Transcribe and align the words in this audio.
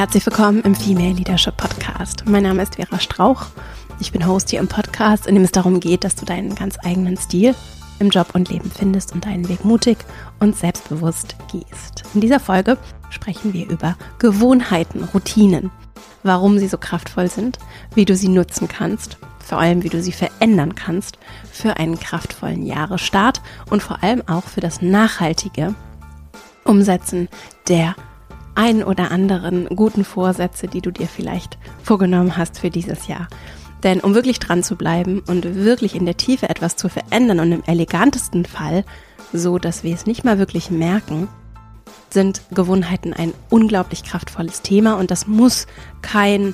Herzlich 0.00 0.24
willkommen 0.24 0.62
im 0.62 0.74
Female 0.74 1.12
Leadership 1.12 1.58
Podcast. 1.58 2.24
Mein 2.24 2.44
Name 2.44 2.62
ist 2.62 2.76
Vera 2.76 2.98
Strauch. 2.98 3.44
Ich 4.00 4.12
bin 4.12 4.26
Host 4.26 4.48
hier 4.48 4.58
im 4.58 4.66
Podcast, 4.66 5.26
in 5.26 5.34
dem 5.34 5.44
es 5.44 5.52
darum 5.52 5.78
geht, 5.78 6.04
dass 6.04 6.14
du 6.14 6.24
deinen 6.24 6.54
ganz 6.54 6.78
eigenen 6.82 7.18
Stil 7.18 7.54
im 7.98 8.08
Job 8.08 8.28
und 8.32 8.48
Leben 8.48 8.70
findest 8.70 9.12
und 9.12 9.26
deinen 9.26 9.46
Weg 9.50 9.62
mutig 9.62 9.98
und 10.38 10.56
selbstbewusst 10.56 11.36
gehst. 11.52 12.04
In 12.14 12.22
dieser 12.22 12.40
Folge 12.40 12.78
sprechen 13.10 13.52
wir 13.52 13.68
über 13.68 13.94
Gewohnheiten, 14.18 15.04
Routinen, 15.04 15.70
warum 16.22 16.58
sie 16.58 16.68
so 16.68 16.78
kraftvoll 16.78 17.28
sind, 17.28 17.58
wie 17.94 18.06
du 18.06 18.16
sie 18.16 18.28
nutzen 18.28 18.68
kannst, 18.68 19.18
vor 19.38 19.58
allem 19.58 19.82
wie 19.82 19.90
du 19.90 20.02
sie 20.02 20.12
verändern 20.12 20.76
kannst 20.76 21.18
für 21.52 21.76
einen 21.76 22.00
kraftvollen 22.00 22.64
Jahresstart 22.64 23.42
und 23.68 23.82
vor 23.82 24.02
allem 24.02 24.22
auch 24.26 24.44
für 24.44 24.62
das 24.62 24.80
nachhaltige 24.80 25.74
Umsetzen 26.64 27.28
der 27.68 27.94
ein 28.60 28.84
oder 28.84 29.10
anderen 29.10 29.66
guten 29.74 30.04
Vorsätze, 30.04 30.68
die 30.68 30.82
du 30.82 30.90
dir 30.90 31.06
vielleicht 31.06 31.56
vorgenommen 31.82 32.36
hast 32.36 32.58
für 32.58 32.68
dieses 32.68 33.06
Jahr. 33.06 33.26
Denn 33.82 34.00
um 34.00 34.14
wirklich 34.14 34.38
dran 34.38 34.62
zu 34.62 34.76
bleiben 34.76 35.22
und 35.26 35.54
wirklich 35.54 35.94
in 35.94 36.04
der 36.04 36.18
Tiefe 36.18 36.50
etwas 36.50 36.76
zu 36.76 36.90
verändern 36.90 37.40
und 37.40 37.52
im 37.52 37.62
elegantesten 37.66 38.44
Fall, 38.44 38.84
so 39.32 39.58
dass 39.58 39.82
wir 39.82 39.94
es 39.94 40.04
nicht 40.04 40.24
mal 40.24 40.38
wirklich 40.38 40.70
merken, 40.70 41.28
sind 42.10 42.42
Gewohnheiten 42.50 43.14
ein 43.14 43.32
unglaublich 43.48 44.04
kraftvolles 44.04 44.60
Thema 44.60 44.98
und 44.98 45.10
das 45.10 45.26
muss 45.26 45.66
kein 46.02 46.52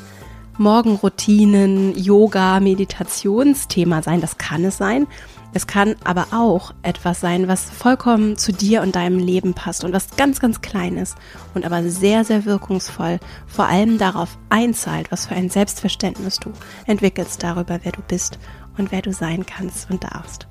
Morgenroutinen, 0.59 1.99
Yoga, 1.99 2.61
Meditationsthema 2.61 4.03
sein. 4.03 4.21
Das 4.21 4.39
kann 4.39 4.65
es 4.65 4.77
sein, 4.77 5.09
es 5.57 5.67
kann 5.67 5.97
aber 6.05 6.27
auch 6.33 6.75
etwas 6.83 7.21
sein, 7.21 7.49
was 7.49 7.65
vollkommen 7.65 8.37
zu 8.37 8.53
dir 8.53 8.83
und 8.83 8.95
deinem 8.95 9.19
Leben 9.19 9.55
passt 9.55 9.85
und 9.85 9.95
was 9.95 10.15
ganz, 10.17 10.39
ganz 10.39 10.61
klein 10.61 10.99
ist 10.99 11.17
und 11.55 11.65
aber 11.65 11.83
sehr, 11.89 12.25
sehr 12.25 12.45
wirkungsvoll 12.45 13.19
vor 13.47 13.67
allem 13.67 13.97
darauf 13.97 14.37
einzahlt, 14.51 15.11
was 15.11 15.25
für 15.25 15.35
ein 15.35 15.49
Selbstverständnis 15.49 16.41
du 16.41 16.53
entwickelst 16.87 17.43
darüber, 17.43 17.81
wer 17.83 17.93
du 17.93 18.03
bist 18.03 18.39
und 18.77 18.93
wer 18.93 19.01
du 19.01 19.15
sein 19.15 19.47
kannst 19.47 19.91
und 19.91 20.05
darfst. 20.05 20.47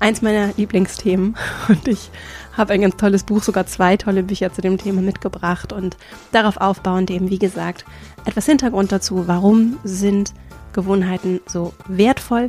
Eins 0.00 0.22
meiner 0.22 0.54
Lieblingsthemen 0.56 1.36
und 1.68 1.86
ich 1.86 2.10
habe 2.56 2.72
ein 2.72 2.80
ganz 2.80 2.96
tolles 2.96 3.24
Buch, 3.24 3.42
sogar 3.42 3.66
zwei 3.66 3.98
tolle 3.98 4.22
Bücher 4.22 4.54
zu 4.54 4.62
dem 4.62 4.78
Thema 4.78 5.02
mitgebracht 5.02 5.74
und 5.74 5.98
darauf 6.32 6.56
aufbauend 6.56 7.10
eben, 7.10 7.28
wie 7.28 7.38
gesagt, 7.38 7.84
etwas 8.24 8.46
Hintergrund 8.46 8.90
dazu, 8.90 9.28
warum 9.28 9.78
sind 9.84 10.32
Gewohnheiten 10.72 11.40
so 11.46 11.74
wertvoll 11.88 12.48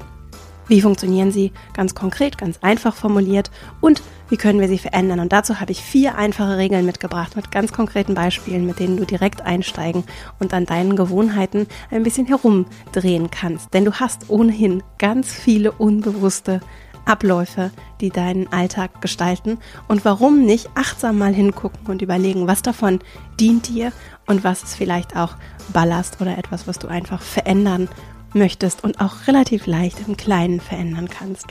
wie 0.67 0.81
funktionieren 0.81 1.31
sie 1.31 1.51
ganz 1.73 1.95
konkret, 1.95 2.37
ganz 2.37 2.59
einfach 2.61 2.95
formuliert 2.95 3.51
und 3.81 4.01
wie 4.29 4.37
können 4.37 4.59
wir 4.59 4.67
sie 4.67 4.77
verändern? 4.77 5.21
Und 5.21 5.31
dazu 5.31 5.59
habe 5.61 5.71
ich 5.71 5.81
vier 5.81 6.15
einfache 6.15 6.57
Regeln 6.57 6.85
mitgebracht 6.85 7.35
mit 7.35 7.51
ganz 7.51 7.71
konkreten 7.71 8.13
Beispielen, 8.13 8.65
mit 8.65 8.79
denen 8.79 8.97
du 8.97 9.05
direkt 9.05 9.41
einsteigen 9.41 10.03
und 10.39 10.53
an 10.53 10.65
deinen 10.65 10.95
Gewohnheiten 10.95 11.67
ein 11.91 12.03
bisschen 12.03 12.25
herumdrehen 12.25 13.31
kannst. 13.31 13.73
Denn 13.73 13.85
du 13.85 13.93
hast 13.93 14.29
ohnehin 14.29 14.83
ganz 14.97 15.31
viele 15.31 15.71
unbewusste 15.71 16.59
Abläufe, 17.05 17.71
die 18.01 18.09
deinen 18.09 18.51
Alltag 18.51 19.01
gestalten. 19.01 19.59
Und 19.87 20.03
warum 20.03 20.45
nicht 20.45 20.69
achtsam 20.75 21.17
mal 21.17 21.33
hingucken 21.33 21.87
und 21.87 22.01
überlegen, 22.01 22.47
was 22.47 22.61
davon 22.61 22.99
dient 23.39 23.69
dir 23.69 23.93
und 24.25 24.43
was 24.43 24.63
ist 24.63 24.75
vielleicht 24.75 25.15
auch 25.15 25.35
Ballast 25.71 26.19
oder 26.21 26.37
etwas, 26.37 26.67
was 26.67 26.79
du 26.79 26.87
einfach 26.87 27.21
verändern 27.21 27.87
möchtest 28.33 28.83
und 28.83 28.99
auch 28.99 29.27
relativ 29.27 29.67
leicht 29.67 30.07
im 30.07 30.17
Kleinen 30.17 30.59
verändern 30.59 31.09
kannst. 31.09 31.47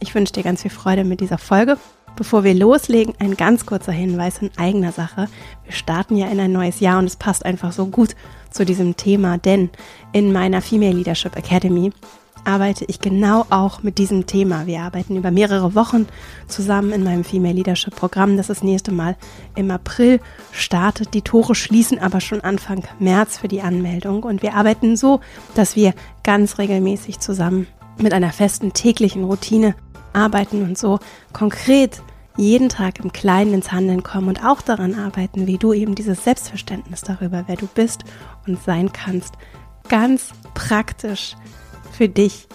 Ich 0.00 0.14
wünsche 0.14 0.32
dir 0.32 0.42
ganz 0.42 0.62
viel 0.62 0.70
Freude 0.70 1.04
mit 1.04 1.20
dieser 1.20 1.38
Folge. 1.38 1.76
Bevor 2.16 2.44
wir 2.44 2.54
loslegen, 2.54 3.14
ein 3.20 3.36
ganz 3.36 3.64
kurzer 3.64 3.92
Hinweis 3.92 4.38
in 4.38 4.50
eigener 4.58 4.92
Sache. 4.92 5.28
Wir 5.64 5.72
starten 5.72 6.16
ja 6.16 6.26
in 6.26 6.40
ein 6.40 6.52
neues 6.52 6.80
Jahr 6.80 6.98
und 6.98 7.06
es 7.06 7.16
passt 7.16 7.44
einfach 7.46 7.72
so 7.72 7.86
gut 7.86 8.14
zu 8.50 8.66
diesem 8.66 8.96
Thema, 8.96 9.38
denn 9.38 9.70
in 10.12 10.32
meiner 10.32 10.60
Female 10.60 10.92
Leadership 10.92 11.36
Academy 11.36 11.90
arbeite 12.44 12.84
ich 12.86 13.00
genau 13.00 13.46
auch 13.50 13.82
mit 13.82 13.98
diesem 13.98 14.26
Thema. 14.26 14.66
Wir 14.66 14.82
arbeiten 14.82 15.16
über 15.16 15.30
mehrere 15.30 15.74
Wochen 15.74 16.06
zusammen 16.48 16.92
in 16.92 17.04
meinem 17.04 17.24
Female 17.24 17.54
Leadership 17.54 17.94
Programm, 17.94 18.36
das 18.36 18.48
das 18.48 18.62
nächste 18.62 18.92
Mal 18.92 19.16
im 19.54 19.70
April 19.70 20.20
startet. 20.50 21.14
Die 21.14 21.22
Tore 21.22 21.54
schließen 21.54 21.98
aber 21.98 22.20
schon 22.20 22.40
Anfang 22.40 22.84
März 22.98 23.38
für 23.38 23.48
die 23.48 23.62
Anmeldung 23.62 24.22
und 24.22 24.42
wir 24.42 24.54
arbeiten 24.54 24.96
so, 24.96 25.20
dass 25.54 25.76
wir 25.76 25.94
ganz 26.24 26.58
regelmäßig 26.58 27.20
zusammen 27.20 27.66
mit 27.98 28.12
einer 28.12 28.32
festen 28.32 28.72
täglichen 28.72 29.24
Routine 29.24 29.74
arbeiten 30.12 30.62
und 30.62 30.76
so 30.76 30.98
konkret 31.32 32.02
jeden 32.36 32.68
Tag 32.68 32.98
im 33.00 33.12
Kleinen 33.12 33.54
ins 33.54 33.72
Handeln 33.72 34.02
kommen 34.02 34.28
und 34.28 34.44
auch 34.44 34.62
daran 34.62 34.94
arbeiten, 34.94 35.46
wie 35.46 35.58
du 35.58 35.72
eben 35.72 35.94
dieses 35.94 36.24
Selbstverständnis 36.24 37.02
darüber, 37.02 37.44
wer 37.46 37.56
du 37.56 37.66
bist 37.66 38.04
und 38.46 38.62
sein 38.62 38.92
kannst, 38.92 39.34
ganz 39.88 40.30
praktisch 40.54 41.36
für 41.92 42.08
dich 42.08 42.48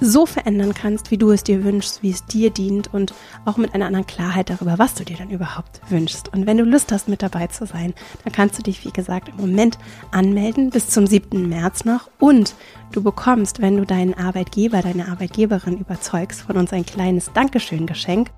so 0.00 0.26
verändern 0.26 0.74
kannst, 0.74 1.10
wie 1.10 1.18
du 1.18 1.30
es 1.30 1.44
dir 1.44 1.64
wünschst, 1.64 2.02
wie 2.02 2.10
es 2.10 2.24
dir 2.26 2.50
dient 2.50 2.92
und 2.92 3.14
auch 3.44 3.56
mit 3.56 3.74
einer 3.74 3.86
anderen 3.86 4.06
Klarheit 4.06 4.50
darüber, 4.50 4.78
was 4.78 4.94
du 4.94 5.04
dir 5.04 5.16
dann 5.16 5.30
überhaupt 5.30 5.80
wünschst. 5.88 6.32
Und 6.32 6.46
wenn 6.46 6.58
du 6.58 6.64
Lust 6.64 6.92
hast, 6.92 7.08
mit 7.08 7.22
dabei 7.22 7.46
zu 7.46 7.66
sein, 7.66 7.94
dann 8.24 8.32
kannst 8.32 8.58
du 8.58 8.62
dich, 8.62 8.84
wie 8.84 8.90
gesagt, 8.90 9.28
im 9.28 9.36
Moment 9.36 9.78
anmelden 10.10 10.70
bis 10.70 10.88
zum 10.88 11.06
7. 11.06 11.48
März 11.48 11.84
noch 11.84 12.10
und 12.18 12.54
du 12.92 13.02
bekommst, 13.02 13.62
wenn 13.62 13.76
du 13.76 13.86
deinen 13.86 14.14
Arbeitgeber, 14.14 14.82
deine 14.82 15.08
Arbeitgeberin 15.08 15.78
überzeugst, 15.78 16.42
von 16.42 16.56
uns 16.56 16.72
ein 16.72 16.86
kleines 16.86 17.30
Dankeschön-Geschenk. 17.32 18.30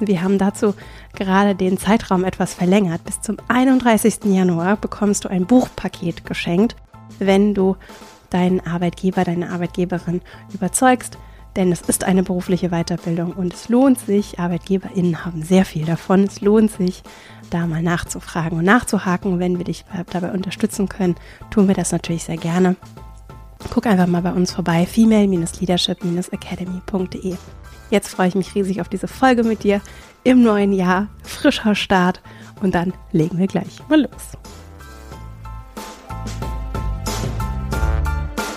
Wir 0.00 0.22
haben 0.22 0.38
dazu 0.38 0.74
gerade 1.14 1.54
den 1.54 1.78
Zeitraum 1.78 2.24
etwas 2.24 2.52
verlängert. 2.52 3.04
Bis 3.04 3.20
zum 3.20 3.36
31. 3.46 4.24
Januar 4.24 4.76
bekommst 4.76 5.24
du 5.24 5.28
ein 5.28 5.46
Buchpaket 5.46 6.24
geschenkt, 6.24 6.74
wenn 7.20 7.54
du 7.54 7.76
deinen 8.34 8.60
Arbeitgeber, 8.60 9.24
deine 9.24 9.48
Arbeitgeberin 9.50 10.20
überzeugst. 10.52 11.16
Denn 11.56 11.70
es 11.70 11.82
ist 11.82 12.04
eine 12.04 12.24
berufliche 12.24 12.70
Weiterbildung 12.70 13.32
und 13.32 13.54
es 13.54 13.68
lohnt 13.68 14.00
sich, 14.00 14.40
ArbeitgeberInnen 14.40 15.24
haben 15.24 15.44
sehr 15.44 15.64
viel 15.64 15.86
davon, 15.86 16.24
es 16.24 16.40
lohnt 16.40 16.72
sich, 16.72 17.04
da 17.50 17.68
mal 17.68 17.80
nachzufragen 17.80 18.58
und 18.58 18.64
nachzuhaken. 18.64 19.38
wenn 19.38 19.58
wir 19.58 19.64
dich 19.64 19.84
dabei 20.10 20.32
unterstützen 20.32 20.88
können, 20.88 21.14
tun 21.50 21.68
wir 21.68 21.76
das 21.76 21.92
natürlich 21.92 22.24
sehr 22.24 22.38
gerne. 22.38 22.74
Guck 23.70 23.86
einfach 23.86 24.08
mal 24.08 24.22
bei 24.22 24.32
uns 24.32 24.52
vorbei, 24.52 24.84
female-leadership-academy.de. 24.84 27.36
Jetzt 27.90 28.08
freue 28.08 28.28
ich 28.28 28.34
mich 28.34 28.54
riesig 28.56 28.80
auf 28.80 28.88
diese 28.88 29.06
Folge 29.06 29.44
mit 29.44 29.62
dir 29.62 29.80
im 30.24 30.42
neuen 30.42 30.72
Jahr, 30.72 31.06
frischer 31.22 31.76
Start 31.76 32.20
und 32.62 32.74
dann 32.74 32.94
legen 33.12 33.38
wir 33.38 33.46
gleich 33.46 33.78
mal 33.88 34.02
los. 34.02 34.36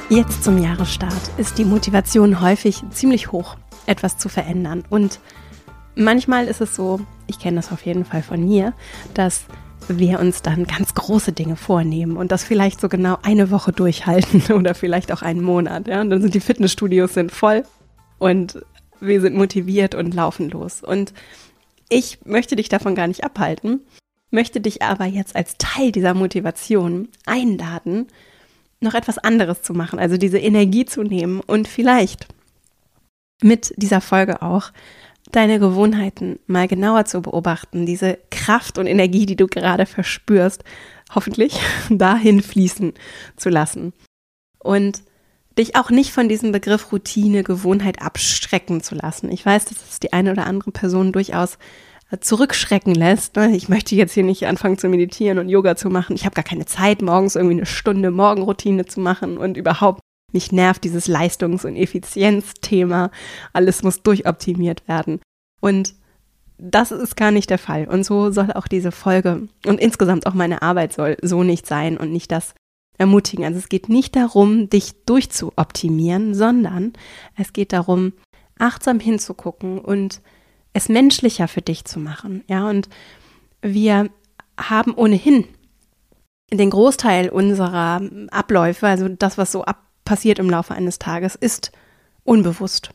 Jetzt 0.09 0.45
zum 0.45 0.63
Jahresstart 0.63 1.31
ist 1.37 1.57
die 1.57 1.65
Motivation 1.65 2.39
häufig 2.39 2.81
ziemlich 2.91 3.33
hoch, 3.33 3.57
etwas 3.87 4.17
zu 4.17 4.29
verändern. 4.29 4.85
Und 4.89 5.19
manchmal 5.95 6.47
ist 6.47 6.61
es 6.61 6.77
so, 6.77 7.01
ich 7.27 7.39
kenne 7.39 7.57
das 7.57 7.73
auf 7.73 7.85
jeden 7.85 8.05
Fall 8.05 8.23
von 8.23 8.41
mir, 8.41 8.71
dass 9.13 9.43
wir 9.89 10.21
uns 10.21 10.41
dann 10.41 10.63
ganz 10.63 10.93
große 10.93 11.33
Dinge 11.33 11.57
vornehmen 11.57 12.15
und 12.15 12.31
das 12.31 12.45
vielleicht 12.45 12.79
so 12.79 12.87
genau 12.87 13.17
eine 13.21 13.51
Woche 13.51 13.73
durchhalten 13.73 14.43
oder 14.53 14.75
vielleicht 14.75 15.11
auch 15.11 15.23
einen 15.23 15.41
Monat. 15.41 15.87
Ja? 15.89 15.99
Und 15.99 16.09
dann 16.09 16.21
sind 16.21 16.33
die 16.33 16.39
Fitnessstudios 16.39 17.13
sind 17.13 17.33
voll 17.33 17.63
und 18.17 18.63
wir 19.01 19.19
sind 19.19 19.35
motiviert 19.35 19.93
und 19.93 20.13
laufen 20.13 20.49
los. 20.49 20.83
Und 20.83 21.13
ich 21.89 22.19
möchte 22.23 22.55
dich 22.55 22.69
davon 22.69 22.95
gar 22.95 23.07
nicht 23.07 23.25
abhalten, 23.25 23.81
möchte 24.31 24.61
dich 24.61 24.81
aber 24.81 25.05
jetzt 25.05 25.35
als 25.35 25.55
Teil 25.57 25.91
dieser 25.91 26.13
Motivation 26.13 27.09
einladen, 27.25 28.07
noch 28.79 28.93
etwas 28.93 29.17
anderes 29.17 29.61
zu 29.61 29.73
machen, 29.73 29.99
also 29.99 30.17
diese 30.17 30.39
Energie 30.39 30.85
zu 30.85 31.03
nehmen 31.03 31.39
und 31.39 31.67
vielleicht 31.67 32.27
mit 33.41 33.73
dieser 33.77 34.01
Folge 34.01 34.41
auch 34.41 34.71
deine 35.31 35.59
Gewohnheiten 35.59 36.39
mal 36.47 36.67
genauer 36.67 37.05
zu 37.05 37.21
beobachten, 37.21 37.85
diese 37.85 38.17
Kraft 38.29 38.77
und 38.77 38.87
Energie, 38.87 39.25
die 39.25 39.35
du 39.35 39.47
gerade 39.47 39.85
verspürst, 39.85 40.63
hoffentlich 41.13 41.59
dahin 41.89 42.41
fließen 42.41 42.93
zu 43.35 43.49
lassen. 43.49 43.93
Und 44.59 45.01
dich 45.57 45.75
auch 45.75 45.89
nicht 45.89 46.11
von 46.11 46.29
diesem 46.29 46.51
Begriff 46.51 46.91
Routine, 46.91 47.43
Gewohnheit 47.43 48.01
abstrecken 48.01 48.81
zu 48.81 48.95
lassen. 48.95 49.31
Ich 49.31 49.45
weiß, 49.45 49.65
dass 49.65 49.89
es 49.89 49.99
die 49.99 50.13
eine 50.13 50.31
oder 50.31 50.45
andere 50.45 50.71
Person 50.71 51.11
durchaus 51.11 51.57
zurückschrecken 52.19 52.95
lässt. 52.95 53.35
Ne? 53.35 53.55
Ich 53.55 53.69
möchte 53.69 53.95
jetzt 53.95 54.13
hier 54.13 54.23
nicht 54.23 54.47
anfangen 54.47 54.77
zu 54.77 54.87
meditieren 54.87 55.39
und 55.39 55.49
Yoga 55.49 55.75
zu 55.75 55.89
machen. 55.89 56.15
Ich 56.15 56.25
habe 56.25 56.35
gar 56.35 56.43
keine 56.43 56.65
Zeit, 56.65 57.01
morgens 57.01 57.35
irgendwie 57.35 57.57
eine 57.57 57.65
Stunde 57.65 58.11
Morgenroutine 58.11 58.85
zu 58.85 58.99
machen 59.01 59.37
und 59.37 59.57
überhaupt 59.57 59.99
mich 60.33 60.51
nervt 60.51 60.83
dieses 60.83 61.07
Leistungs- 61.07 61.65
und 61.65 61.75
Effizienzthema. 61.75 63.11
Alles 63.53 63.83
muss 63.83 64.03
durchoptimiert 64.03 64.87
werden. 64.87 65.19
Und 65.61 65.95
das 66.57 66.91
ist 66.91 67.15
gar 67.15 67.31
nicht 67.31 67.49
der 67.49 67.59
Fall. 67.59 67.87
Und 67.87 68.03
so 68.03 68.31
soll 68.31 68.51
auch 68.53 68.67
diese 68.67 68.91
Folge 68.91 69.47
und 69.65 69.79
insgesamt 69.79 70.25
auch 70.25 70.33
meine 70.33 70.61
Arbeit 70.61 70.93
soll 70.93 71.17
so 71.21 71.43
nicht 71.43 71.67
sein 71.67 71.97
und 71.97 72.11
nicht 72.11 72.31
das 72.31 72.55
ermutigen. 72.97 73.45
Also 73.45 73.59
es 73.59 73.69
geht 73.69 73.89
nicht 73.89 74.15
darum, 74.15 74.69
dich 74.69 75.05
durchzuoptimieren, 75.05 76.33
sondern 76.33 76.93
es 77.35 77.53
geht 77.53 77.73
darum, 77.73 78.13
achtsam 78.57 78.99
hinzugucken 78.99 79.79
und 79.79 80.21
es 80.77 80.89
menschlicher 80.89 81.47
für 81.47 81.61
dich 81.61 81.85
zu 81.85 81.99
machen. 81.99 82.43
Ja, 82.47 82.69
und 82.69 82.89
wir 83.61 84.09
haben 84.59 84.93
ohnehin 84.93 85.45
den 86.51 86.69
Großteil 86.69 87.29
unserer 87.29 88.01
Abläufe, 88.31 88.87
also 88.87 89.09
das, 89.09 89.37
was 89.37 89.51
so 89.51 89.63
ab 89.63 89.83
passiert 90.05 90.39
im 90.39 90.49
Laufe 90.49 90.73
eines 90.73 90.99
Tages, 90.99 91.35
ist 91.35 91.73
unbewusst. 92.23 92.91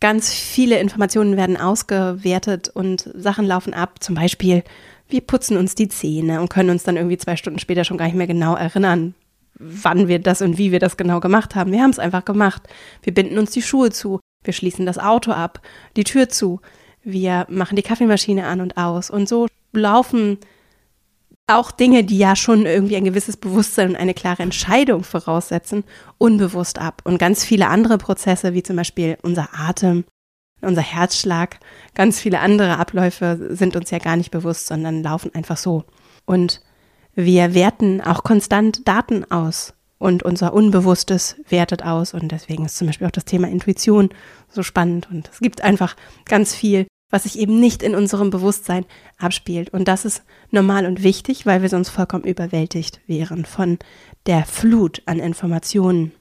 Ganz 0.00 0.32
viele 0.32 0.80
Informationen 0.80 1.36
werden 1.36 1.56
ausgewertet 1.56 2.68
und 2.68 3.08
Sachen 3.14 3.46
laufen 3.46 3.72
ab. 3.72 4.02
Zum 4.02 4.16
Beispiel, 4.16 4.64
wir 5.08 5.20
putzen 5.20 5.56
uns 5.56 5.74
die 5.76 5.88
Zähne 5.88 6.40
und 6.40 6.48
können 6.48 6.70
uns 6.70 6.82
dann 6.82 6.96
irgendwie 6.96 7.18
zwei 7.18 7.36
Stunden 7.36 7.60
später 7.60 7.84
schon 7.84 7.98
gar 7.98 8.06
nicht 8.06 8.16
mehr 8.16 8.26
genau 8.26 8.56
erinnern, 8.56 9.14
wann 9.54 10.08
wir 10.08 10.18
das 10.18 10.42
und 10.42 10.58
wie 10.58 10.72
wir 10.72 10.80
das 10.80 10.96
genau 10.96 11.20
gemacht 11.20 11.54
haben. 11.54 11.70
Wir 11.70 11.82
haben 11.82 11.90
es 11.90 11.98
einfach 11.98 12.24
gemacht. 12.24 12.62
Wir 13.02 13.14
binden 13.14 13.38
uns 13.38 13.50
die 13.50 13.62
Schuhe 13.62 13.90
zu, 13.90 14.18
wir 14.42 14.54
schließen 14.54 14.86
das 14.86 14.98
Auto 14.98 15.32
ab, 15.32 15.60
die 15.96 16.04
Tür 16.04 16.28
zu, 16.28 16.60
wir 17.02 17.46
machen 17.48 17.76
die 17.76 17.82
Kaffeemaschine 17.82 18.46
an 18.46 18.60
und 18.60 18.76
aus. 18.76 19.10
Und 19.10 19.28
so 19.28 19.46
laufen 19.72 20.38
auch 21.46 21.70
Dinge, 21.70 22.04
die 22.04 22.18
ja 22.18 22.36
schon 22.36 22.64
irgendwie 22.64 22.96
ein 22.96 23.04
gewisses 23.04 23.36
Bewusstsein 23.36 23.90
und 23.90 23.96
eine 23.96 24.14
klare 24.14 24.42
Entscheidung 24.42 25.02
voraussetzen, 25.02 25.84
unbewusst 26.18 26.78
ab. 26.78 27.02
Und 27.04 27.18
ganz 27.18 27.44
viele 27.44 27.68
andere 27.68 27.98
Prozesse, 27.98 28.54
wie 28.54 28.62
zum 28.62 28.76
Beispiel 28.76 29.18
unser 29.22 29.48
Atem, 29.52 30.04
unser 30.60 30.82
Herzschlag, 30.82 31.58
ganz 31.94 32.20
viele 32.20 32.40
andere 32.40 32.78
Abläufe 32.78 33.48
sind 33.50 33.76
uns 33.76 33.90
ja 33.90 33.98
gar 33.98 34.16
nicht 34.16 34.30
bewusst, 34.30 34.66
sondern 34.66 35.02
laufen 35.02 35.34
einfach 35.34 35.56
so. 35.56 35.84
Und 36.24 36.60
wir 37.14 37.54
werten 37.54 38.00
auch 38.00 38.22
konstant 38.22 38.86
Daten 38.86 39.30
aus 39.30 39.74
und 39.98 40.22
unser 40.22 40.52
Unbewusstes 40.54 41.36
wertet 41.48 41.84
aus. 41.84 42.14
Und 42.14 42.30
deswegen 42.30 42.64
ist 42.64 42.76
zum 42.76 42.86
Beispiel 42.86 43.06
auch 43.06 43.12
das 43.12 43.24
Thema 43.24 43.48
Intuition 43.48 44.10
so 44.50 44.62
spannend. 44.62 45.08
Und 45.10 45.28
es 45.32 45.38
gibt 45.38 45.62
einfach 45.62 45.96
ganz 46.24 46.54
viel, 46.54 46.86
was 47.10 47.24
sich 47.24 47.38
eben 47.38 47.58
nicht 47.58 47.82
in 47.82 47.94
unserem 47.94 48.30
Bewusstsein 48.30 48.86
abspielt. 49.18 49.70
Und 49.70 49.88
das 49.88 50.04
ist 50.04 50.22
normal 50.50 50.86
und 50.86 51.02
wichtig, 51.02 51.44
weil 51.46 51.62
wir 51.62 51.68
sonst 51.68 51.90
vollkommen 51.90 52.24
überwältigt 52.24 53.00
wären 53.06 53.44
von 53.44 53.78
der 54.26 54.44
Flut 54.44 55.02
an 55.06 55.18
Informationen 55.18 56.12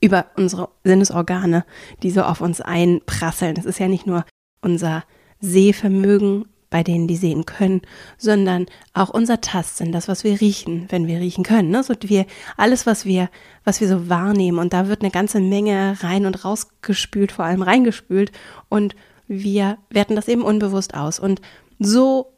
über 0.00 0.26
unsere 0.36 0.70
Sinnesorgane, 0.84 1.64
die 2.02 2.10
so 2.10 2.22
auf 2.22 2.40
uns 2.40 2.60
einprasseln. 2.60 3.56
Es 3.56 3.66
ist 3.66 3.78
ja 3.78 3.88
nicht 3.88 4.06
nur 4.06 4.24
unser 4.60 5.04
Sehvermögen, 5.40 6.46
bei 6.72 6.82
denen 6.82 7.06
die 7.06 7.16
sehen 7.16 7.46
können, 7.46 7.82
sondern 8.18 8.66
auch 8.94 9.10
unser 9.10 9.40
Tastsinn, 9.40 9.92
das, 9.92 10.08
was 10.08 10.24
wir 10.24 10.40
riechen, 10.40 10.86
wenn 10.88 11.06
wir 11.06 11.20
riechen 11.20 11.44
können. 11.44 11.70
Ne? 11.70 11.84
So 11.84 11.94
wir, 12.00 12.26
alles, 12.56 12.86
was 12.86 13.04
wir, 13.04 13.30
was 13.62 13.80
wir 13.80 13.86
so 13.86 14.08
wahrnehmen. 14.08 14.58
Und 14.58 14.72
da 14.72 14.88
wird 14.88 15.02
eine 15.02 15.12
ganze 15.12 15.38
Menge 15.38 15.98
rein 16.00 16.26
und 16.26 16.44
rausgespült, 16.44 17.30
vor 17.30 17.44
allem 17.44 17.62
reingespült. 17.62 18.32
Und 18.68 18.96
wir 19.28 19.78
werten 19.90 20.16
das 20.16 20.26
eben 20.26 20.42
unbewusst 20.42 20.94
aus. 20.94 21.20
Und 21.20 21.40
so 21.78 22.32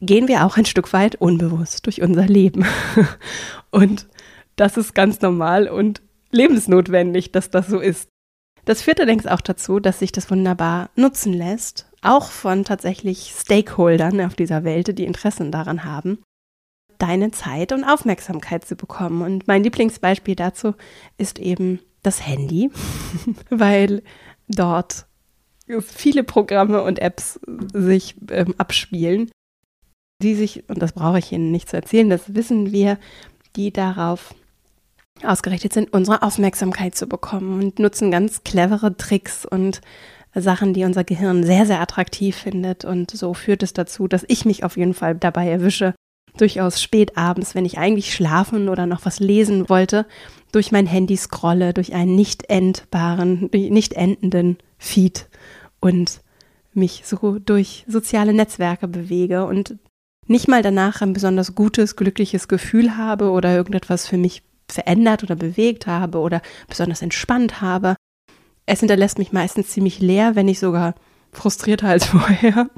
gehen 0.00 0.28
wir 0.28 0.46
auch 0.46 0.56
ein 0.56 0.64
Stück 0.66 0.92
weit 0.92 1.16
unbewusst 1.16 1.84
durch 1.86 2.00
unser 2.00 2.26
Leben. 2.26 2.64
Und 3.70 4.06
das 4.56 4.76
ist 4.76 4.94
ganz 4.94 5.20
normal 5.20 5.66
und 5.66 6.00
lebensnotwendig, 6.30 7.32
dass 7.32 7.50
das 7.50 7.66
so 7.66 7.80
ist. 7.80 8.08
Das 8.66 8.82
führt 8.82 9.00
allerdings 9.00 9.26
auch 9.26 9.40
dazu, 9.40 9.80
dass 9.80 9.98
sich 9.98 10.12
das 10.12 10.30
wunderbar 10.30 10.90
nutzen 10.94 11.32
lässt, 11.32 11.86
auch 12.04 12.30
von 12.30 12.64
tatsächlich 12.64 13.32
Stakeholdern 13.36 14.20
auf 14.20 14.34
dieser 14.34 14.64
Welt, 14.64 14.98
die 14.98 15.04
Interessen 15.04 15.50
daran 15.50 15.84
haben, 15.84 16.18
deine 16.98 17.30
Zeit 17.30 17.72
und 17.72 17.84
Aufmerksamkeit 17.84 18.64
zu 18.64 18.76
bekommen. 18.76 19.22
Und 19.22 19.46
mein 19.46 19.62
Lieblingsbeispiel 19.62 20.36
dazu 20.36 20.74
ist 21.18 21.38
eben 21.38 21.80
das 22.02 22.26
Handy, 22.26 22.70
weil 23.50 24.02
dort 24.48 25.06
viele 25.80 26.24
Programme 26.24 26.82
und 26.82 26.98
Apps 26.98 27.40
sich 27.72 28.16
ähm, 28.30 28.54
abspielen, 28.58 29.30
die 30.22 30.34
sich, 30.34 30.68
und 30.68 30.80
das 30.80 30.92
brauche 30.92 31.18
ich 31.18 31.32
Ihnen 31.32 31.50
nicht 31.50 31.68
zu 31.68 31.76
erzählen, 31.76 32.10
das 32.10 32.34
wissen 32.34 32.70
wir, 32.70 32.98
die 33.56 33.72
darauf 33.72 34.34
ausgerichtet 35.22 35.72
sind, 35.72 35.92
unsere 35.92 36.22
Aufmerksamkeit 36.22 36.94
zu 36.94 37.06
bekommen 37.06 37.62
und 37.62 37.78
nutzen 37.78 38.10
ganz 38.10 38.44
clevere 38.44 38.96
Tricks 38.96 39.46
und 39.46 39.80
Sachen, 40.36 40.74
die 40.74 40.84
unser 40.84 41.04
Gehirn 41.04 41.44
sehr, 41.44 41.66
sehr 41.66 41.80
attraktiv 41.80 42.36
findet. 42.36 42.84
Und 42.84 43.10
so 43.10 43.34
führt 43.34 43.62
es 43.62 43.72
dazu, 43.72 44.08
dass 44.08 44.24
ich 44.28 44.44
mich 44.44 44.64
auf 44.64 44.76
jeden 44.76 44.94
Fall 44.94 45.14
dabei 45.14 45.48
erwische, 45.48 45.94
durchaus 46.36 46.82
spät 46.82 47.16
abends, 47.16 47.54
wenn 47.54 47.64
ich 47.64 47.78
eigentlich 47.78 48.12
schlafen 48.14 48.68
oder 48.68 48.86
noch 48.86 49.04
was 49.04 49.20
lesen 49.20 49.68
wollte, 49.68 50.06
durch 50.52 50.72
mein 50.72 50.86
Handy 50.86 51.16
scrolle, 51.16 51.72
durch 51.72 51.94
einen 51.94 52.14
nicht 52.14 52.50
endbaren, 52.50 53.50
nicht 53.52 53.94
endenden 53.94 54.58
Feed 54.78 55.28
und 55.80 56.20
mich 56.72 57.02
so 57.04 57.38
durch 57.38 57.84
soziale 57.86 58.32
Netzwerke 58.32 58.88
bewege 58.88 59.46
und 59.46 59.76
nicht 60.26 60.48
mal 60.48 60.62
danach 60.62 61.02
ein 61.02 61.12
besonders 61.12 61.54
gutes, 61.54 61.96
glückliches 61.96 62.48
Gefühl 62.48 62.96
habe 62.96 63.30
oder 63.30 63.54
irgendetwas 63.54 64.08
für 64.08 64.16
mich 64.16 64.42
verändert 64.68 65.22
oder 65.22 65.36
bewegt 65.36 65.86
habe 65.86 66.18
oder 66.18 66.40
besonders 66.68 67.02
entspannt 67.02 67.60
habe. 67.60 67.96
Es 68.66 68.80
hinterlässt 68.80 69.18
mich 69.18 69.32
meistens 69.32 69.68
ziemlich 69.68 70.00
leer, 70.00 70.36
wenn 70.36 70.46
nicht 70.46 70.60
sogar 70.60 70.94
frustrierter 71.32 71.88
als 71.88 72.04
vorher. 72.06 72.68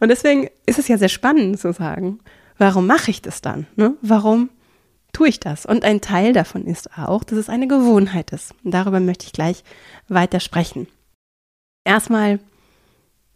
Und 0.00 0.08
deswegen 0.08 0.48
ist 0.66 0.78
es 0.78 0.88
ja 0.88 0.98
sehr 0.98 1.08
spannend 1.08 1.58
zu 1.58 1.72
sagen, 1.72 2.20
warum 2.56 2.86
mache 2.86 3.10
ich 3.10 3.22
das 3.22 3.40
dann? 3.40 3.66
Ne? 3.76 3.94
Warum 4.00 4.50
tue 5.12 5.28
ich 5.28 5.40
das? 5.40 5.66
Und 5.66 5.84
ein 5.84 6.00
Teil 6.00 6.32
davon 6.32 6.66
ist 6.66 6.96
auch, 6.96 7.24
dass 7.24 7.38
es 7.38 7.48
eine 7.48 7.66
Gewohnheit 7.66 8.30
ist. 8.32 8.54
Und 8.64 8.72
darüber 8.72 9.00
möchte 9.00 9.26
ich 9.26 9.32
gleich 9.32 9.64
weiter 10.08 10.40
sprechen. 10.40 10.86
Erstmal 11.84 12.38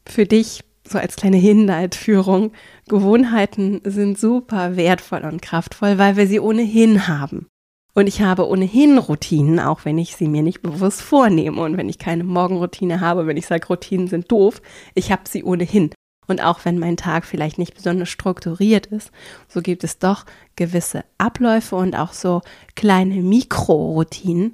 für 0.06 0.26
dich 0.26 0.64
so 0.87 0.98
als 0.98 1.16
kleine 1.16 1.37
Hinleitführung. 1.37 2.52
Gewohnheiten 2.88 3.81
sind 3.84 4.19
super 4.19 4.76
wertvoll 4.76 5.22
und 5.25 5.43
kraftvoll, 5.43 5.98
weil 5.98 6.16
wir 6.16 6.26
sie 6.26 6.40
ohnehin 6.40 7.08
haben. 7.08 7.46
Und 7.94 8.06
ich 8.06 8.22
habe 8.22 8.49
ohnehin 8.49 8.96
Routinen, 8.96 9.61
auch 9.61 9.84
wenn 9.84 9.99
ich 9.99 10.17
sie 10.17 10.29
mir 10.29 10.43
nicht 10.43 10.63
bewusst 10.63 11.03
vornehme 11.03 11.61
und 11.61 11.77
wenn 11.77 11.89
ich 11.89 11.99
keine 11.99 12.25
Morgenroutine 12.25 13.01
habe, 13.01 13.27
wenn 13.27 13.37
ich 13.37 13.46
sage, 13.46 13.67
Routinen 13.67 14.08
sind 14.08 14.31
doof, 14.32 14.63
ich 14.94 15.13
habe 15.13 15.22
sie 15.29 15.44
ohnehin. 15.44 15.91
Und 16.27 16.43
auch 16.43 16.65
wenn 16.65 16.79
mein 16.79 16.96
Tag 16.96 17.27
vielleicht 17.27 17.58
nicht 17.58 17.75
besonders 17.75 18.08
strukturiert 18.08 18.87
ist, 18.87 19.11
so 19.49 19.61
gibt 19.61 19.84
es 19.84 19.99
doch 19.99 20.25
gewisse 20.56 21.05
Abläufe 21.19 21.77
und 21.77 21.94
auch 21.94 22.13
so 22.13 22.41
kleine 22.77 23.17
Mikroroutinen, 23.17 24.53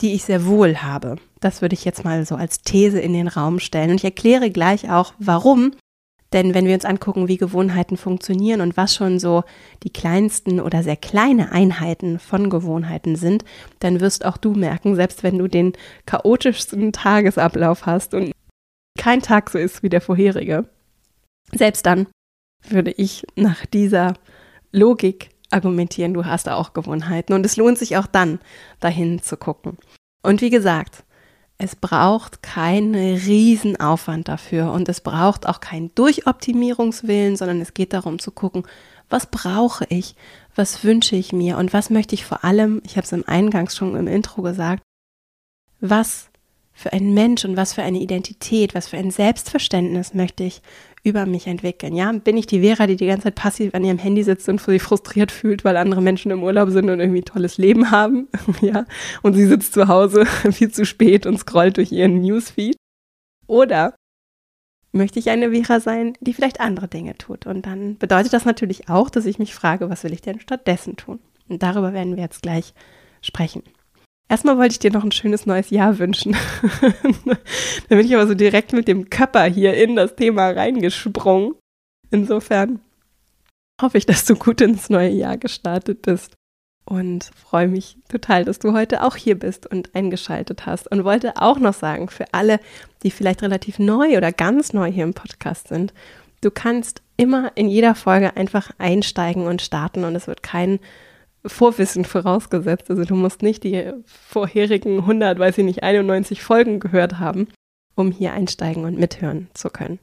die 0.00 0.12
ich 0.12 0.24
sehr 0.24 0.44
wohl 0.44 0.78
habe. 0.78 1.16
Das 1.40 1.62
würde 1.62 1.74
ich 1.74 1.84
jetzt 1.84 2.04
mal 2.04 2.26
so 2.26 2.34
als 2.34 2.60
These 2.60 3.00
in 3.00 3.14
den 3.14 3.28
Raum 3.28 3.60
stellen. 3.60 3.90
Und 3.90 3.96
ich 3.96 4.04
erkläre 4.04 4.50
gleich 4.50 4.90
auch, 4.90 5.14
warum. 5.18 5.72
Denn 6.32 6.54
wenn 6.54 6.66
wir 6.66 6.74
uns 6.74 6.84
angucken, 6.84 7.28
wie 7.28 7.36
Gewohnheiten 7.36 7.96
funktionieren 7.96 8.60
und 8.60 8.76
was 8.76 8.94
schon 8.94 9.18
so 9.18 9.44
die 9.84 9.92
kleinsten 9.92 10.60
oder 10.60 10.82
sehr 10.82 10.96
kleine 10.96 11.52
Einheiten 11.52 12.18
von 12.18 12.50
Gewohnheiten 12.50 13.16
sind, 13.16 13.44
dann 13.78 14.00
wirst 14.00 14.24
auch 14.24 14.36
du 14.36 14.52
merken, 14.52 14.96
selbst 14.96 15.22
wenn 15.22 15.38
du 15.38 15.46
den 15.46 15.72
chaotischsten 16.04 16.92
Tagesablauf 16.92 17.86
hast 17.86 18.14
und 18.14 18.32
kein 18.98 19.22
Tag 19.22 19.50
so 19.50 19.58
ist 19.58 19.82
wie 19.82 19.88
der 19.88 20.00
vorherige, 20.00 20.68
selbst 21.52 21.86
dann 21.86 22.08
würde 22.68 22.90
ich 22.90 23.24
nach 23.36 23.64
dieser 23.66 24.14
Logik 24.72 25.30
argumentieren, 25.50 26.14
du 26.14 26.24
hast 26.24 26.48
auch 26.48 26.72
Gewohnheiten. 26.72 27.32
Und 27.32 27.46
es 27.46 27.56
lohnt 27.56 27.78
sich 27.78 27.96
auch 27.96 28.06
dann, 28.06 28.40
dahin 28.80 29.22
zu 29.22 29.36
gucken. 29.36 29.78
Und 30.22 30.40
wie 30.40 30.50
gesagt, 30.50 31.04
es 31.58 31.74
braucht 31.74 32.42
keinen 32.42 32.94
Riesenaufwand 32.94 34.28
dafür 34.28 34.72
und 34.72 34.88
es 34.88 35.00
braucht 35.00 35.46
auch 35.46 35.60
keinen 35.60 35.94
Durchoptimierungswillen, 35.94 37.36
sondern 37.36 37.60
es 37.60 37.72
geht 37.72 37.92
darum 37.92 38.18
zu 38.18 38.30
gucken, 38.30 38.64
was 39.08 39.26
brauche 39.30 39.86
ich, 39.88 40.16
was 40.54 40.84
wünsche 40.84 41.16
ich 41.16 41.32
mir 41.32 41.56
und 41.56 41.72
was 41.72 41.90
möchte 41.90 42.14
ich 42.14 42.26
vor 42.26 42.44
allem, 42.44 42.82
ich 42.84 42.96
habe 42.96 43.04
es 43.04 43.12
im 43.12 43.26
Eingangs 43.26 43.76
schon 43.76 43.96
im 43.96 44.06
Intro 44.06 44.42
gesagt, 44.42 44.82
was 45.80 46.28
für 46.76 46.92
ein 46.92 47.14
Mensch 47.14 47.44
und 47.44 47.56
was 47.56 47.72
für 47.72 47.82
eine 47.82 47.98
Identität, 47.98 48.74
was 48.74 48.88
für 48.88 48.98
ein 48.98 49.10
Selbstverständnis 49.10 50.12
möchte 50.14 50.44
ich 50.44 50.60
über 51.02 51.24
mich 51.24 51.46
entwickeln. 51.46 51.96
Ja, 51.96 52.12
bin 52.12 52.36
ich 52.36 52.46
die 52.46 52.60
Vera, 52.60 52.86
die 52.86 52.96
die 52.96 53.06
ganze 53.06 53.24
Zeit 53.24 53.34
passiv 53.34 53.74
an 53.74 53.82
ihrem 53.82 53.98
Handy 53.98 54.22
sitzt 54.22 54.48
und 54.48 54.60
sich 54.60 54.82
frustriert 54.82 55.32
fühlt, 55.32 55.64
weil 55.64 55.76
andere 55.78 56.02
Menschen 56.02 56.30
im 56.30 56.42
Urlaub 56.42 56.70
sind 56.70 56.90
und 56.90 57.00
irgendwie 57.00 57.22
tolles 57.22 57.56
Leben 57.56 57.90
haben, 57.90 58.28
ja, 58.60 58.84
und 59.22 59.34
sie 59.34 59.46
sitzt 59.46 59.72
zu 59.72 59.88
Hause 59.88 60.26
viel 60.52 60.70
zu 60.70 60.84
spät 60.84 61.24
und 61.24 61.38
scrollt 61.38 61.78
durch 61.78 61.92
ihren 61.92 62.20
Newsfeed? 62.20 62.76
Oder 63.46 63.94
möchte 64.92 65.18
ich 65.18 65.30
eine 65.30 65.50
Vera 65.50 65.80
sein, 65.80 66.14
die 66.20 66.34
vielleicht 66.34 66.60
andere 66.60 66.88
Dinge 66.88 67.16
tut. 67.16 67.46
Und 67.46 67.66
dann 67.66 67.96
bedeutet 67.98 68.32
das 68.32 68.44
natürlich 68.44 68.88
auch, 68.88 69.10
dass 69.10 69.26
ich 69.26 69.38
mich 69.38 69.54
frage, 69.54 69.88
was 69.88 70.04
will 70.04 70.12
ich 70.12 70.22
denn 70.22 70.40
stattdessen 70.40 70.96
tun? 70.96 71.20
Und 71.48 71.62
darüber 71.62 71.92
werden 71.92 72.16
wir 72.16 72.22
jetzt 72.22 72.42
gleich 72.42 72.74
sprechen. 73.22 73.62
Erstmal 74.28 74.58
wollte 74.58 74.72
ich 74.72 74.78
dir 74.80 74.90
noch 74.90 75.04
ein 75.04 75.12
schönes 75.12 75.46
neues 75.46 75.70
Jahr 75.70 75.98
wünschen. 75.98 76.36
da 77.88 77.96
bin 77.96 78.04
ich 78.04 78.14
aber 78.14 78.26
so 78.26 78.34
direkt 78.34 78.72
mit 78.72 78.88
dem 78.88 79.08
Körper 79.08 79.44
hier 79.44 79.74
in 79.74 79.94
das 79.94 80.16
Thema 80.16 80.50
reingesprungen. 80.50 81.54
Insofern 82.10 82.80
hoffe 83.80 83.98
ich, 83.98 84.06
dass 84.06 84.24
du 84.24 84.34
gut 84.34 84.60
ins 84.60 84.90
neue 84.90 85.10
Jahr 85.10 85.36
gestartet 85.36 86.02
bist 86.02 86.34
und 86.84 87.30
freue 87.34 87.68
mich 87.68 87.98
total, 88.08 88.44
dass 88.44 88.58
du 88.58 88.72
heute 88.72 89.02
auch 89.04 89.16
hier 89.16 89.38
bist 89.38 89.66
und 89.66 89.94
eingeschaltet 89.94 90.66
hast 90.66 90.90
und 90.90 91.04
wollte 91.04 91.36
auch 91.36 91.58
noch 91.58 91.74
sagen, 91.74 92.08
für 92.08 92.32
alle, 92.32 92.60
die 93.02 93.10
vielleicht 93.10 93.42
relativ 93.42 93.78
neu 93.78 94.16
oder 94.16 94.32
ganz 94.32 94.72
neu 94.72 94.90
hier 94.90 95.04
im 95.04 95.14
Podcast 95.14 95.68
sind, 95.68 95.92
du 96.40 96.50
kannst 96.50 97.02
immer 97.16 97.52
in 97.56 97.68
jeder 97.68 97.94
Folge 97.94 98.36
einfach 98.36 98.70
einsteigen 98.78 99.46
und 99.46 99.62
starten 99.62 100.04
und 100.04 100.14
es 100.14 100.26
wird 100.26 100.42
kein 100.42 100.78
Vorwissen 101.46 102.04
vorausgesetzt. 102.04 102.90
Also 102.90 103.04
du 103.04 103.14
musst 103.14 103.42
nicht 103.42 103.64
die 103.64 103.92
vorherigen 104.04 104.98
100, 104.98 105.38
weiß 105.38 105.58
ich 105.58 105.64
nicht, 105.64 105.82
91 105.82 106.42
Folgen 106.42 106.80
gehört 106.80 107.18
haben, 107.18 107.48
um 107.94 108.10
hier 108.10 108.32
einsteigen 108.32 108.84
und 108.84 108.98
mithören 108.98 109.48
zu 109.54 109.70
können. 109.70 109.98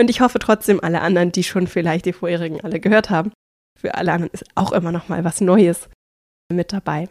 Und 0.00 0.10
ich 0.10 0.20
hoffe 0.20 0.38
trotzdem, 0.38 0.80
alle 0.80 1.00
anderen, 1.00 1.32
die 1.32 1.44
schon 1.44 1.66
vielleicht 1.66 2.06
die 2.06 2.12
vorherigen 2.12 2.60
alle 2.60 2.80
gehört 2.80 3.10
haben, 3.10 3.32
für 3.78 3.94
alle 3.94 4.12
anderen 4.12 4.32
ist 4.32 4.44
auch 4.54 4.72
immer 4.72 4.92
noch 4.92 5.08
mal 5.08 5.24
was 5.24 5.40
Neues 5.40 5.88
mit 6.52 6.72
dabei. 6.72 7.08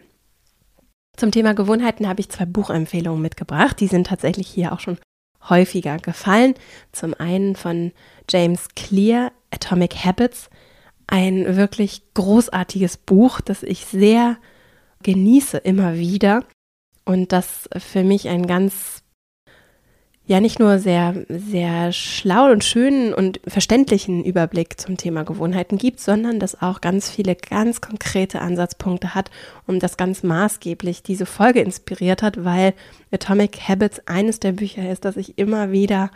Zum 1.16 1.32
Thema 1.32 1.54
Gewohnheiten 1.54 2.08
habe 2.08 2.20
ich 2.20 2.30
zwei 2.30 2.46
Buchempfehlungen 2.46 3.22
mitgebracht. 3.22 3.80
Die 3.80 3.88
sind 3.88 4.08
tatsächlich 4.08 4.48
hier 4.48 4.74
auch 4.74 4.80
schon 4.80 4.98
häufiger 5.50 5.98
gefallen. 5.98 6.54
Zum 6.92 7.14
einen 7.14 7.56
von 7.56 7.92
James 8.30 8.68
Clear, 8.76 9.32
Atomic 9.50 9.96
Habits. 10.06 10.50
Ein 11.08 11.56
wirklich 11.56 12.02
großartiges 12.14 12.98
Buch, 12.98 13.42
das 13.42 13.64
ich 13.64 13.86
sehr 13.86 14.38
genieße 15.04 15.58
immer 15.58 15.96
wieder. 15.96 16.44
Und 17.06 17.32
das 17.32 17.70
für 17.78 18.04
mich 18.04 18.28
ein 18.28 18.46
ganz 18.48 19.04
ja 20.28 20.42
nicht 20.42 20.60
nur 20.60 20.78
sehr, 20.78 21.26
sehr 21.30 21.94
schlau 21.94 22.52
und 22.52 22.64
schönen 22.64 23.14
und 23.14 23.40
verständlichen 23.48 24.24
Überblick 24.26 24.80
zum 24.80 24.98
Thema 24.98 25.24
Gewohnheiten 25.24 25.78
gibt, 25.78 26.02
sondern 26.02 26.40
das 26.40 26.62
auch 26.62 26.82
ganz 26.82 27.10
viele 27.10 27.36
ganz 27.36 27.80
konkrete 27.80 28.42
Ansatzpunkte 28.42 29.16
hat 29.16 29.32
und 29.66 29.82
das 29.82 29.96
ganz 29.96 30.24
maßgeblich 30.24 31.02
diese 31.02 31.26
Folge 31.26 31.62
inspiriert 31.62 32.22
hat, 32.22 32.44
weil 32.44 32.74
Atomic 33.10 33.58
Habits 33.70 34.02
eines 34.06 34.42
der 34.42 34.52
Bücher 34.52 34.92
ist, 34.92 35.06
das 35.06 35.16
ich 35.16 35.38
immer 35.38 35.72
wieder 35.72 36.12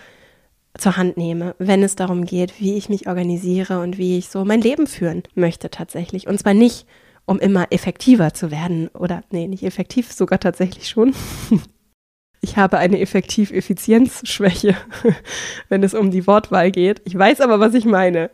zur 0.78 0.98
Hand 0.98 1.18
nehme, 1.18 1.56
wenn 1.60 1.84
es 1.84 1.96
darum 1.96 2.26
geht, 2.26 2.60
wie 2.60 2.78
ich 2.78 2.90
mich 2.90 3.08
organisiere 3.08 3.82
und 3.82 3.98
wie 3.98 4.18
ich 4.18 4.30
so 4.30 4.46
mein 4.46 4.62
Leben 4.62 4.88
führen 4.88 5.24
möchte 5.36 5.70
tatsächlich. 5.70 6.28
Und 6.28 6.40
zwar 6.40 6.54
nicht, 6.54 6.86
um 7.26 7.40
immer 7.40 7.68
effektiver 7.72 8.34
zu 8.34 8.52
werden 8.52 8.88
oder, 8.90 9.24
nee, 9.32 9.48
nicht 9.48 9.64
effektiv, 9.64 10.12
sogar 10.12 10.40
tatsächlich 10.40 10.88
schon, 10.88 11.14
ich 12.42 12.58
habe 12.58 12.78
eine 12.78 13.00
Effektiv-Effizienz-Schwäche, 13.00 14.76
wenn 15.70 15.84
es 15.84 15.94
um 15.94 16.10
die 16.12 16.26
Wortwahl 16.26 16.72
geht. 16.72 17.02
Ich 17.06 17.18
weiß 17.18 17.42
aber, 17.42 17.60
was 17.60 17.74
ich 17.74 17.86
meine. 17.86 18.32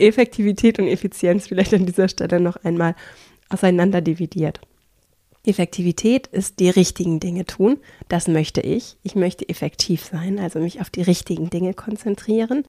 Effektivität 0.00 0.78
und 0.78 0.86
Effizienz 0.86 1.48
vielleicht 1.48 1.74
an 1.74 1.84
dieser 1.84 2.08
Stelle 2.08 2.38
noch 2.38 2.56
einmal 2.62 2.94
auseinander 3.48 4.00
dividiert. 4.00 4.60
Effektivität 5.48 6.26
ist 6.28 6.60
die 6.60 6.70
richtigen 6.70 7.20
Dinge 7.20 7.44
tun. 7.44 7.78
Das 8.08 8.28
möchte 8.28 8.60
ich. 8.60 8.98
Ich 9.02 9.14
möchte 9.14 9.48
effektiv 9.48 10.04
sein, 10.04 10.38
also 10.38 10.58
mich 10.58 10.80
auf 10.80 10.90
die 10.90 11.02
richtigen 11.02 11.50
Dinge 11.50 11.74
konzentrieren. 11.74 12.64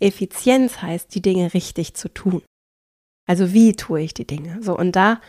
Effizienz 0.00 0.82
heißt, 0.82 1.14
die 1.14 1.22
Dinge 1.22 1.54
richtig 1.54 1.94
zu 1.94 2.08
tun. 2.08 2.42
Also 3.26 3.52
wie 3.52 3.72
tue 3.72 4.02
ich 4.02 4.14
die 4.14 4.26
Dinge? 4.26 4.62
So, 4.62 4.76
und 4.76 4.96
da 4.96 5.20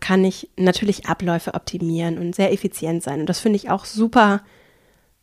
kann 0.00 0.24
ich 0.24 0.50
natürlich 0.56 1.06
Abläufe 1.06 1.54
optimieren 1.54 2.18
und 2.18 2.34
sehr 2.34 2.52
effizient 2.52 3.02
sein. 3.02 3.20
Und 3.20 3.26
das 3.26 3.40
finde 3.40 3.56
ich 3.56 3.70
auch 3.70 3.84
super 3.84 4.42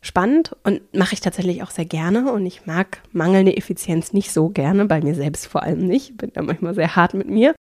spannend 0.02 0.56
und 0.64 0.82
mache 0.94 1.14
ich 1.14 1.22
tatsächlich 1.22 1.64
auch 1.64 1.72
sehr 1.72 1.86
gerne. 1.86 2.32
Und 2.32 2.46
ich 2.46 2.66
mag 2.66 3.02
mangelnde 3.12 3.56
Effizienz 3.56 4.14
nicht 4.14 4.32
so 4.32 4.50
gerne, 4.50 4.86
bei 4.86 5.02
mir 5.02 5.16
selbst 5.16 5.48
vor 5.48 5.64
allem 5.64 5.86
nicht. 5.88 6.18
Bin 6.18 6.32
da 6.34 6.42
manchmal 6.42 6.76
sehr 6.76 6.96
hart 6.96 7.14
mit 7.14 7.30
mir. 7.30 7.56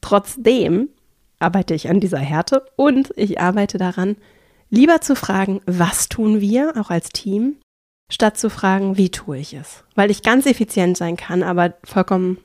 Trotzdem 0.00 0.88
arbeite 1.38 1.74
ich 1.74 1.88
an 1.88 2.00
dieser 2.00 2.18
Härte 2.18 2.64
und 2.76 3.12
ich 3.16 3.40
arbeite 3.40 3.78
daran, 3.78 4.16
lieber 4.70 5.00
zu 5.00 5.16
fragen, 5.16 5.60
was 5.66 6.08
tun 6.08 6.40
wir, 6.40 6.74
auch 6.76 6.90
als 6.90 7.10
Team, 7.10 7.56
statt 8.10 8.38
zu 8.38 8.50
fragen, 8.50 8.96
wie 8.96 9.10
tue 9.10 9.38
ich 9.38 9.54
es. 9.54 9.84
Weil 9.94 10.10
ich 10.10 10.22
ganz 10.22 10.46
effizient 10.46 10.96
sein 10.96 11.16
kann, 11.16 11.42
aber 11.42 11.74
vollkommen 11.84 12.38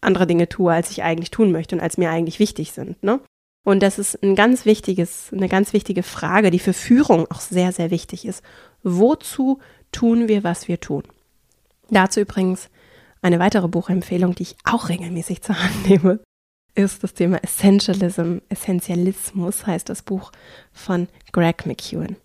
andere 0.00 0.26
Dinge 0.26 0.48
tue, 0.48 0.72
als 0.72 0.90
ich 0.90 1.02
eigentlich 1.02 1.30
tun 1.30 1.52
möchte 1.52 1.74
und 1.74 1.82
als 1.82 1.98
mir 1.98 2.10
eigentlich 2.10 2.38
wichtig 2.38 2.72
sind. 2.72 3.02
Ne? 3.02 3.20
Und 3.64 3.82
das 3.82 3.98
ist 3.98 4.22
ein 4.22 4.36
ganz 4.36 4.64
wichtiges, 4.64 5.30
eine 5.32 5.48
ganz 5.48 5.72
wichtige 5.72 6.02
Frage, 6.04 6.50
die 6.50 6.60
für 6.60 6.72
Führung 6.72 7.28
auch 7.30 7.40
sehr, 7.40 7.72
sehr 7.72 7.90
wichtig 7.90 8.24
ist. 8.24 8.44
Wozu 8.82 9.58
tun 9.90 10.28
wir, 10.28 10.44
was 10.44 10.68
wir 10.68 10.80
tun? 10.80 11.02
Dazu 11.90 12.20
übrigens 12.20 12.68
eine 13.22 13.38
weitere 13.38 13.66
Buchempfehlung, 13.66 14.34
die 14.34 14.44
ich 14.44 14.56
auch 14.64 14.88
regelmäßig 14.88 15.42
zur 15.42 15.60
Hand 15.60 15.88
nehme, 15.88 16.20
ist 16.76 17.02
das 17.02 17.14
Thema 17.14 17.42
Essentialism. 17.42 18.38
Essentialismus 18.48 19.66
heißt 19.66 19.88
das 19.88 20.02
Buch 20.02 20.30
von 20.72 21.08
Greg 21.32 21.66
McEwen. 21.66 22.16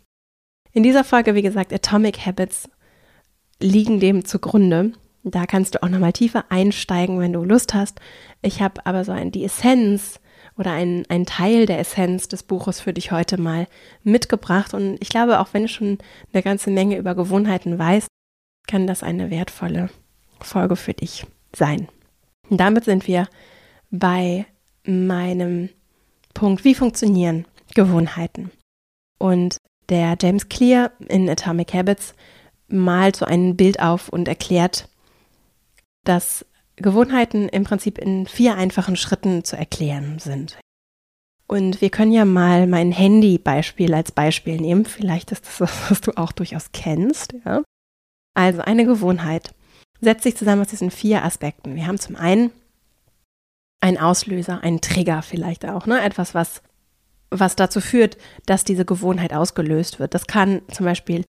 In 0.73 0.83
dieser 0.83 1.03
Folge, 1.03 1.35
wie 1.35 1.41
gesagt, 1.41 1.73
Atomic 1.73 2.25
Habits 2.25 2.69
liegen 3.59 3.99
dem 3.99 4.25
zugrunde. 4.25 4.93
Da 5.23 5.45
kannst 5.45 5.75
du 5.75 5.83
auch 5.83 5.89
nochmal 5.89 6.13
tiefer 6.13 6.45
einsteigen, 6.49 7.19
wenn 7.19 7.33
du 7.33 7.43
Lust 7.43 7.73
hast. 7.73 7.99
Ich 8.41 8.61
habe 8.61 8.85
aber 8.85 9.05
so 9.05 9.11
ein, 9.11 9.31
die 9.31 9.43
Essenz 9.43 10.19
oder 10.57 10.71
einen, 10.71 11.05
einen 11.09 11.25
Teil 11.25 11.65
der 11.65 11.79
Essenz 11.79 12.27
des 12.27 12.43
Buches 12.43 12.81
für 12.81 12.93
dich 12.93 13.11
heute 13.11 13.39
mal 13.39 13.67
mitgebracht. 14.03 14.73
Und 14.73 14.97
ich 14.99 15.09
glaube, 15.09 15.39
auch 15.39 15.49
wenn 15.53 15.63
du 15.63 15.69
schon 15.69 15.99
eine 16.33 16.43
ganze 16.43 16.71
Menge 16.71 16.97
über 16.97 17.15
Gewohnheiten 17.15 17.77
weißt, 17.77 18.07
kann 18.67 18.87
das 18.87 19.03
eine 19.03 19.29
wertvolle 19.29 19.89
Folge 20.39 20.75
für 20.75 20.93
dich 20.93 21.25
sein. 21.55 21.87
Und 22.49 22.57
damit 22.57 22.85
sind 22.85 23.07
wir 23.07 23.27
bei 23.91 24.45
meinem 24.85 25.69
Punkt, 26.33 26.63
wie 26.63 26.75
funktionieren 26.75 27.45
Gewohnheiten. 27.75 28.51
Und 29.19 29.57
der 29.89 30.17
James 30.19 30.49
Clear 30.49 30.91
in 31.07 31.29
Atomic 31.29 31.73
Habits 31.73 32.13
malt 32.67 33.17
so 33.17 33.25
ein 33.25 33.55
Bild 33.57 33.79
auf 33.81 34.09
und 34.09 34.27
erklärt, 34.27 34.87
dass 36.05 36.45
Gewohnheiten 36.77 37.49
im 37.49 37.63
Prinzip 37.63 37.97
in 37.97 38.25
vier 38.25 38.55
einfachen 38.55 38.95
Schritten 38.95 39.43
zu 39.43 39.55
erklären 39.55 40.19
sind. 40.19 40.57
Und 41.47 41.81
wir 41.81 41.89
können 41.89 42.13
ja 42.13 42.23
mal 42.23 42.65
mein 42.65 42.93
Handy-Beispiel 42.93 43.93
als 43.93 44.13
Beispiel 44.13 44.59
nehmen. 44.59 44.85
Vielleicht 44.85 45.33
ist 45.33 45.45
das 45.45 45.59
was, 45.59 45.91
was 45.91 46.01
du 46.01 46.13
auch 46.15 46.31
durchaus 46.31 46.71
kennst. 46.71 47.35
Ja? 47.45 47.61
Also 48.33 48.61
eine 48.61 48.85
Gewohnheit 48.85 49.53
setzt 49.99 50.23
sich 50.23 50.37
zusammen 50.37 50.61
aus 50.61 50.69
diesen 50.69 50.91
vier 50.91 51.23
Aspekten. 51.23 51.75
Wir 51.75 51.87
haben 51.87 51.99
zum 51.99 52.15
einen 52.15 52.51
einen 53.81 53.97
Auslöser, 53.97 54.63
einen 54.63 54.79
Trigger 54.79 55.21
vielleicht 55.21 55.65
auch, 55.65 55.85
ne? 55.85 56.01
Etwas, 56.01 56.33
was, 56.33 56.61
was 57.29 57.55
dazu 57.55 57.81
führt, 57.81 58.17
dass 58.45 58.63
diese 58.63 58.85
Gewohnheit 58.85 59.33
ausgelöst 59.33 59.99
wird. 59.99 60.13
Das 60.13 60.27
kann 60.27 60.61
zum 60.71 60.85
Beispiel 60.85 61.25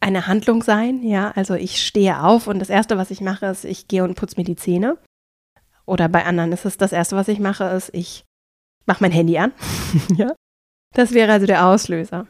eine 0.00 0.26
Handlung 0.26 0.62
sein, 0.62 1.02
ja, 1.02 1.32
also 1.32 1.54
ich 1.54 1.84
stehe 1.84 2.22
auf 2.22 2.46
und 2.46 2.60
das 2.60 2.70
erste, 2.70 2.96
was 2.98 3.10
ich 3.10 3.20
mache, 3.20 3.46
ist, 3.46 3.64
ich 3.64 3.88
gehe 3.88 4.04
und 4.04 4.14
putze 4.14 4.36
mir 4.36 4.44
die 4.44 4.56
Zähne. 4.56 4.98
Oder 5.86 6.08
bei 6.08 6.24
anderen 6.24 6.52
ist 6.52 6.64
es 6.64 6.76
das 6.76 6.92
erste, 6.92 7.16
was 7.16 7.28
ich 7.28 7.40
mache, 7.40 7.64
ist, 7.64 7.90
ich 7.94 8.24
mache 8.86 9.02
mein 9.02 9.10
Handy 9.10 9.38
an. 9.38 9.52
ja. 10.16 10.34
Das 10.94 11.12
wäre 11.12 11.32
also 11.32 11.46
der 11.46 11.66
Auslöser. 11.66 12.26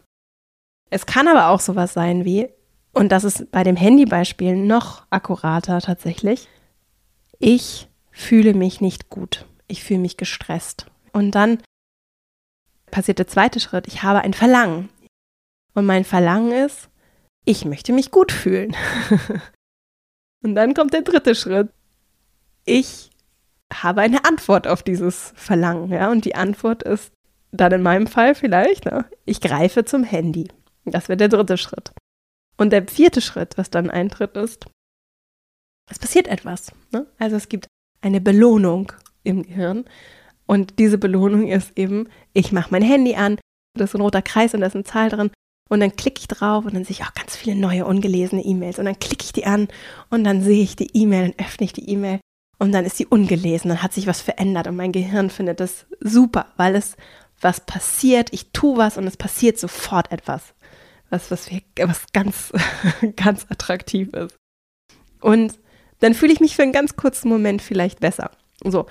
Es 0.91 1.07
kann 1.07 1.29
aber 1.29 1.49
auch 1.49 1.61
sowas 1.61 1.93
sein 1.93 2.25
wie, 2.25 2.49
und 2.93 3.11
das 3.11 3.25
ist 3.25 3.51
bei 3.51 3.65
dem 3.65 3.77
Handybeispiel 3.77 4.57
noch 4.57 5.07
akkurater 5.11 5.81
tatsächlich, 5.81 6.49
ich 7.39 7.89
fühle 8.19 8.55
mich 8.55 8.81
nicht 8.81 9.11
gut. 9.11 9.47
Ich 9.69 9.85
fühle 9.85 10.01
mich 10.01 10.17
gestresst. 10.17 10.87
Und 11.13 11.33
dann 11.33 11.63
passiert 12.91 13.19
der 13.19 13.27
zweite 13.27 13.61
Schritt, 13.61 13.87
ich 13.87 14.03
habe 14.03 14.21
ein 14.21 14.35
Verlangen. 14.35 14.89
Und 15.75 15.87
mein 15.87 16.05
Verlangen 16.05 16.53
ist, 16.53 16.89
ich 17.45 17.65
möchte 17.65 17.93
mich 17.93 18.11
gut 18.11 18.33
fühlen. 18.33 18.75
Und 20.45 20.55
dann 20.55 20.75
kommt 20.75 20.93
der 20.93 21.03
dritte 21.03 21.35
Schritt. 21.35 21.71
Ich 22.65 23.11
habe 23.73 24.01
eine 24.01 24.25
Antwort 24.25 24.67
auf 24.67 24.83
dieses 24.83 25.33
Verlangen, 25.37 25.91
ja, 25.91 26.11
und 26.11 26.25
die 26.25 26.35
Antwort 26.35 26.83
ist 26.83 27.13
dann 27.51 27.73
in 27.73 27.83
meinem 27.83 28.07
Fall 28.07 28.35
vielleicht, 28.35 28.87
ne, 28.87 29.05
ich 29.25 29.41
greife 29.41 29.85
zum 29.85 30.05
Handy. 30.05 30.49
Das 30.85 31.09
wird 31.09 31.21
der 31.21 31.29
dritte 31.29 31.59
Schritt. 31.59 31.93
Und 32.57 32.71
der 32.71 32.87
vierte 32.87 33.21
Schritt, 33.21 33.59
was 33.59 33.69
dann 33.71 33.91
eintritt, 33.91 34.37
ist, 34.37 34.67
es 35.91 35.99
passiert 35.99 36.29
etwas. 36.29 36.73
Ne? 36.93 37.07
Also 37.19 37.37
es 37.37 37.49
gibt 37.49 37.67
eine 38.01 38.21
Belohnung 38.21 38.93
im 39.25 39.43
Gehirn. 39.43 39.85
Und 40.47 40.79
diese 40.79 40.99
Belohnung 40.99 41.49
ist 41.49 41.73
eben, 41.77 42.09
ich 42.33 42.53
mache 42.53 42.69
mein 42.71 42.83
Handy 42.83 43.15
an, 43.15 43.39
da 43.75 43.85
ist 43.85 43.95
ein 43.95 44.01
roter 44.01 44.23
Kreis 44.23 44.55
und 44.55 44.61
da 44.61 44.67
ist 44.67 44.75
eine 44.75 44.85
Zahl 44.85 45.11
drin 45.11 45.31
Und 45.69 45.81
dann 45.81 45.95
klicke 45.95 46.21
ich 46.21 46.29
drauf 46.29 46.65
und 46.65 46.75
dann 46.75 46.85
sehe 46.85 46.95
ich 46.95 47.03
auch 47.03 47.15
ganz 47.15 47.37
viele 47.37 47.57
neue 47.57 47.85
ungelesene 47.85 48.43
E-Mails. 48.43 48.79
Und 48.79 48.87
dann 48.87 48.99
klicke 48.99 49.25
ich 49.25 49.33
die 49.33 49.47
an 49.47 49.69
und 50.11 50.25
dann 50.25 50.43
sehe 50.43 50.63
ich 50.63 50.77
die 50.77 50.91
E-Mail 50.95 51.31
und 51.31 51.41
öffne 51.41 51.67
ich 51.67 51.73
die 51.73 51.89
E-Mail 51.91 52.21
und 52.59 52.73
dann 52.73 52.85
ist 52.85 52.97
sie 52.97 53.07
ungelesen. 53.07 53.69
Dann 53.69 53.83
hat 53.83 53.93
sich 53.93 54.07
was 54.07 54.21
verändert 54.21 54.67
und 54.67 54.77
mein 54.77 54.93
Gehirn 54.93 55.31
findet 55.31 55.61
das 55.61 55.87
super, 56.01 56.47
weil 56.57 56.75
es 56.75 56.97
was 57.41 57.61
passiert. 57.61 58.33
Ich 58.33 58.51
tue 58.53 58.77
was 58.77 58.97
und 58.97 59.07
es 59.07 59.17
passiert 59.17 59.59
sofort 59.59 60.11
etwas. 60.11 60.55
Was, 61.11 61.31
was, 61.31 61.49
was 61.79 62.07
ganz, 62.13 62.53
ganz 63.17 63.47
attraktiv 63.49 64.09
ist. 64.13 64.37
Und 65.21 65.59
dann 66.01 66.15
fühle 66.15 66.33
ich 66.33 66.41
mich 66.41 66.57
für 66.57 66.63
einen 66.63 66.73
ganz 66.73 66.97
kurzen 66.97 67.29
Moment 67.29 67.63
vielleicht 67.63 68.01
besser. 68.01 68.31
So. 68.65 68.87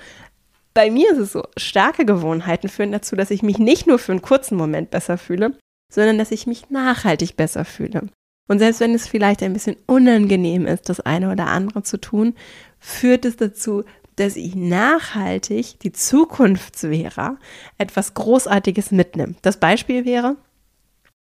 Bei 0.74 0.90
mir 0.90 1.10
ist 1.10 1.18
es 1.18 1.32
so, 1.32 1.42
starke 1.56 2.04
Gewohnheiten 2.04 2.68
führen 2.68 2.92
dazu, 2.92 3.16
dass 3.16 3.30
ich 3.30 3.42
mich 3.42 3.58
nicht 3.58 3.86
nur 3.86 3.98
für 3.98 4.12
einen 4.12 4.22
kurzen 4.22 4.56
Moment 4.56 4.90
besser 4.90 5.18
fühle, 5.18 5.58
sondern 5.92 6.18
dass 6.18 6.30
ich 6.30 6.46
mich 6.46 6.70
nachhaltig 6.70 7.36
besser 7.36 7.64
fühle. 7.64 8.08
Und 8.48 8.60
selbst 8.60 8.80
wenn 8.80 8.94
es 8.94 9.06
vielleicht 9.06 9.42
ein 9.42 9.52
bisschen 9.52 9.76
unangenehm 9.86 10.66
ist, 10.66 10.88
das 10.88 11.00
eine 11.00 11.30
oder 11.30 11.48
andere 11.48 11.82
zu 11.82 11.98
tun, 11.98 12.34
führt 12.78 13.24
es 13.24 13.36
dazu, 13.36 13.84
dass 14.16 14.36
ich 14.36 14.54
nachhaltig 14.54 15.78
die 15.80 15.92
Zukunftsvera 15.92 17.38
etwas 17.76 18.14
Großartiges 18.14 18.90
mitnehme. 18.90 19.34
Das 19.42 19.58
Beispiel 19.58 20.04
wäre, 20.04 20.36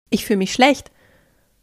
ich 0.09 0.25
fühle 0.25 0.37
mich 0.37 0.53
schlecht. 0.53 0.91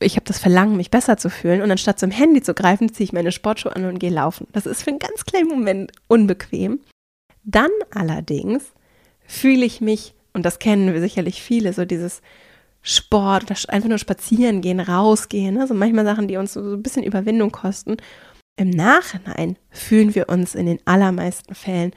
Ich 0.03 0.17
habe 0.17 0.25
das 0.25 0.39
Verlangen, 0.39 0.77
mich 0.77 0.91
besser 0.91 1.17
zu 1.17 1.31
fühlen 1.31 1.63
und 1.63 1.71
anstatt 1.71 1.99
zum 1.99 2.11
Handy 2.11 2.43
zu 2.43 2.55
greifen, 2.55 2.93
ziehe 2.93 3.05
ich 3.05 3.13
meine 3.13 3.33
Sportschuhe 3.33 3.75
an 3.75 3.85
und 3.85 3.99
gehe 3.99 4.11
laufen. 4.11 4.47
Das 4.53 4.67
ist 4.67 4.83
für 4.83 4.91
einen 4.91 4.99
ganz 4.99 5.25
kleinen 5.25 5.49
Moment 5.49 5.93
unbequem. 6.09 6.81
Dann 7.45 7.71
allerdings 7.93 8.73
fühle 9.27 9.65
ich 9.65 9.81
mich, 9.81 10.15
und 10.33 10.45
das 10.45 10.59
kennen 10.59 10.93
wir 10.93 11.01
sicherlich 11.01 11.43
viele, 11.43 11.73
so 11.73 11.85
dieses 11.85 12.23
Sport 12.83 13.45
einfach 13.69 13.89
nur 13.89 13.99
spazieren 13.99 14.61
gehen, 14.61 14.81
rausgehen, 14.81 15.59
also 15.59 15.73
manchmal 15.75 16.05
Sachen, 16.05 16.29
die 16.29 16.37
uns 16.37 16.53
so, 16.53 16.63
so 16.63 16.77
ein 16.77 16.83
bisschen 16.83 17.05
Überwindung 17.05 17.53
kosten. 17.53 17.97
Im 18.57 18.71
Nachhinein 18.71 19.57
fühlen 19.71 20.15
wir 20.15 20.29
uns 20.29 20.55
in 20.55 20.67
den 20.67 20.81
allermeisten 20.85 21.55
Fällen 21.55 21.93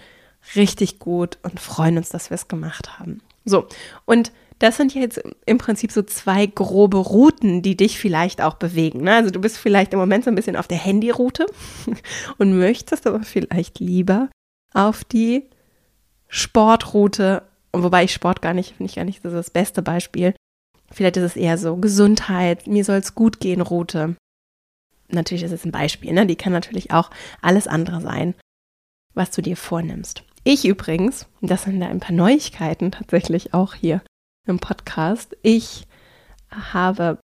richtig 0.56 1.00
gut 1.00 1.40
und 1.42 1.60
freuen 1.60 1.98
uns, 1.98 2.10
dass 2.10 2.30
wir 2.30 2.36
es 2.36 2.48
gemacht 2.48 3.00
haben. 3.00 3.22
So, 3.46 3.68
und 4.06 4.32
das 4.60 4.78
sind 4.78 4.94
jetzt 4.96 5.22
im 5.46 5.58
Prinzip 5.58 5.92
so 5.92 6.02
zwei 6.02 6.46
grobe 6.46 6.98
Routen, 6.98 7.62
die 7.62 7.76
dich 7.76 8.00
vielleicht 8.00 8.42
auch 8.42 8.56
bewegen. 8.56 9.04
Ne? 9.04 9.16
Also 9.16 9.30
du 9.30 9.40
bist 9.40 9.58
vielleicht 9.58 9.94
im 9.94 10.00
Moment 10.00 10.24
so 10.24 10.32
ein 10.32 10.36
bisschen 10.36 10.56
auf 10.56 10.68
der 10.68 10.78
Handyroute 10.78 11.46
und 12.38 12.58
möchtest 12.58 13.06
aber 13.06 13.24
vielleicht 13.24 13.80
lieber 13.80 14.30
auf 14.74 15.04
die 15.04 15.44
Sportroute, 16.28 17.44
wobei 17.74 18.06
ich 18.06 18.14
Sport 18.14 18.42
gar 18.42 18.54
nicht, 18.54 18.76
finde 18.76 18.90
ich 18.90 18.96
gar 18.96 19.06
nicht, 19.06 19.24
das 19.24 19.34
ist 19.34 19.38
das 19.38 19.50
beste 19.52 19.82
Beispiel, 19.82 20.34
Vielleicht 20.92 21.18
ist 21.18 21.24
es 21.24 21.36
eher 21.36 21.58
so 21.58 21.78
Gesundheit, 21.78 22.68
mir 22.68 22.86
soll 22.86 22.98
es 22.98 23.16
gut 23.16 23.40
gehen, 23.40 23.62
Route. 23.62 24.16
Natürlich 25.10 25.44
ist 25.44 25.52
es 25.52 25.66
ein 25.66 25.72
Beispiel, 25.72 26.14
ne? 26.14 26.26
Die 26.26 26.36
kann 26.36 26.54
natürlich 26.54 26.92
auch 26.92 27.10
alles 27.42 27.68
andere 27.68 28.02
sein, 28.02 28.34
was 29.14 29.32
du 29.32 29.42
dir 29.42 29.58
vornimmst. 29.58 30.24
Ich 30.44 30.66
übrigens, 30.66 31.28
das 31.42 31.64
sind 31.64 31.80
da 31.80 31.88
ein 31.88 32.00
paar 32.00 32.16
Neuigkeiten 32.16 32.92
tatsächlich 32.92 33.54
auch 33.54 33.74
hier 33.74 34.02
im 34.46 34.60
Podcast. 34.60 35.36
Ich 35.42 35.88
habe 36.50 37.20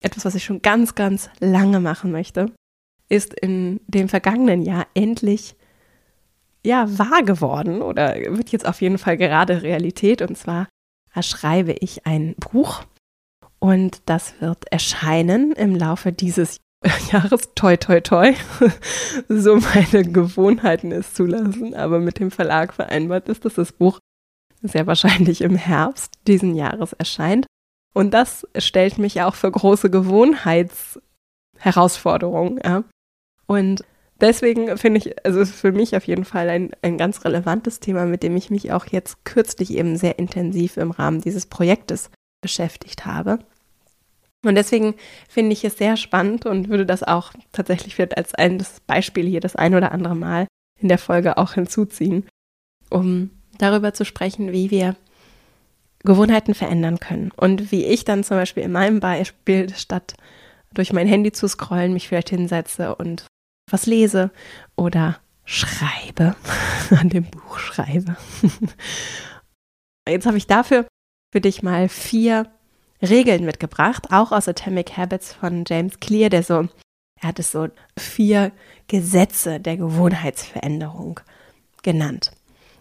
etwas, 0.00 0.24
was 0.24 0.34
ich 0.34 0.44
schon 0.44 0.62
ganz, 0.62 0.94
ganz 0.94 1.30
lange 1.40 1.80
machen 1.80 2.12
möchte, 2.12 2.52
ist 3.08 3.34
in 3.34 3.80
dem 3.86 4.08
vergangenen 4.08 4.62
Jahr 4.62 4.86
endlich 4.94 5.56
ja 6.64 6.86
wahr 6.98 7.22
geworden 7.22 7.82
oder 7.82 8.16
wird 8.16 8.50
jetzt 8.50 8.66
auf 8.66 8.80
jeden 8.80 8.98
Fall 8.98 9.16
gerade 9.16 9.62
Realität. 9.62 10.22
Und 10.22 10.36
zwar 10.36 10.68
schreibe 11.20 11.72
ich 11.72 12.06
ein 12.06 12.34
Buch 12.34 12.84
und 13.58 14.02
das 14.06 14.40
wird 14.40 14.70
erscheinen 14.70 15.52
im 15.52 15.74
Laufe 15.74 16.12
dieses 16.12 16.58
Jahres. 17.12 17.50
Toi, 17.54 17.76
toi, 17.76 18.00
toi. 18.00 18.34
so 19.28 19.56
meine 19.56 20.04
Gewohnheiten 20.04 20.92
es 20.92 21.14
zulassen. 21.14 21.74
Aber 21.74 21.98
mit 21.98 22.18
dem 22.18 22.30
Verlag 22.30 22.74
vereinbart 22.74 23.28
ist, 23.28 23.44
dass 23.44 23.54
das 23.54 23.72
Buch 23.72 23.98
sehr 24.68 24.86
wahrscheinlich 24.86 25.40
im 25.40 25.56
Herbst 25.56 26.12
diesen 26.26 26.54
Jahres 26.54 26.92
erscheint. 26.92 27.46
Und 27.94 28.12
das 28.12 28.46
stellt 28.58 28.98
mich 28.98 29.22
auch 29.22 29.34
für 29.34 29.50
große 29.50 29.88
Gewohnheitsherausforderungen. 29.90 32.60
Ja. 32.62 32.84
Und 33.46 33.82
deswegen 34.20 34.76
finde 34.76 34.98
ich, 34.98 35.24
also 35.24 35.40
ist 35.40 35.54
für 35.54 35.72
mich 35.72 35.96
auf 35.96 36.06
jeden 36.06 36.26
Fall 36.26 36.50
ein, 36.50 36.72
ein 36.82 36.98
ganz 36.98 37.24
relevantes 37.24 37.80
Thema, 37.80 38.04
mit 38.04 38.22
dem 38.22 38.36
ich 38.36 38.50
mich 38.50 38.70
auch 38.72 38.84
jetzt 38.86 39.24
kürzlich 39.24 39.72
eben 39.72 39.96
sehr 39.96 40.18
intensiv 40.18 40.76
im 40.76 40.90
Rahmen 40.90 41.22
dieses 41.22 41.46
Projektes 41.46 42.10
beschäftigt 42.42 43.06
habe. 43.06 43.38
Und 44.44 44.54
deswegen 44.54 44.94
finde 45.28 45.52
ich 45.52 45.64
es 45.64 45.78
sehr 45.78 45.96
spannend 45.96 46.46
und 46.46 46.68
würde 46.68 46.86
das 46.86 47.02
auch 47.02 47.32
tatsächlich 47.52 47.94
vielleicht 47.94 48.16
als 48.16 48.34
ein 48.34 48.64
Beispiel 48.86 49.26
hier 49.26 49.40
das 49.40 49.56
ein 49.56 49.74
oder 49.74 49.92
andere 49.92 50.14
Mal 50.14 50.46
in 50.78 50.88
der 50.88 50.98
Folge 50.98 51.38
auch 51.38 51.54
hinzuziehen, 51.54 52.28
um 52.90 53.30
darüber 53.58 53.94
zu 53.94 54.04
sprechen, 54.04 54.52
wie 54.52 54.70
wir 54.70 54.96
Gewohnheiten 56.00 56.54
verändern 56.54 57.00
können. 57.00 57.30
Und 57.36 57.72
wie 57.72 57.84
ich 57.84 58.04
dann 58.04 58.24
zum 58.24 58.36
Beispiel 58.36 58.62
in 58.62 58.72
meinem 58.72 59.00
Beispiel, 59.00 59.74
statt 59.74 60.14
durch 60.72 60.92
mein 60.92 61.06
Handy 61.06 61.32
zu 61.32 61.48
scrollen, 61.48 61.92
mich 61.92 62.08
vielleicht 62.08 62.30
hinsetze 62.30 62.94
und 62.94 63.26
was 63.70 63.86
lese 63.86 64.30
oder 64.76 65.18
schreibe, 65.44 66.36
an 66.90 67.08
dem 67.08 67.24
Buch 67.24 67.58
schreibe. 67.58 68.16
Jetzt 70.08 70.26
habe 70.26 70.36
ich 70.36 70.46
dafür 70.46 70.86
für 71.32 71.40
dich 71.40 71.62
mal 71.62 71.88
vier 71.88 72.46
Regeln 73.02 73.44
mitgebracht, 73.44 74.08
auch 74.10 74.32
aus 74.32 74.48
Atomic 74.48 74.96
Habits 74.96 75.32
von 75.34 75.64
James 75.66 76.00
Clear, 76.00 76.30
der 76.30 76.42
so, 76.42 76.68
er 77.20 77.28
hat 77.28 77.38
es 77.38 77.50
so 77.50 77.68
vier 77.98 78.52
Gesetze 78.88 79.60
der 79.60 79.76
Gewohnheitsveränderung 79.76 81.20
genannt. 81.82 82.32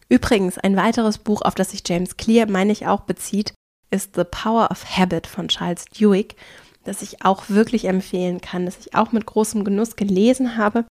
Übrigens, 0.09 0.57
ein 0.57 0.75
weiteres 0.75 1.17
Buch, 1.17 1.41
auf 1.41 1.55
das 1.55 1.71
sich 1.71 1.81
James 1.85 2.17
Clear, 2.17 2.47
meine 2.49 2.71
ich, 2.71 2.87
auch 2.87 3.01
bezieht, 3.01 3.53
ist 3.91 4.15
The 4.15 4.23
Power 4.23 4.69
of 4.71 4.97
Habit 4.97 5.27
von 5.27 5.47
Charles 5.47 5.85
Duhigg, 5.85 6.35
das 6.83 7.01
ich 7.01 7.23
auch 7.23 7.49
wirklich 7.49 7.85
empfehlen 7.85 8.41
kann, 8.41 8.65
das 8.65 8.77
ich 8.79 8.93
auch 8.93 9.11
mit 9.11 9.25
großem 9.25 9.63
Genuss 9.63 9.95
gelesen 9.95 10.57
habe 10.57 10.85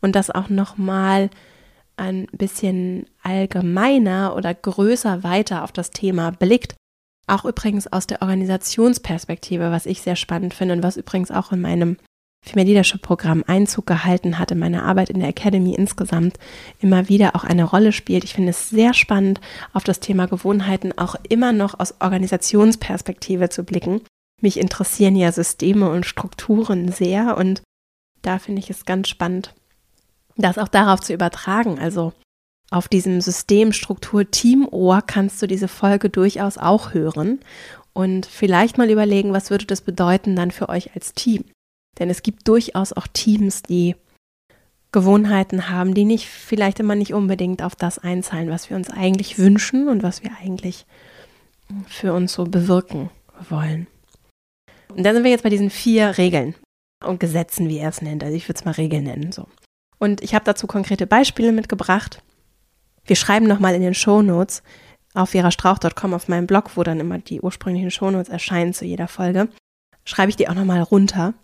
und 0.00 0.14
das 0.14 0.30
auch 0.30 0.48
nochmal 0.48 1.30
ein 1.96 2.26
bisschen 2.32 3.06
allgemeiner 3.22 4.34
oder 4.36 4.54
größer 4.54 5.22
weiter 5.22 5.64
auf 5.64 5.72
das 5.72 5.90
Thema 5.90 6.30
blickt. 6.30 6.74
Auch 7.26 7.44
übrigens 7.44 7.92
aus 7.92 8.06
der 8.06 8.22
Organisationsperspektive, 8.22 9.70
was 9.70 9.86
ich 9.86 10.00
sehr 10.00 10.16
spannend 10.16 10.54
finde 10.54 10.74
und 10.74 10.82
was 10.82 10.96
übrigens 10.96 11.30
auch 11.30 11.52
in 11.52 11.60
meinem 11.60 11.96
Female 12.42 12.66
Leadership 12.66 13.02
Programm 13.02 13.44
Einzug 13.46 13.86
gehalten 13.86 14.38
hat 14.38 14.50
in 14.50 14.58
meiner 14.58 14.84
Arbeit 14.84 15.10
in 15.10 15.20
der 15.20 15.28
Academy 15.28 15.74
insgesamt 15.74 16.38
immer 16.80 17.08
wieder 17.08 17.36
auch 17.36 17.44
eine 17.44 17.64
Rolle 17.64 17.92
spielt. 17.92 18.24
Ich 18.24 18.34
finde 18.34 18.50
es 18.50 18.70
sehr 18.70 18.94
spannend, 18.94 19.40
auf 19.72 19.84
das 19.84 20.00
Thema 20.00 20.26
Gewohnheiten 20.26 20.96
auch 20.96 21.16
immer 21.28 21.52
noch 21.52 21.78
aus 21.78 21.94
Organisationsperspektive 22.00 23.50
zu 23.50 23.64
blicken. 23.64 24.00
Mich 24.40 24.58
interessieren 24.58 25.16
ja 25.16 25.30
Systeme 25.30 25.90
und 25.90 26.06
Strukturen 26.06 26.90
sehr 26.90 27.36
und 27.36 27.62
da 28.22 28.38
finde 28.38 28.60
ich 28.60 28.70
es 28.70 28.84
ganz 28.84 29.08
spannend, 29.08 29.54
das 30.36 30.58
auch 30.58 30.68
darauf 30.68 31.00
zu 31.00 31.12
übertragen. 31.12 31.78
Also 31.78 32.12
auf 32.70 32.88
diesem 32.88 33.20
System 33.20 33.72
Struktur 33.72 34.30
Teamohr 34.30 35.02
kannst 35.02 35.42
du 35.42 35.46
diese 35.46 35.68
Folge 35.68 36.08
durchaus 36.08 36.56
auch 36.56 36.94
hören 36.94 37.40
und 37.92 38.26
vielleicht 38.26 38.78
mal 38.78 38.90
überlegen, 38.90 39.32
was 39.32 39.50
würde 39.50 39.66
das 39.66 39.82
bedeuten 39.82 40.36
dann 40.36 40.50
für 40.50 40.68
euch 40.68 40.94
als 40.94 41.12
Team? 41.12 41.44
Denn 42.00 42.10
es 42.10 42.22
gibt 42.22 42.48
durchaus 42.48 42.92
auch 42.92 43.06
Teams, 43.06 43.62
die 43.62 43.94
Gewohnheiten 44.90 45.68
haben, 45.68 45.94
die 45.94 46.04
nicht 46.04 46.26
vielleicht 46.26 46.80
immer 46.80 46.96
nicht 46.96 47.14
unbedingt 47.14 47.62
auf 47.62 47.76
das 47.76 47.98
einzahlen, 47.98 48.50
was 48.50 48.70
wir 48.70 48.76
uns 48.76 48.90
eigentlich 48.90 49.38
wünschen 49.38 49.88
und 49.88 50.02
was 50.02 50.24
wir 50.24 50.32
eigentlich 50.42 50.86
für 51.86 52.12
uns 52.12 52.32
so 52.32 52.44
bewirken 52.44 53.10
wollen. 53.48 53.86
Und 54.88 55.04
dann 55.04 55.14
sind 55.14 55.22
wir 55.22 55.30
jetzt 55.30 55.44
bei 55.44 55.50
diesen 55.50 55.70
vier 55.70 56.18
Regeln 56.18 56.56
und 57.04 57.20
Gesetzen, 57.20 57.68
wie 57.68 57.78
er 57.78 57.90
es 57.90 58.02
nennt. 58.02 58.24
Also 58.24 58.34
ich 58.34 58.48
würde 58.48 58.58
es 58.58 58.64
mal 58.64 58.72
Regeln 58.72 59.04
nennen. 59.04 59.30
So. 59.30 59.46
Und 59.98 60.22
ich 60.22 60.34
habe 60.34 60.44
dazu 60.44 60.66
konkrete 60.66 61.06
Beispiele 61.06 61.52
mitgebracht. 61.52 62.22
Wir 63.04 63.16
schreiben 63.16 63.46
nochmal 63.46 63.74
in 63.74 63.82
den 63.82 63.94
Shownotes 63.94 64.62
auf 65.14 65.30
verastrauch.com 65.30 66.14
auf 66.14 66.28
meinem 66.28 66.46
Blog, 66.46 66.76
wo 66.76 66.82
dann 66.82 67.00
immer 67.00 67.18
die 67.18 67.40
ursprünglichen 67.40 67.90
Shownotes 67.90 68.28
erscheinen 68.28 68.74
zu 68.74 68.84
jeder 68.84 69.08
Folge, 69.08 69.48
schreibe 70.04 70.30
ich 70.30 70.36
die 70.36 70.48
auch 70.48 70.54
nochmal 70.54 70.82
runter. 70.82 71.34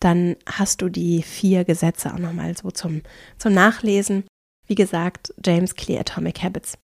Dann 0.00 0.36
hast 0.46 0.82
du 0.82 0.88
die 0.88 1.22
vier 1.22 1.64
Gesetze 1.64 2.12
auch 2.12 2.18
nochmal 2.18 2.56
so 2.56 2.70
zum, 2.70 3.02
zum 3.38 3.54
Nachlesen. 3.54 4.24
Wie 4.66 4.74
gesagt, 4.74 5.32
James 5.44 5.74
Clear 5.74 6.00
Atomic 6.00 6.42
Habits. 6.42 6.78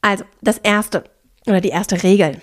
Also, 0.00 0.24
das 0.40 0.58
erste 0.58 1.04
oder 1.46 1.60
die 1.60 1.70
erste 1.70 2.02
Regel. 2.02 2.40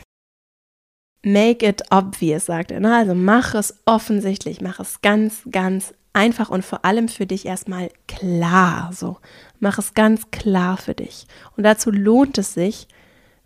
Make 1.23 1.65
it 1.65 1.83
obvious, 1.91 2.45
sagt 2.45 2.71
er. 2.71 2.79
Ne? 2.79 2.95
Also 2.95 3.15
mach 3.15 3.55
es 3.55 3.79
offensichtlich, 3.85 4.61
mach 4.61 4.79
es 4.79 5.01
ganz, 5.01 5.41
ganz 5.49 5.93
einfach 6.13 6.49
und 6.49 6.63
vor 6.63 6.85
allem 6.85 7.07
für 7.09 7.25
dich 7.25 7.45
erstmal 7.45 7.89
klar. 8.07 8.91
So, 8.93 9.17
mach 9.59 9.77
es 9.77 9.93
ganz 9.93 10.31
klar 10.31 10.77
für 10.77 10.93
dich. 10.93 11.27
Und 11.57 11.63
dazu 11.63 11.91
lohnt 11.91 12.37
es 12.37 12.53
sich, 12.53 12.87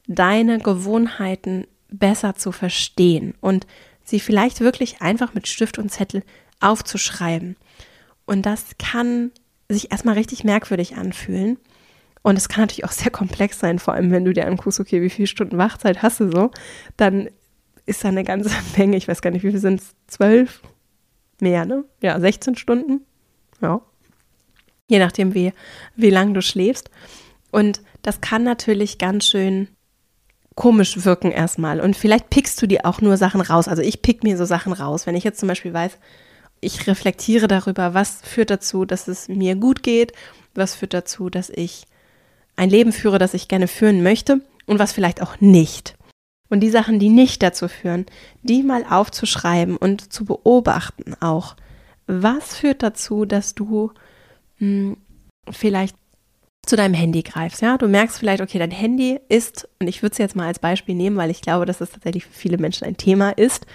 deine 0.08 0.60
Gewohnheiten 0.60 1.68
besser 1.90 2.36
zu 2.36 2.52
verstehen 2.52 3.34
und 3.42 3.66
sie 4.10 4.20
vielleicht 4.20 4.60
wirklich 4.60 5.02
einfach 5.02 5.34
mit 5.34 5.48
Stift 5.48 5.78
und 5.78 5.90
Zettel 5.90 6.24
aufzuschreiben. 6.60 7.56
Und 8.26 8.46
das 8.46 8.78
kann 8.78 9.32
sich 9.70 9.92
erstmal 9.92 10.16
richtig 10.16 10.44
merkwürdig 10.44 10.96
anfühlen. 10.96 11.58
Und 12.22 12.38
es 12.38 12.50
kann 12.50 12.64
natürlich 12.64 12.86
auch 12.86 12.92
sehr 12.92 13.12
komplex 13.12 13.60
sein, 13.60 13.80
vor 13.80 13.94
allem 13.94 14.12
wenn 14.12 14.26
du 14.26 14.34
dir 14.34 14.46
anguckst, 14.46 14.80
okay, 14.80 15.02
wie 15.02 15.10
viele 15.10 15.28
Stunden 15.28 15.58
Wachzeit 15.58 16.02
hast 16.02 16.20
du 16.20 16.32
so, 16.32 16.52
dann 16.98 17.30
ist 17.86 18.04
da 18.04 18.10
eine 18.10 18.24
ganze 18.24 18.52
Menge, 18.78 18.98
ich 18.98 19.08
weiß 19.08 19.22
gar 19.22 19.32
nicht, 19.32 19.44
wie 19.44 19.52
viel 19.52 19.60
sind 19.60 19.82
es, 19.82 19.96
zwölf? 20.08 20.62
Mehr, 21.40 21.66
ne? 21.66 21.86
Ja, 22.02 22.20
16 22.20 22.56
Stunden. 22.56 23.06
Ja. 23.62 23.82
Je 24.88 25.00
nachdem, 25.00 25.34
wie, 25.34 25.54
wie 25.96 26.10
lang 26.10 26.34
du 26.34 26.42
schläfst. 26.42 26.90
Und 27.52 27.82
das 28.02 28.22
kann 28.22 28.44
natürlich 28.44 28.98
ganz 28.98 29.28
schön 29.28 29.70
komisch 30.60 31.06
wirken 31.06 31.32
erstmal. 31.32 31.80
Und 31.80 31.96
vielleicht 31.96 32.30
pickst 32.30 32.62
du 32.62 32.68
dir 32.68 32.86
auch 32.86 33.00
nur 33.00 33.16
Sachen 33.16 33.40
raus. 33.40 33.70
Also 33.70 33.82
ich 33.82 34.02
pick 34.02 34.24
mir 34.24 34.36
so 34.36 34.44
Sachen 34.44 34.74
raus. 34.74 35.08
Wenn 35.08 35.16
ich 35.16 35.24
jetzt 35.24 35.40
zum 35.40 35.48
Beispiel 35.48 35.74
weiß, 35.74 35.98
ich 36.60 36.86
reflektiere 36.86 37.48
darüber, 37.48 37.94
was 37.94 38.20
führt 38.24 38.50
dazu, 38.50 38.84
dass 38.84 39.08
es 39.08 39.30
mir 39.30 39.56
gut 39.56 39.84
geht, 39.84 40.12
was 40.54 40.76
führt 40.76 40.94
dazu, 40.94 41.30
dass 41.30 41.50
ich 41.50 41.86
ein 42.58 42.70
Leben 42.70 42.92
führe, 42.92 43.20
das 43.20 43.34
ich 43.34 43.48
gerne 43.48 43.70
führen 43.70 44.04
möchte 44.04 44.42
und 44.66 44.80
was 44.80 44.92
vielleicht 44.92 45.22
auch 45.22 45.40
nicht. 45.40 45.96
Und 46.50 46.60
die 46.60 46.72
Sachen, 46.72 47.00
die 47.00 47.10
nicht 47.10 47.42
dazu 47.42 47.70
führen, 47.70 48.06
die 48.42 48.62
mal 48.62 48.84
aufzuschreiben 48.84 49.78
und 49.78 50.12
zu 50.12 50.26
beobachten 50.26 51.16
auch. 51.22 51.56
Was 52.06 52.58
führt 52.58 52.84
dazu, 52.84 53.24
dass 53.24 53.56
du 53.56 53.94
mh, 54.58 54.68
hm, 54.68 54.98
vielleicht 55.50 55.96
zu 56.70 56.76
deinem 56.76 56.94
Handy 56.94 57.24
greifst. 57.24 57.62
Ja, 57.62 57.78
du 57.78 57.88
merkst 57.88 58.20
vielleicht, 58.20 58.42
okay, 58.42 58.60
dein 58.60 58.72
Handy 58.72 59.20
ist, 59.28 59.68
und 59.80 59.88
ich 59.88 60.02
würde 60.02 60.14
es 60.14 60.18
jetzt 60.18 60.36
mal 60.36 60.48
als 60.48 60.60
Beispiel 60.60 60.96
nehmen, 60.96 61.18
weil 61.18 61.32
ich 61.32 61.42
glaube, 61.42 61.66
dass 61.66 61.82
es 61.82 61.92
tatsächlich 61.92 62.26
für 62.26 62.34
viele 62.34 62.58
Menschen 62.58 62.86
ein 62.86 62.98
Thema 62.98 63.32
ist. 63.32 63.66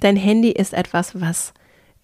Dein 0.00 0.16
Handy 0.16 0.50
ist 0.50 0.74
etwas, 0.74 1.20
was 1.20 1.52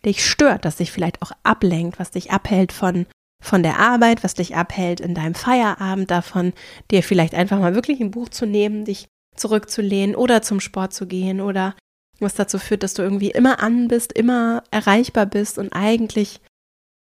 dich 0.05 0.24
stört, 0.24 0.64
das 0.64 0.76
dich 0.76 0.90
vielleicht 0.92 1.22
auch 1.22 1.33
ablenkt, 1.42 1.98
was 1.98 2.11
dich 2.11 2.31
abhält 2.31 2.72
von, 2.72 3.07
von 3.42 3.62
der 3.62 3.79
Arbeit, 3.79 4.24
was 4.24 4.35
dich 4.35 4.57
abhält 4.57 5.00
in 5.00 5.14
deinem 5.14 5.35
Feierabend 5.35 6.11
davon, 6.11 6.52
dir 6.90 7.02
vielleicht 7.02 7.35
einfach 7.35 7.59
mal 7.59 7.74
wirklich 7.74 8.00
ein 8.00 8.11
Buch 8.11 8.29
zu 8.29 8.46
nehmen, 8.46 8.85
dich 8.85 9.09
zurückzulehnen 9.37 10.16
oder 10.16 10.42
zum 10.42 10.61
Sport 10.61 10.94
zu 10.94 11.07
gehen 11.07 11.40
oder 11.40 11.74
was 12.20 12.35
dazu 12.35 12.59
führt, 12.59 12.83
dass 12.83 12.94
du 12.94 13.02
irgendwie 13.02 13.31
immer 13.31 13.62
an 13.62 13.88
bist, 13.88 14.12
immer 14.12 14.62
erreichbar 14.70 15.26
bist 15.26 15.59
und 15.59 15.72
eigentlich 15.74 16.40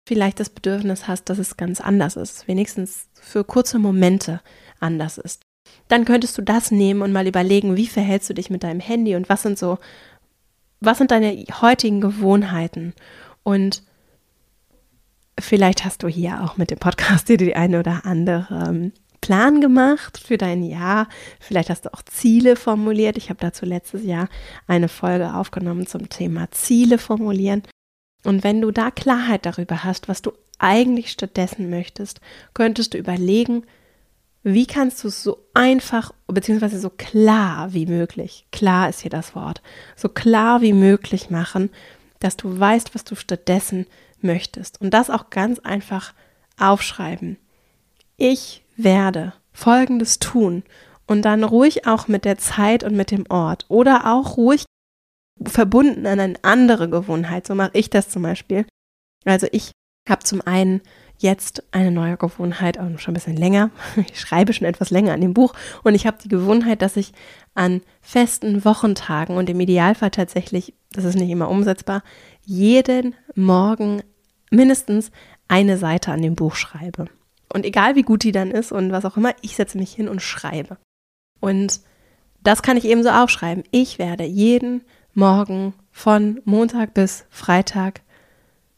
vielleicht 0.07 0.39
das 0.39 0.49
Bedürfnis 0.49 1.07
hast, 1.07 1.25
dass 1.25 1.37
es 1.37 1.57
ganz 1.57 1.81
anders 1.81 2.15
ist, 2.15 2.47
wenigstens 2.47 3.07
für 3.13 3.43
kurze 3.43 3.79
Momente 3.79 4.41
anders 4.79 5.17
ist. 5.17 5.43
Dann 5.87 6.05
könntest 6.05 6.37
du 6.37 6.41
das 6.41 6.71
nehmen 6.71 7.01
und 7.01 7.11
mal 7.11 7.27
überlegen, 7.27 7.77
wie 7.77 7.87
verhältst 7.87 8.29
du 8.29 8.33
dich 8.33 8.49
mit 8.49 8.63
deinem 8.63 8.79
Handy 8.79 9.15
und 9.15 9.29
was 9.29 9.43
sind 9.43 9.59
so, 9.59 9.77
was 10.79 10.97
sind 10.97 11.11
deine 11.11 11.45
heutigen 11.61 12.01
Gewohnheiten? 12.01 12.93
Und 13.43 13.83
vielleicht 15.39 15.85
hast 15.85 16.03
du 16.03 16.07
hier 16.07 16.43
auch 16.43 16.57
mit 16.57 16.71
dem 16.71 16.79
Podcast 16.79 17.29
dir 17.29 17.37
die 17.37 17.55
eine 17.55 17.79
oder 17.79 18.05
andere 18.05 18.69
ähm, 18.69 18.91
Plan 19.21 19.61
gemacht 19.61 20.17
für 20.17 20.37
dein 20.37 20.63
Jahr. 20.63 21.07
Vielleicht 21.39 21.69
hast 21.69 21.85
du 21.85 21.93
auch 21.93 22.01
Ziele 22.01 22.55
formuliert. 22.55 23.17
Ich 23.17 23.29
habe 23.29 23.39
dazu 23.39 23.65
letztes 23.65 24.03
Jahr 24.03 24.27
eine 24.67 24.87
Folge 24.87 25.35
aufgenommen 25.35 25.85
zum 25.85 26.09
Thema 26.09 26.49
Ziele 26.51 26.97
formulieren. 26.97 27.63
Und 28.23 28.43
wenn 28.43 28.61
du 28.61 28.71
da 28.71 28.91
Klarheit 28.91 29.45
darüber 29.45 29.83
hast, 29.83 30.07
was 30.07 30.21
du 30.21 30.31
eigentlich 30.59 31.11
stattdessen 31.11 31.69
möchtest, 31.69 32.21
könntest 32.53 32.93
du 32.93 32.97
überlegen, 32.97 33.63
wie 34.43 34.65
kannst 34.65 35.03
du 35.03 35.07
es 35.07 35.23
so 35.23 35.45
einfach 35.53 36.13
bzw. 36.27 36.77
so 36.77 36.89
klar 36.89 37.73
wie 37.73 37.85
möglich, 37.85 38.45
klar 38.51 38.89
ist 38.89 39.01
hier 39.01 39.11
das 39.11 39.35
Wort, 39.35 39.61
so 39.95 40.09
klar 40.09 40.61
wie 40.61 40.73
möglich 40.73 41.29
machen, 41.29 41.69
dass 42.19 42.37
du 42.37 42.59
weißt, 42.59 42.95
was 42.95 43.03
du 43.03 43.15
stattdessen 43.15 43.85
möchtest. 44.19 44.81
Und 44.81 44.93
das 44.93 45.09
auch 45.09 45.29
ganz 45.29 45.59
einfach 45.59 46.13
aufschreiben. 46.59 47.37
Ich 48.17 48.63
werde 48.77 49.33
Folgendes 49.51 50.19
tun 50.19 50.63
und 51.07 51.23
dann 51.23 51.43
ruhig 51.43 51.87
auch 51.87 52.07
mit 52.07 52.25
der 52.25 52.37
Zeit 52.37 52.83
und 52.83 52.95
mit 52.95 53.11
dem 53.11 53.25
Ort 53.29 53.65
oder 53.67 54.11
auch 54.13 54.37
ruhig 54.37 54.65
verbunden 55.45 56.05
an 56.05 56.19
eine 56.19 56.35
andere 56.43 56.89
Gewohnheit. 56.89 57.47
So 57.47 57.55
mache 57.55 57.71
ich 57.73 57.89
das 57.89 58.09
zum 58.09 58.23
Beispiel. 58.23 58.65
Also 59.25 59.47
ich 59.51 59.71
habe 60.09 60.23
zum 60.23 60.41
einen 60.41 60.81
jetzt 61.17 61.63
eine 61.71 61.91
neue 61.91 62.17
Gewohnheit, 62.17 62.79
auch 62.79 62.99
schon 62.99 63.11
ein 63.11 63.15
bisschen 63.15 63.37
länger. 63.37 63.69
Ich 64.11 64.19
schreibe 64.19 64.53
schon 64.53 64.67
etwas 64.67 64.89
länger 64.89 65.13
an 65.13 65.21
dem 65.21 65.33
Buch 65.33 65.53
und 65.83 65.93
ich 65.93 66.07
habe 66.07 66.17
die 66.21 66.29
Gewohnheit, 66.29 66.81
dass 66.81 66.97
ich 66.97 67.13
an 67.53 67.81
festen 68.01 68.65
Wochentagen 68.65 69.37
und 69.37 69.49
im 69.49 69.59
Idealfall 69.59 70.11
tatsächlich, 70.11 70.73
das 70.91 71.05
ist 71.05 71.15
nicht 71.15 71.29
immer 71.29 71.49
umsetzbar, 71.49 72.03
jeden 72.43 73.15
Morgen 73.35 74.01
mindestens 74.49 75.11
eine 75.47 75.77
Seite 75.77 76.11
an 76.11 76.21
dem 76.21 76.35
Buch 76.35 76.55
schreibe. 76.55 77.05
Und 77.53 77.65
egal 77.65 77.95
wie 77.95 78.03
gut 78.03 78.23
die 78.23 78.31
dann 78.31 78.51
ist 78.51 78.71
und 78.71 78.91
was 78.91 79.05
auch 79.05 79.17
immer, 79.17 79.33
ich 79.41 79.55
setze 79.55 79.77
mich 79.77 79.93
hin 79.93 80.07
und 80.07 80.21
schreibe. 80.21 80.77
Und 81.39 81.81
das 82.41 82.61
kann 82.61 82.77
ich 82.77 82.85
eben 82.85 83.03
so 83.03 83.09
aufschreiben. 83.09 83.63
Ich 83.71 83.99
werde 83.99 84.23
jeden 84.23 84.83
morgen 85.13 85.73
von 85.91 86.41
Montag 86.45 86.93
bis 86.93 87.25
Freitag 87.29 88.01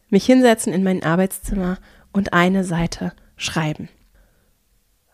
mich 0.10 0.26
hinsetzen 0.26 0.74
in 0.74 0.84
mein 0.84 1.04
Arbeitszimmer 1.04 1.78
und 2.12 2.34
eine 2.34 2.64
Seite 2.64 3.14
schreiben. 3.36 3.90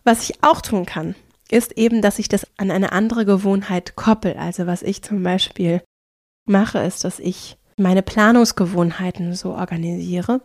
Was 0.03 0.29
ich 0.29 0.43
auch 0.43 0.61
tun 0.61 0.85
kann, 0.85 1.15
ist 1.49 1.77
eben, 1.77 2.01
dass 2.01 2.19
ich 2.19 2.27
das 2.29 2.47
an 2.57 2.71
eine 2.71 2.91
andere 2.91 3.25
Gewohnheit 3.25 3.95
koppel. 3.95 4.35
Also 4.37 4.67
was 4.67 4.83
ich 4.83 5.01
zum 5.01 5.23
Beispiel 5.23 5.81
mache, 6.45 6.79
ist, 6.79 7.03
dass 7.03 7.19
ich 7.19 7.57
meine 7.77 8.01
Planungsgewohnheiten 8.01 9.33
so 9.33 9.53
organisiere, 9.53 10.41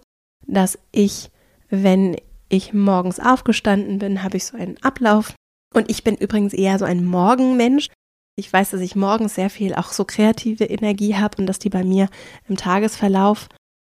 dass 0.46 0.78
ich, 0.92 1.30
wenn 1.68 2.16
ich 2.48 2.72
morgens 2.72 3.20
aufgestanden 3.20 3.98
bin, 3.98 4.22
habe 4.22 4.36
ich 4.36 4.46
so 4.46 4.56
einen 4.56 4.82
Ablauf. 4.82 5.34
Und 5.74 5.90
ich 5.90 6.04
bin 6.04 6.14
übrigens 6.14 6.52
eher 6.52 6.78
so 6.78 6.84
ein 6.84 7.04
Morgenmensch. 7.04 7.88
Ich 8.36 8.52
weiß, 8.52 8.70
dass 8.70 8.80
ich 8.80 8.96
morgens 8.96 9.36
sehr 9.36 9.50
viel 9.50 9.74
auch 9.74 9.92
so 9.92 10.04
kreative 10.04 10.64
Energie 10.64 11.14
habe 11.16 11.38
und 11.38 11.46
dass 11.46 11.58
die 11.58 11.70
bei 11.70 11.84
mir 11.84 12.08
im 12.48 12.56
Tagesverlauf, 12.56 13.48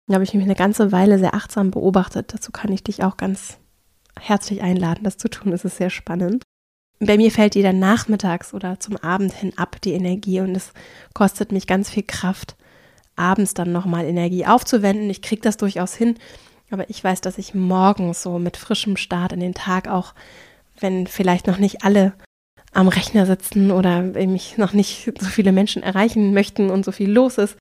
da 0.07 0.15
habe 0.15 0.23
ich 0.23 0.33
mich 0.33 0.43
eine 0.43 0.55
ganze 0.55 0.91
Weile 0.91 1.19
sehr 1.19 1.35
achtsam 1.35 1.71
beobachtet. 1.71 2.33
Dazu 2.33 2.51
kann 2.51 2.71
ich 2.71 2.83
dich 2.83 3.03
auch 3.03 3.17
ganz 3.17 3.59
herzlich 4.19 4.61
einladen, 4.61 5.03
das 5.03 5.17
zu 5.17 5.29
tun. 5.29 5.51
Das 5.51 5.63
ist 5.63 5.77
sehr 5.77 5.91
spannend. 5.91 6.43
Bei 6.99 7.17
mir 7.17 7.31
fällt 7.31 7.55
die 7.55 7.63
dann 7.63 7.79
nachmittags 7.79 8.53
oder 8.53 8.79
zum 8.79 8.97
Abend 8.97 9.33
hin 9.33 9.57
ab, 9.57 9.81
die 9.81 9.93
Energie, 9.93 10.39
und 10.41 10.55
es 10.55 10.71
kostet 11.13 11.51
mich 11.51 11.65
ganz 11.65 11.89
viel 11.89 12.03
Kraft, 12.03 12.55
abends 13.15 13.53
dann 13.53 13.71
nochmal 13.71 14.05
Energie 14.05 14.45
aufzuwenden. 14.45 15.09
Ich 15.09 15.21
kriege 15.21 15.41
das 15.41 15.57
durchaus 15.57 15.95
hin, 15.95 16.15
aber 16.69 16.89
ich 16.89 17.03
weiß, 17.03 17.21
dass 17.21 17.37
ich 17.39 17.55
morgens 17.55 18.21
so 18.21 18.37
mit 18.37 18.57
frischem 18.57 18.97
Start 18.97 19.33
in 19.33 19.39
den 19.39 19.55
Tag 19.55 19.87
auch, 19.87 20.13
wenn 20.79 21.07
vielleicht 21.07 21.47
noch 21.47 21.57
nicht 21.57 21.83
alle 21.83 22.13
am 22.73 22.87
Rechner 22.87 23.25
sitzen 23.25 23.71
oder 23.71 24.01
mich 24.01 24.57
noch 24.57 24.73
nicht 24.73 25.11
so 25.19 25.27
viele 25.27 25.51
Menschen 25.51 25.83
erreichen 25.83 26.33
möchten 26.33 26.69
und 26.69 26.85
so 26.85 26.91
viel 26.91 27.11
los 27.11 27.37
ist, 27.37 27.57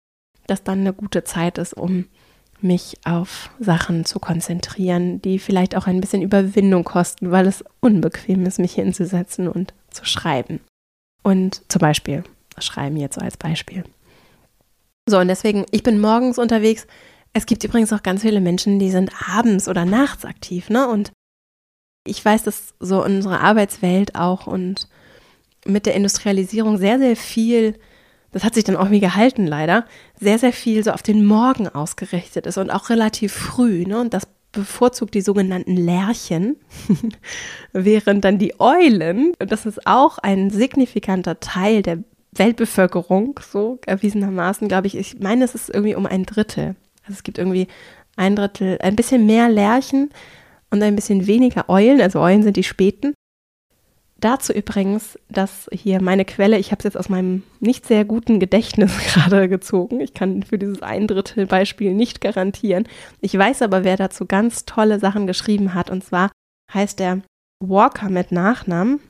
dass 0.47 0.63
dann 0.63 0.81
eine 0.81 0.93
gute 0.93 1.25
Zeit 1.25 1.59
ist, 1.59 1.75
um 1.75 2.07
mich 2.63 2.99
auf 3.05 3.51
Sachen 3.59 4.05
zu 4.05 4.19
konzentrieren, 4.19 5.23
die 5.23 5.39
vielleicht 5.39 5.77
auch 5.77 5.87
ein 5.87 6.01
bisschen 6.01 6.23
Überwindung 6.23 6.85
kosten, 6.85 7.31
weil 7.31 7.47
es 7.47 7.65
unbequem 7.81 8.45
ist, 8.47 8.59
mich 8.59 8.75
hinzusetzen 8.75 9.49
und 9.49 9.73
zu 9.91 10.05
schreiben. 10.05 10.61
Und 11.23 11.63
zum 11.69 11.81
Beispiel, 11.81 12.23
schreiben 12.59 12.97
jetzt 12.97 13.15
so 13.15 13.21
als 13.21 13.37
Beispiel. 13.37 13.85
So, 15.09 15.19
und 15.19 15.29
deswegen, 15.29 15.65
ich 15.71 15.83
bin 15.83 16.01
morgens 16.01 16.39
unterwegs. 16.39 16.87
Es 17.33 17.47
gibt 17.47 17.65
übrigens 17.65 17.93
auch 17.93 18.03
ganz 18.03 18.23
viele 18.23 18.41
Menschen, 18.41 18.79
die 18.79 18.91
sind 18.91 19.11
abends 19.29 19.69
oder 19.69 19.85
nachts 19.85 20.25
aktiv, 20.25 20.69
ne? 20.69 20.89
Und 20.89 21.13
ich 22.07 22.25
weiß, 22.25 22.43
dass 22.43 22.75
so 22.79 23.05
unsere 23.05 23.41
Arbeitswelt 23.41 24.15
auch 24.15 24.47
und 24.47 24.89
mit 25.67 25.87
der 25.87 25.95
Industrialisierung 25.95 26.79
sehr, 26.79 26.99
sehr 26.99 27.17
viel, 27.17 27.75
das 28.33 28.45
hat 28.45 28.55
sich 28.55 28.65
dann 28.65 28.77
auch 28.77 28.91
wie 28.91 29.01
gehalten 29.01 29.47
leider, 29.47 29.85
sehr, 30.19 30.39
sehr 30.39 30.53
viel 30.53 30.83
so 30.85 30.93
auf 30.93 31.03
den 31.03 31.25
Morgen 31.25 31.69
ausgerichtet 31.69 32.47
ist 32.47 32.59
und 32.59 32.71
auch 32.71 32.91
relativ 32.91 33.33
früh. 33.33 33.85
Ne? 33.85 34.01
Und 34.01 34.15
das 34.15 34.27
bevorzugt 34.53 35.15
die 35.15 35.21
sogenannten 35.21 35.77
Lerchen, 35.77 36.57
während 37.73 38.25
dann 38.25 38.39
die 38.39 38.59
Eulen, 38.59 39.33
und 39.39 39.53
das 39.53 39.67
ist 39.67 39.87
auch 39.87 40.19
ein 40.19 40.51
signifikanter 40.51 41.41
Teil 41.41 41.83
der 41.83 41.99
Weltbevölkerung, 42.33 43.41
so 43.49 43.79
erwiesenermaßen, 43.87 44.69
glaube 44.69 44.87
ich, 44.87 44.97
ich 44.97 45.19
meine, 45.21 45.45
es 45.45 45.55
ist 45.55 45.69
irgendwie 45.69 45.95
um 45.95 46.07
ein 46.07 46.25
Drittel. 46.27 46.77
Also 47.03 47.15
es 47.15 47.23
gibt 47.23 47.39
irgendwie 47.39 47.67
ein 48.17 48.37
Drittel, 48.37 48.79
ein 48.81 48.97
bisschen 48.97 49.27
mehr 49.27 49.49
Lerchen 49.49 50.11
und 50.71 50.83
ein 50.83 50.95
bisschen 50.95 51.27
weniger 51.27 51.69
Eulen, 51.69 52.01
also 52.01 52.21
Eulen 52.21 52.43
sind 52.43 52.57
die 52.57 52.65
Späten. 52.65 53.15
Dazu 54.21 54.53
übrigens, 54.53 55.19
dass 55.31 55.69
hier 55.73 56.03
meine 56.03 56.27
Quelle, 56.27 56.59
ich 56.59 56.73
habe 56.73 56.81
es 56.81 56.85
jetzt 56.85 56.99
aus 56.99 57.09
meinem 57.09 57.43
nicht 57.59 57.87
sehr 57.87 58.05
guten 58.05 58.39
Gedächtnis 58.39 58.93
gerade 59.15 59.49
gezogen. 59.49 60.01
Ich 60.01 60.13
kann 60.13 60.43
für 60.43 60.59
dieses 60.59 60.83
ein 60.83 61.07
Drittel 61.07 61.47
Beispiel 61.47 61.95
nicht 61.95 62.21
garantieren. 62.21 62.87
Ich 63.23 63.37
weiß 63.37 63.63
aber, 63.63 63.83
wer 63.83 63.97
dazu 63.97 64.27
ganz 64.27 64.67
tolle 64.67 64.99
Sachen 64.99 65.27
geschrieben 65.27 65.73
hat. 65.73 65.89
Und 65.89 66.05
zwar 66.05 66.31
heißt 66.73 67.01
er 67.01 67.23
Walker 67.61 68.11
mit 68.11 68.31
Nachnamen. 68.31 69.01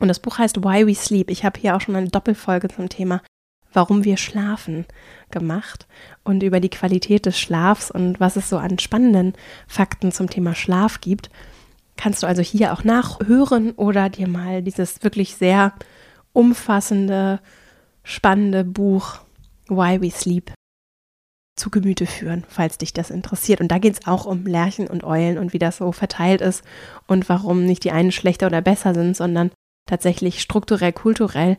Und 0.00 0.08
das 0.08 0.18
Buch 0.18 0.38
heißt 0.38 0.64
Why 0.64 0.84
We 0.84 0.94
Sleep. 0.96 1.30
Ich 1.30 1.44
habe 1.44 1.60
hier 1.60 1.76
auch 1.76 1.80
schon 1.80 1.94
eine 1.94 2.08
Doppelfolge 2.08 2.68
zum 2.68 2.88
Thema 2.88 3.22
Warum 3.72 4.02
wir 4.04 4.16
schlafen 4.16 4.84
gemacht 5.30 5.86
und 6.24 6.42
über 6.42 6.58
die 6.58 6.70
Qualität 6.70 7.24
des 7.24 7.38
Schlafs 7.38 7.92
und 7.92 8.18
was 8.18 8.34
es 8.34 8.48
so 8.48 8.58
an 8.58 8.80
spannenden 8.80 9.34
Fakten 9.68 10.10
zum 10.10 10.28
Thema 10.28 10.56
Schlaf 10.56 11.00
gibt. 11.00 11.30
Kannst 12.00 12.22
du 12.22 12.26
also 12.26 12.40
hier 12.40 12.72
auch 12.72 12.82
nachhören 12.82 13.72
oder 13.72 14.08
dir 14.08 14.26
mal 14.26 14.62
dieses 14.62 15.02
wirklich 15.02 15.36
sehr 15.36 15.74
umfassende, 16.32 17.40
spannende 18.04 18.64
Buch 18.64 19.18
Why 19.68 20.00
We 20.00 20.10
Sleep 20.10 20.50
zu 21.56 21.68
Gemüte 21.68 22.06
führen, 22.06 22.46
falls 22.48 22.78
dich 22.78 22.94
das 22.94 23.10
interessiert. 23.10 23.60
Und 23.60 23.68
da 23.68 23.76
geht 23.76 23.92
es 24.00 24.06
auch 24.06 24.24
um 24.24 24.46
Lerchen 24.46 24.86
und 24.86 25.04
Eulen 25.04 25.36
und 25.36 25.52
wie 25.52 25.58
das 25.58 25.76
so 25.76 25.92
verteilt 25.92 26.40
ist 26.40 26.64
und 27.06 27.28
warum 27.28 27.66
nicht 27.66 27.84
die 27.84 27.92
einen 27.92 28.12
schlechter 28.12 28.46
oder 28.46 28.62
besser 28.62 28.94
sind, 28.94 29.14
sondern 29.14 29.50
tatsächlich 29.84 30.40
strukturell, 30.40 30.94
kulturell 30.94 31.58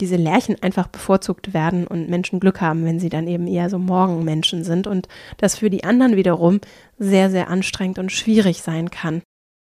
diese 0.00 0.14
Lerchen 0.14 0.62
einfach 0.62 0.86
bevorzugt 0.86 1.52
werden 1.52 1.88
und 1.88 2.08
Menschen 2.08 2.38
Glück 2.38 2.60
haben, 2.60 2.84
wenn 2.84 3.00
sie 3.00 3.08
dann 3.08 3.26
eben 3.26 3.48
eher 3.48 3.68
so 3.68 3.80
Morgenmenschen 3.80 4.62
sind 4.62 4.86
und 4.86 5.08
das 5.38 5.56
für 5.56 5.68
die 5.68 5.82
anderen 5.82 6.14
wiederum 6.14 6.60
sehr, 6.96 7.28
sehr 7.28 7.48
anstrengend 7.48 7.98
und 7.98 8.12
schwierig 8.12 8.62
sein 8.62 8.92
kann. 8.92 9.22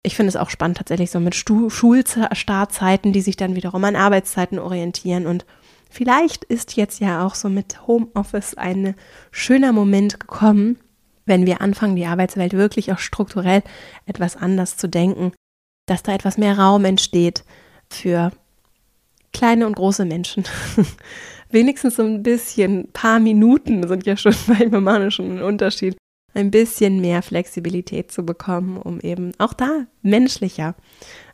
Ich 0.02 0.16
finde 0.16 0.30
es 0.30 0.36
auch 0.36 0.50
spannend 0.50 0.78
tatsächlich 0.78 1.10
so 1.10 1.20
mit 1.20 1.34
Schulstartzeiten, 1.34 3.12
die 3.12 3.20
sich 3.20 3.36
dann 3.36 3.54
wiederum 3.54 3.84
an 3.84 3.96
Arbeitszeiten 3.96 4.58
orientieren 4.58 5.26
und 5.26 5.44
Vielleicht 5.90 6.44
ist 6.44 6.76
jetzt 6.76 7.00
ja 7.00 7.26
auch 7.26 7.34
so 7.34 7.48
mit 7.48 7.86
Homeoffice 7.88 8.54
ein 8.54 8.94
schöner 9.32 9.72
Moment 9.72 10.20
gekommen, 10.20 10.78
wenn 11.26 11.46
wir 11.46 11.60
anfangen, 11.60 11.96
die 11.96 12.06
Arbeitswelt 12.06 12.52
wirklich 12.52 12.92
auch 12.92 12.98
strukturell 12.98 13.62
etwas 14.06 14.36
anders 14.36 14.76
zu 14.76 14.88
denken, 14.88 15.32
dass 15.86 16.04
da 16.04 16.14
etwas 16.14 16.38
mehr 16.38 16.56
Raum 16.56 16.84
entsteht 16.84 17.44
für 17.90 18.30
kleine 19.32 19.66
und 19.66 19.74
große 19.74 20.04
Menschen. 20.04 20.44
Wenigstens 21.50 21.96
so 21.96 22.04
ein 22.04 22.22
bisschen, 22.22 22.92
paar 22.92 23.18
Minuten 23.18 23.86
sind 23.88 24.06
ja 24.06 24.16
schon 24.16 24.34
manchmal 24.46 25.10
schon 25.10 25.38
ein 25.38 25.42
Unterschied, 25.42 25.96
ein 26.34 26.50
bisschen 26.50 27.00
mehr 27.00 27.22
Flexibilität 27.22 28.12
zu 28.12 28.24
bekommen, 28.24 28.76
um 28.76 29.00
eben 29.00 29.32
auch 29.38 29.52
da 29.52 29.86
menschlicher 30.02 30.74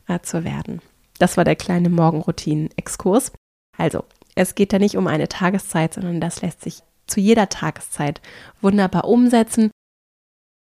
äh, 0.09 0.21
zu 0.21 0.45
werden. 0.45 0.81
Das 1.19 1.37
war 1.37 1.45
der 1.45 1.57
kleine 1.57 1.89
Morgenroutinen-Exkurs. 1.89 3.33
Also, 3.77 4.05
es 4.35 4.55
geht 4.55 4.73
da 4.73 4.79
nicht 4.79 4.97
um 4.97 5.07
eine 5.07 5.29
Tageszeit, 5.29 5.95
sondern 5.95 6.21
das 6.21 6.43
lässt 6.43 6.63
sich 6.63 6.83
zu 7.07 7.21
jeder 7.21 7.49
Tageszeit 7.49 8.21
wunderbar 8.61 9.05
umsetzen. 9.05 9.71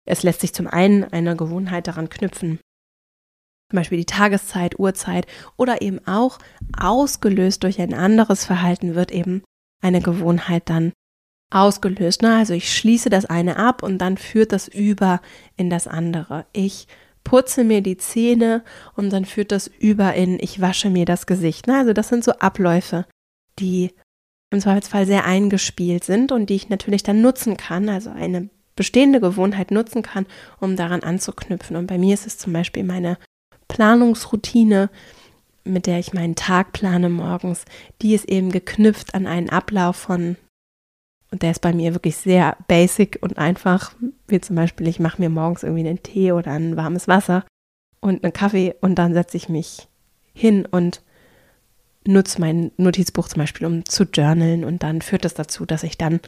Es 0.06 0.24
lässt 0.24 0.42
sich 0.42 0.54
zum 0.54 0.68
einen 0.68 1.04
eine 1.04 1.36
Gewohnheit 1.36 1.88
daran 1.88 2.10
knüpfen, 2.10 2.60
zum 3.72 3.78
Beispiel 3.78 4.00
die 4.00 4.06
Tageszeit, 4.06 4.80
Uhrzeit 4.80 5.28
oder 5.56 5.82
eben 5.82 6.06
auch 6.06 6.40
ausgelöst 6.78 7.64
durch 7.64 7.80
ein 7.80 7.94
anderes 7.94 8.44
Verhalten 8.44 8.96
wird 8.96 9.12
eben 9.12 9.44
eine 9.82 10.02
Gewohnheit 10.02 10.70
dann 10.70 10.92
ausgelöst. 11.52 12.22
Ne? 12.22 12.36
Also 12.36 12.54
ich 12.54 12.76
schließe 12.76 13.10
das 13.10 13.26
eine 13.26 13.58
ab 13.58 13.84
und 13.84 14.00
dann 14.00 14.18
führt 14.18 14.52
das 14.52 14.68
über 14.68 15.22
in 15.58 15.70
das 15.70 15.88
andere. 15.88 16.46
Ich 16.54 16.88
putze 17.24 17.64
mir 17.64 17.82
die 17.82 17.98
Zähne 17.98 18.64
und 18.96 19.12
dann 19.12 19.26
führt 19.26 19.52
das 19.52 19.68
über 19.68 20.14
in 20.16 20.40
ich 20.40 20.60
wasche 20.60 20.90
mir 20.90 21.06
das 21.06 21.28
Gesicht. 21.28 21.68
Ne? 21.68 21.78
Also 21.78 21.94
das 21.94 22.10
sind 22.10 22.24
so 22.24 22.32
Abläufe, 22.34 23.06
die 23.60 23.92
im 24.50 24.60
Zweifelsfall 24.60 25.06
sehr 25.06 25.26
eingespielt 25.26 26.04
sind 26.04 26.32
und 26.32 26.50
die 26.50 26.56
ich 26.56 26.70
natürlich 26.70 27.04
dann 27.04 27.22
nutzen 27.22 27.58
kann, 27.58 27.88
also 27.90 28.10
eine 28.10 28.50
bestehende 28.76 29.20
Gewohnheit 29.20 29.72
nutzen 29.72 30.02
kann, 30.02 30.26
um 30.60 30.76
daran 30.76 31.04
anzuknüpfen. 31.04 31.76
Und 31.76 31.88
bei 31.88 31.98
mir 31.98 32.14
ist 32.14 32.28
es 32.28 32.38
zum 32.38 32.54
Beispiel 32.54 32.84
meine 32.84 33.18
Planungsroutine, 33.68 34.90
mit 35.64 35.86
der 35.86 36.00
ich 36.00 36.14
meinen 36.14 36.36
Tag 36.36 36.74
plane 36.74 37.10
morgens, 37.10 37.66
die 38.02 38.14
ist 38.14 38.28
eben 38.28 38.52
geknüpft 38.52 39.14
an 39.14 39.28
einen 39.28 39.50
Ablauf 39.50 39.96
von, 39.96 40.36
und 41.32 41.42
der 41.42 41.52
ist 41.52 41.62
bei 41.62 41.74
mir 41.74 41.94
wirklich 41.94 42.18
sehr 42.18 42.58
basic 42.68 43.18
und 43.22 43.38
einfach, 43.38 43.94
wie 44.28 44.42
zum 44.42 44.58
Beispiel, 44.58 44.88
ich 44.88 45.00
mache 45.00 45.22
mir 45.22 45.30
morgens 45.30 45.64
irgendwie 45.64 45.88
einen 45.88 46.04
Tee 46.04 46.34
oder 46.34 46.52
ein 46.52 46.76
warmes 46.76 47.08
Wasser 47.08 47.46
und 48.02 48.24
einen 48.24 48.34
Kaffee 48.34 48.76
und 48.82 48.96
dann 48.96 49.14
setze 49.14 49.38
ich 49.38 49.48
mich 49.48 49.88
hin 50.34 50.66
und 50.66 51.02
nutze 52.06 52.42
mein 52.42 52.72
Notizbuch 52.78 53.28
zum 53.30 53.40
Beispiel, 53.40 53.66
um 53.66 53.86
zu 53.86 54.04
journalen 54.04 54.66
und 54.66 54.84
dann 54.84 55.02
führt 55.02 55.24
das 55.24 55.34
dazu, 55.34 55.66
dass 55.66 55.84
ich 55.84 55.98
dann, 55.98 56.20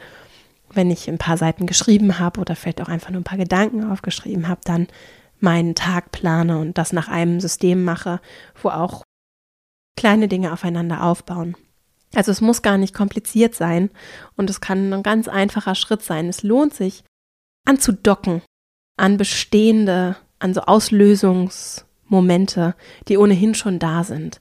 wenn 0.72 0.90
ich 0.90 1.08
ein 1.08 1.18
paar 1.18 1.36
Seiten 1.36 1.66
geschrieben 1.66 2.18
habe 2.18 2.40
oder 2.40 2.56
vielleicht 2.56 2.80
auch 2.80 2.88
einfach 2.88 3.10
nur 3.10 3.20
ein 3.20 3.24
paar 3.24 3.38
Gedanken 3.38 3.90
aufgeschrieben 3.90 4.48
habe, 4.48 4.60
dann 4.64 4.88
meinen 5.40 5.74
Tag 5.74 6.12
plane 6.12 6.58
und 6.58 6.78
das 6.78 6.92
nach 6.92 7.08
einem 7.08 7.40
System 7.40 7.84
mache, 7.84 8.20
wo 8.62 8.70
auch 8.70 9.02
kleine 9.96 10.28
Dinge 10.28 10.52
aufeinander 10.52 11.02
aufbauen. 11.02 11.56
Also 12.14 12.30
es 12.30 12.40
muss 12.40 12.62
gar 12.62 12.78
nicht 12.78 12.94
kompliziert 12.94 13.54
sein 13.54 13.90
und 14.36 14.50
es 14.50 14.60
kann 14.60 14.92
ein 14.92 15.02
ganz 15.02 15.28
einfacher 15.28 15.74
Schritt 15.74 16.02
sein. 16.02 16.28
Es 16.28 16.42
lohnt 16.42 16.74
sich 16.74 17.04
anzudocken 17.66 18.42
an 18.96 19.16
bestehende, 19.16 20.16
an 20.38 20.54
so 20.54 20.62
Auslösungsmomente, 20.62 22.74
die 23.08 23.18
ohnehin 23.18 23.54
schon 23.54 23.78
da 23.78 24.04
sind. 24.04 24.40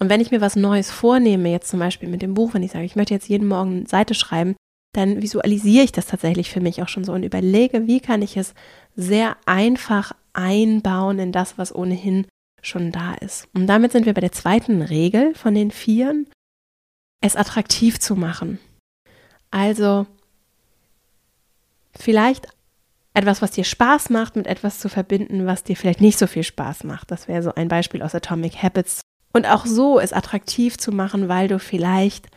Und 0.00 0.08
wenn 0.08 0.20
ich 0.20 0.30
mir 0.30 0.40
was 0.40 0.56
Neues 0.56 0.90
vornehme, 0.90 1.50
jetzt 1.50 1.70
zum 1.70 1.78
Beispiel 1.78 2.08
mit 2.08 2.22
dem 2.22 2.34
Buch, 2.34 2.54
wenn 2.54 2.62
ich 2.62 2.72
sage, 2.72 2.84
ich 2.84 2.96
möchte 2.96 3.14
jetzt 3.14 3.28
jeden 3.28 3.46
Morgen 3.46 3.78
eine 3.78 3.86
Seite 3.86 4.14
schreiben, 4.14 4.56
dann 4.92 5.22
visualisiere 5.22 5.84
ich 5.84 5.92
das 5.92 6.06
tatsächlich 6.06 6.50
für 6.50 6.60
mich 6.60 6.82
auch 6.82 6.88
schon 6.88 7.04
so 7.04 7.12
und 7.12 7.22
überlege, 7.22 7.86
wie 7.86 8.00
kann 8.00 8.20
ich 8.20 8.36
es 8.36 8.54
sehr 8.94 9.36
einfach 9.46 10.12
einbauen 10.34 11.18
in 11.18 11.32
das, 11.32 11.56
was 11.56 11.74
ohnehin 11.74 12.26
schon 12.60 12.92
da 12.92 13.14
ist. 13.14 13.48
Und 13.54 13.66
damit 13.66 13.92
sind 13.92 14.06
wir 14.06 14.14
bei 14.14 14.20
der 14.20 14.32
zweiten 14.32 14.82
Regel 14.82 15.34
von 15.34 15.54
den 15.54 15.70
Vieren, 15.70 16.26
es 17.22 17.36
attraktiv 17.36 17.98
zu 17.98 18.14
machen. 18.16 18.58
Also 19.50 20.06
vielleicht 21.98 22.48
etwas, 23.14 23.42
was 23.42 23.52
dir 23.52 23.64
Spaß 23.64 24.10
macht, 24.10 24.36
mit 24.36 24.46
etwas 24.46 24.80
zu 24.80 24.88
verbinden, 24.88 25.46
was 25.46 25.64
dir 25.64 25.76
vielleicht 25.76 26.00
nicht 26.00 26.18
so 26.18 26.26
viel 26.26 26.42
Spaß 26.42 26.84
macht. 26.84 27.10
Das 27.10 27.28
wäre 27.28 27.42
so 27.42 27.54
ein 27.54 27.68
Beispiel 27.68 28.02
aus 28.02 28.14
Atomic 28.14 28.62
Habits 28.62 29.00
und 29.32 29.46
auch 29.46 29.66
so 29.66 30.00
es 30.00 30.12
attraktiv 30.12 30.78
zu 30.78 30.92
machen, 30.92 31.28
weil 31.28 31.48
du 31.48 31.58
vielleicht, 31.58 32.28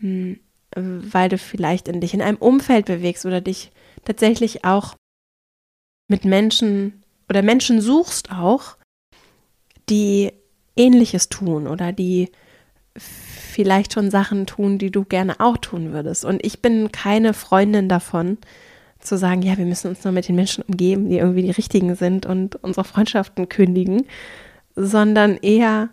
hm, 0.00 0.40
weil 0.74 1.28
du 1.28 1.38
vielleicht 1.38 1.88
in 1.88 2.00
dich 2.00 2.14
in 2.14 2.22
einem 2.22 2.38
Umfeld 2.38 2.86
bewegst 2.86 3.24
oder 3.26 3.40
dich 3.40 3.70
tatsächlich 4.04 4.64
auch 4.64 4.94
mit 6.08 6.24
Menschen 6.24 7.02
oder 7.28 7.42
Menschen 7.42 7.80
suchst 7.80 8.30
auch, 8.30 8.76
die 9.88 10.32
ähnliches 10.76 11.28
tun 11.28 11.66
oder 11.66 11.92
die 11.92 12.30
vielleicht 13.56 13.94
schon 13.94 14.10
Sachen 14.10 14.44
tun, 14.44 14.76
die 14.76 14.90
du 14.90 15.04
gerne 15.04 15.40
auch 15.40 15.56
tun 15.56 15.94
würdest. 15.94 16.26
Und 16.26 16.44
ich 16.44 16.60
bin 16.60 16.92
keine 16.92 17.32
Freundin 17.32 17.88
davon, 17.88 18.36
zu 19.00 19.16
sagen, 19.16 19.40
ja, 19.40 19.56
wir 19.56 19.64
müssen 19.64 19.88
uns 19.88 20.04
nur 20.04 20.12
mit 20.12 20.28
den 20.28 20.36
Menschen 20.36 20.62
umgeben, 20.64 21.08
die 21.08 21.16
irgendwie 21.16 21.42
die 21.42 21.50
richtigen 21.50 21.94
sind 21.94 22.26
und 22.26 22.62
unsere 22.62 22.84
Freundschaften 22.84 23.48
kündigen, 23.48 24.04
sondern 24.74 25.38
eher 25.38 25.88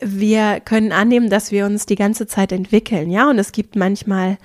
wir 0.00 0.60
können 0.60 0.92
annehmen, 0.92 1.30
dass 1.30 1.50
wir 1.50 1.64
uns 1.64 1.86
die 1.86 1.96
ganze 1.96 2.26
Zeit 2.26 2.52
entwickeln, 2.52 3.10
ja, 3.10 3.28
und 3.28 3.38
es 3.38 3.50
gibt 3.50 3.74
manchmal 3.74 4.36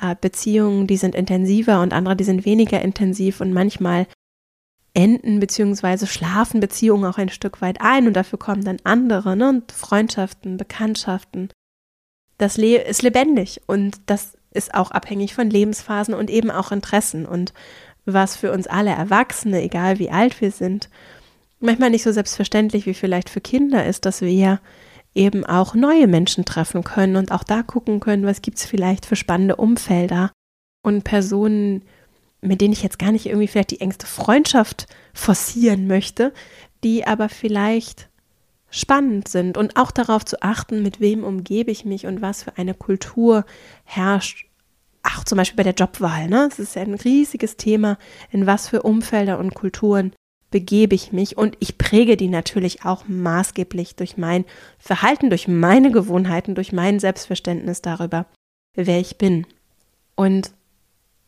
äh, 0.00 0.14
Beziehungen, 0.20 0.86
die 0.86 0.98
sind 0.98 1.14
intensiver 1.14 1.80
und 1.80 1.92
andere, 1.92 2.16
die 2.16 2.24
sind 2.24 2.44
weniger 2.44 2.80
intensiv 2.82 3.40
und 3.40 3.52
manchmal 3.52 4.06
enden 4.94 5.40
bzw. 5.40 6.06
schlafen 6.06 6.60
Beziehungen 6.60 7.04
auch 7.04 7.18
ein 7.18 7.28
Stück 7.28 7.60
weit 7.60 7.80
ein 7.80 8.06
und 8.06 8.14
dafür 8.14 8.38
kommen 8.38 8.64
dann 8.64 8.78
andere, 8.84 9.36
ne, 9.36 9.48
und 9.48 9.72
Freundschaften, 9.72 10.56
Bekanntschaften. 10.56 11.50
Das 12.38 12.56
Le 12.56 12.78
ist 12.78 13.02
lebendig 13.02 13.60
und 13.66 14.00
das 14.06 14.36
ist 14.52 14.74
auch 14.74 14.90
abhängig 14.90 15.34
von 15.34 15.48
Lebensphasen 15.48 16.14
und 16.14 16.30
eben 16.30 16.50
auch 16.50 16.72
Interessen 16.72 17.26
und 17.26 17.52
was 18.04 18.36
für 18.36 18.52
uns 18.52 18.66
alle 18.66 18.90
Erwachsene, 18.90 19.62
egal 19.62 19.98
wie 19.98 20.10
alt 20.10 20.40
wir 20.40 20.50
sind, 20.50 20.88
manchmal 21.60 21.90
nicht 21.90 22.02
so 22.02 22.12
selbstverständlich 22.12 22.86
wie 22.86 22.94
vielleicht 22.94 23.30
für 23.30 23.40
Kinder 23.40 23.84
ist, 23.86 24.06
dass 24.06 24.22
wir 24.22 24.60
eben 25.14 25.44
auch 25.44 25.74
neue 25.74 26.06
Menschen 26.06 26.44
treffen 26.44 26.84
können 26.84 27.16
und 27.16 27.32
auch 27.32 27.44
da 27.44 27.62
gucken 27.62 28.00
können, 28.00 28.26
was 28.26 28.42
gibt 28.42 28.58
es 28.58 28.64
vielleicht 28.64 29.06
für 29.06 29.16
spannende 29.16 29.56
Umfelder 29.56 30.32
und 30.82 31.04
Personen, 31.04 31.84
mit 32.40 32.60
denen 32.60 32.72
ich 32.72 32.82
jetzt 32.82 32.98
gar 32.98 33.12
nicht 33.12 33.26
irgendwie 33.26 33.48
vielleicht 33.48 33.70
die 33.70 33.80
engste 33.80 34.06
Freundschaft 34.06 34.86
forcieren 35.12 35.86
möchte, 35.86 36.32
die 36.82 37.06
aber 37.06 37.28
vielleicht 37.28 38.08
spannend 38.70 39.28
sind 39.28 39.58
und 39.58 39.76
auch 39.76 39.90
darauf 39.90 40.24
zu 40.24 40.42
achten, 40.42 40.82
mit 40.82 41.00
wem 41.00 41.24
umgebe 41.24 41.70
ich 41.70 41.84
mich 41.84 42.06
und 42.06 42.22
was 42.22 42.44
für 42.44 42.56
eine 42.56 42.74
Kultur 42.74 43.44
herrscht. 43.84 44.46
Auch 45.02 45.24
zum 45.24 45.38
Beispiel 45.38 45.56
bei 45.56 45.70
der 45.70 45.74
Jobwahl, 45.74 46.28
ne? 46.28 46.48
Es 46.50 46.58
ist 46.58 46.76
ja 46.76 46.82
ein 46.82 46.94
riesiges 46.94 47.56
Thema, 47.56 47.98
in 48.30 48.46
was 48.46 48.68
für 48.68 48.82
Umfelder 48.82 49.38
und 49.38 49.54
Kulturen 49.54 50.12
begebe 50.50 50.94
ich 50.94 51.12
mich 51.12 51.36
und 51.38 51.56
ich 51.60 51.78
präge 51.78 52.16
die 52.16 52.28
natürlich 52.28 52.84
auch 52.84 53.04
maßgeblich 53.06 53.96
durch 53.96 54.16
mein 54.16 54.44
Verhalten, 54.78 55.30
durch 55.30 55.48
meine 55.48 55.90
Gewohnheiten, 55.90 56.54
durch 56.54 56.72
mein 56.72 56.98
Selbstverständnis 56.98 57.82
darüber, 57.82 58.26
wer 58.74 59.00
ich 59.00 59.16
bin. 59.16 59.46
Und 60.16 60.52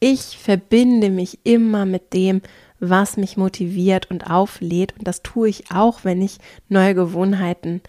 ich 0.03 0.37
verbinde 0.37 1.11
mich 1.11 1.39
immer 1.45 1.87
mit 1.87 2.13
dem, 2.13 2.43
was 2.81 3.17
mich 3.17 3.37
motiviert 3.37 4.11
und 4.11 4.29
auflädt. 4.29 4.95
Und 4.99 5.07
das 5.07 5.23
tue 5.23 5.49
ich 5.49 5.71
auch, 5.71 6.01
wenn 6.03 6.21
ich 6.21 6.39
neue 6.69 6.97
Gewohnheiten 6.97 7.81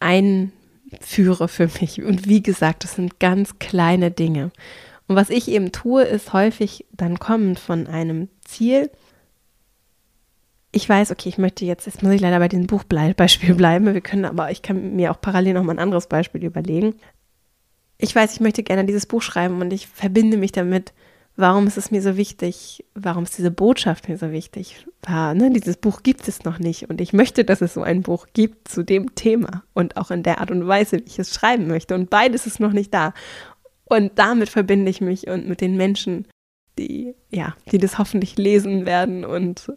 einführe 0.00 1.48
für 1.48 1.68
mich. 1.78 2.02
Und 2.02 2.26
wie 2.26 2.42
gesagt, 2.42 2.84
das 2.84 2.94
sind 2.94 3.20
ganz 3.20 3.58
kleine 3.58 4.10
Dinge. 4.10 4.50
Und 5.08 5.16
was 5.16 5.28
ich 5.28 5.48
eben 5.48 5.72
tue, 5.72 6.04
ist 6.04 6.32
häufig 6.32 6.86
dann 6.90 7.18
kommend 7.18 7.58
von 7.58 7.86
einem 7.86 8.28
Ziel. 8.40 8.90
Ich 10.72 10.88
weiß, 10.88 11.10
okay, 11.10 11.28
ich 11.28 11.36
möchte 11.36 11.66
jetzt, 11.66 11.84
jetzt 11.84 12.02
muss 12.02 12.14
ich 12.14 12.22
leider 12.22 12.38
bei 12.38 12.48
diesem 12.48 12.66
Buchbeispiel 12.66 13.54
bleiben. 13.56 13.92
Wir 13.92 14.00
können 14.00 14.24
aber, 14.24 14.50
ich 14.50 14.62
kann 14.62 14.96
mir 14.96 15.10
auch 15.10 15.20
parallel 15.20 15.52
noch 15.52 15.64
mal 15.64 15.74
ein 15.74 15.80
anderes 15.80 16.06
Beispiel 16.06 16.42
überlegen. 16.42 16.94
Ich 17.98 18.16
weiß, 18.16 18.32
ich 18.32 18.40
möchte 18.40 18.62
gerne 18.62 18.86
dieses 18.86 19.04
Buch 19.04 19.20
schreiben 19.20 19.60
und 19.60 19.70
ich 19.74 19.86
verbinde 19.86 20.38
mich 20.38 20.52
damit, 20.52 20.94
warum 21.40 21.66
ist 21.66 21.76
es 21.76 21.90
mir 21.90 22.02
so 22.02 22.16
wichtig, 22.16 22.84
warum 22.94 23.24
ist 23.24 23.36
diese 23.36 23.50
Botschaft 23.50 24.08
mir 24.08 24.18
so 24.18 24.30
wichtig? 24.30 24.86
War, 25.02 25.34
ne, 25.34 25.50
dieses 25.50 25.76
Buch 25.76 26.02
gibt 26.02 26.28
es 26.28 26.44
noch 26.44 26.58
nicht 26.58 26.88
und 26.88 27.00
ich 27.00 27.12
möchte, 27.12 27.44
dass 27.44 27.60
es 27.60 27.74
so 27.74 27.82
ein 27.82 28.02
Buch 28.02 28.26
gibt 28.32 28.68
zu 28.68 28.82
dem 28.84 29.14
Thema 29.14 29.64
und 29.74 29.96
auch 29.96 30.10
in 30.10 30.22
der 30.22 30.40
Art 30.40 30.50
und 30.50 30.66
Weise, 30.66 30.98
wie 30.98 31.04
ich 31.06 31.18
es 31.18 31.34
schreiben 31.34 31.66
möchte. 31.66 31.94
Und 31.94 32.10
beides 32.10 32.46
ist 32.46 32.60
noch 32.60 32.72
nicht 32.72 32.94
da. 32.94 33.14
Und 33.84 34.18
damit 34.18 34.48
verbinde 34.48 34.90
ich 34.90 35.00
mich 35.00 35.26
und 35.26 35.48
mit 35.48 35.60
den 35.60 35.76
Menschen, 35.76 36.28
die, 36.78 37.14
ja, 37.30 37.56
die 37.72 37.78
das 37.78 37.98
hoffentlich 37.98 38.36
lesen 38.36 38.86
werden 38.86 39.24
und 39.24 39.72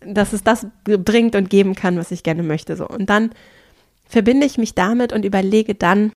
dass 0.00 0.32
es 0.32 0.42
das 0.42 0.66
bringt 0.84 1.36
und 1.36 1.48
geben 1.50 1.74
kann, 1.74 1.96
was 1.96 2.10
ich 2.10 2.22
gerne 2.22 2.42
möchte. 2.42 2.76
So. 2.76 2.88
Und 2.88 3.08
dann 3.08 3.30
verbinde 4.04 4.46
ich 4.46 4.58
mich 4.58 4.74
damit 4.74 5.12
und 5.12 5.24
überlege 5.24 5.74
dann, 5.74 6.12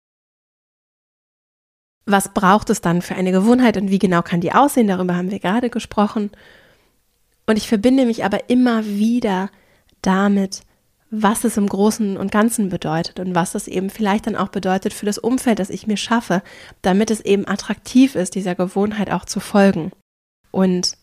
was 2.07 2.33
braucht 2.33 2.71
es 2.71 2.81
dann 2.81 3.03
für 3.03 3.17
eine 3.17 3.33
Gewohnheit 3.33 3.77
und 3.77 3.91
wie 3.91 3.99
genau 3.99 4.23
kann 4.23 4.41
die 4.41 4.53
aussehen? 4.53 4.87
Darüber 4.87 5.17
haben 5.17 5.33
wir 5.33 5.41
gerade 5.41 5.71
gesprochen. 5.71 6.31
Und 7.47 7.57
ich 7.57 7.69
verbinde 7.69 8.07
mich 8.07 8.25
aber 8.25 8.49
immer 8.49 8.87
wieder 8.87 9.51
damit, 10.03 10.63
was 11.11 11.45
es 11.45 11.57
im 11.57 11.69
Großen 11.69 12.17
und 12.17 12.33
Ganzen 12.33 12.69
bedeutet 12.69 13.21
und 13.21 13.35
was 13.35 13.55
es 13.55 13.69
eben 13.69 13.91
vielleicht 13.91 14.27
dann 14.27 14.37
auch 14.37 14.49
bedeutet 14.49 14.93
für 14.93 15.07
das 15.07 15.19
Umfeld, 15.19 15.59
das 15.59 15.71
ich 15.71 15.87
mir 15.87 15.97
schaffe, 15.97 16.43
damit 16.83 17.11
es 17.11 17.21
eben 17.21 17.47
attraktiv 17.47 18.15
ist, 18.15 18.35
dieser 18.35 18.55
Gewohnheit 18.55 19.11
auch 19.11 19.25
zu 19.25 19.41
folgen. 19.41 19.93
Und 20.51 20.97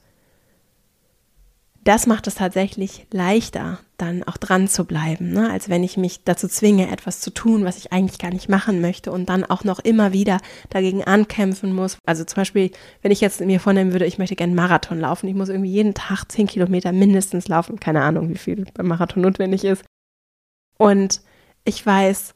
das 1.84 2.08
macht 2.08 2.28
es 2.28 2.36
tatsächlich 2.36 3.08
leichter, 3.12 3.80
dann 3.98 4.24
auch 4.24 4.38
dran 4.38 4.68
zu 4.68 4.86
bleiben, 4.86 5.32
ne? 5.32 5.52
als 5.52 5.70
wenn 5.70 5.84
ich 5.84 5.98
mich 5.98 6.24
dazu 6.24 6.48
zwinge, 6.48 6.90
etwas 6.90 7.20
zu 7.20 7.30
tun, 7.30 7.66
was 7.66 7.78
ich 7.78 7.92
eigentlich 7.92 8.20
gar 8.20 8.32
nicht 8.32 8.48
machen 8.48 8.80
möchte 8.80 9.12
und 9.12 9.28
dann 9.28 9.44
auch 9.44 9.64
noch 9.64 9.80
immer 9.80 10.14
wieder 10.14 10.40
dagegen 10.70 11.04
ankämpfen 11.04 11.74
muss. 11.74 11.98
Also 12.06 12.24
zum 12.24 12.36
Beispiel, 12.38 12.72
wenn 13.02 13.12
ich 13.12 13.22
jetzt 13.22 13.42
mir 13.42 13.60
vornehmen 13.60 13.92
würde, 13.92 14.06
ich 14.06 14.18
möchte 14.18 14.36
gerne 14.36 14.56
Marathon 14.56 15.00
laufen, 15.00 15.28
ich 15.28 15.36
muss 15.36 15.50
irgendwie 15.50 15.72
jeden 15.72 15.94
Tag 15.94 16.26
zehn 16.32 16.48
Kilometer 16.48 16.92
mindestens 16.92 17.48
laufen, 17.48 17.80
keine 17.80 18.02
Ahnung, 18.02 18.30
wie 18.30 18.38
viel 18.38 18.66
beim 18.74 18.88
Marathon 18.88 19.22
notwendig 19.22 19.66
ist. 19.66 19.84
Und 20.78 21.22
ich 21.66 21.86
weiß, 21.86 22.34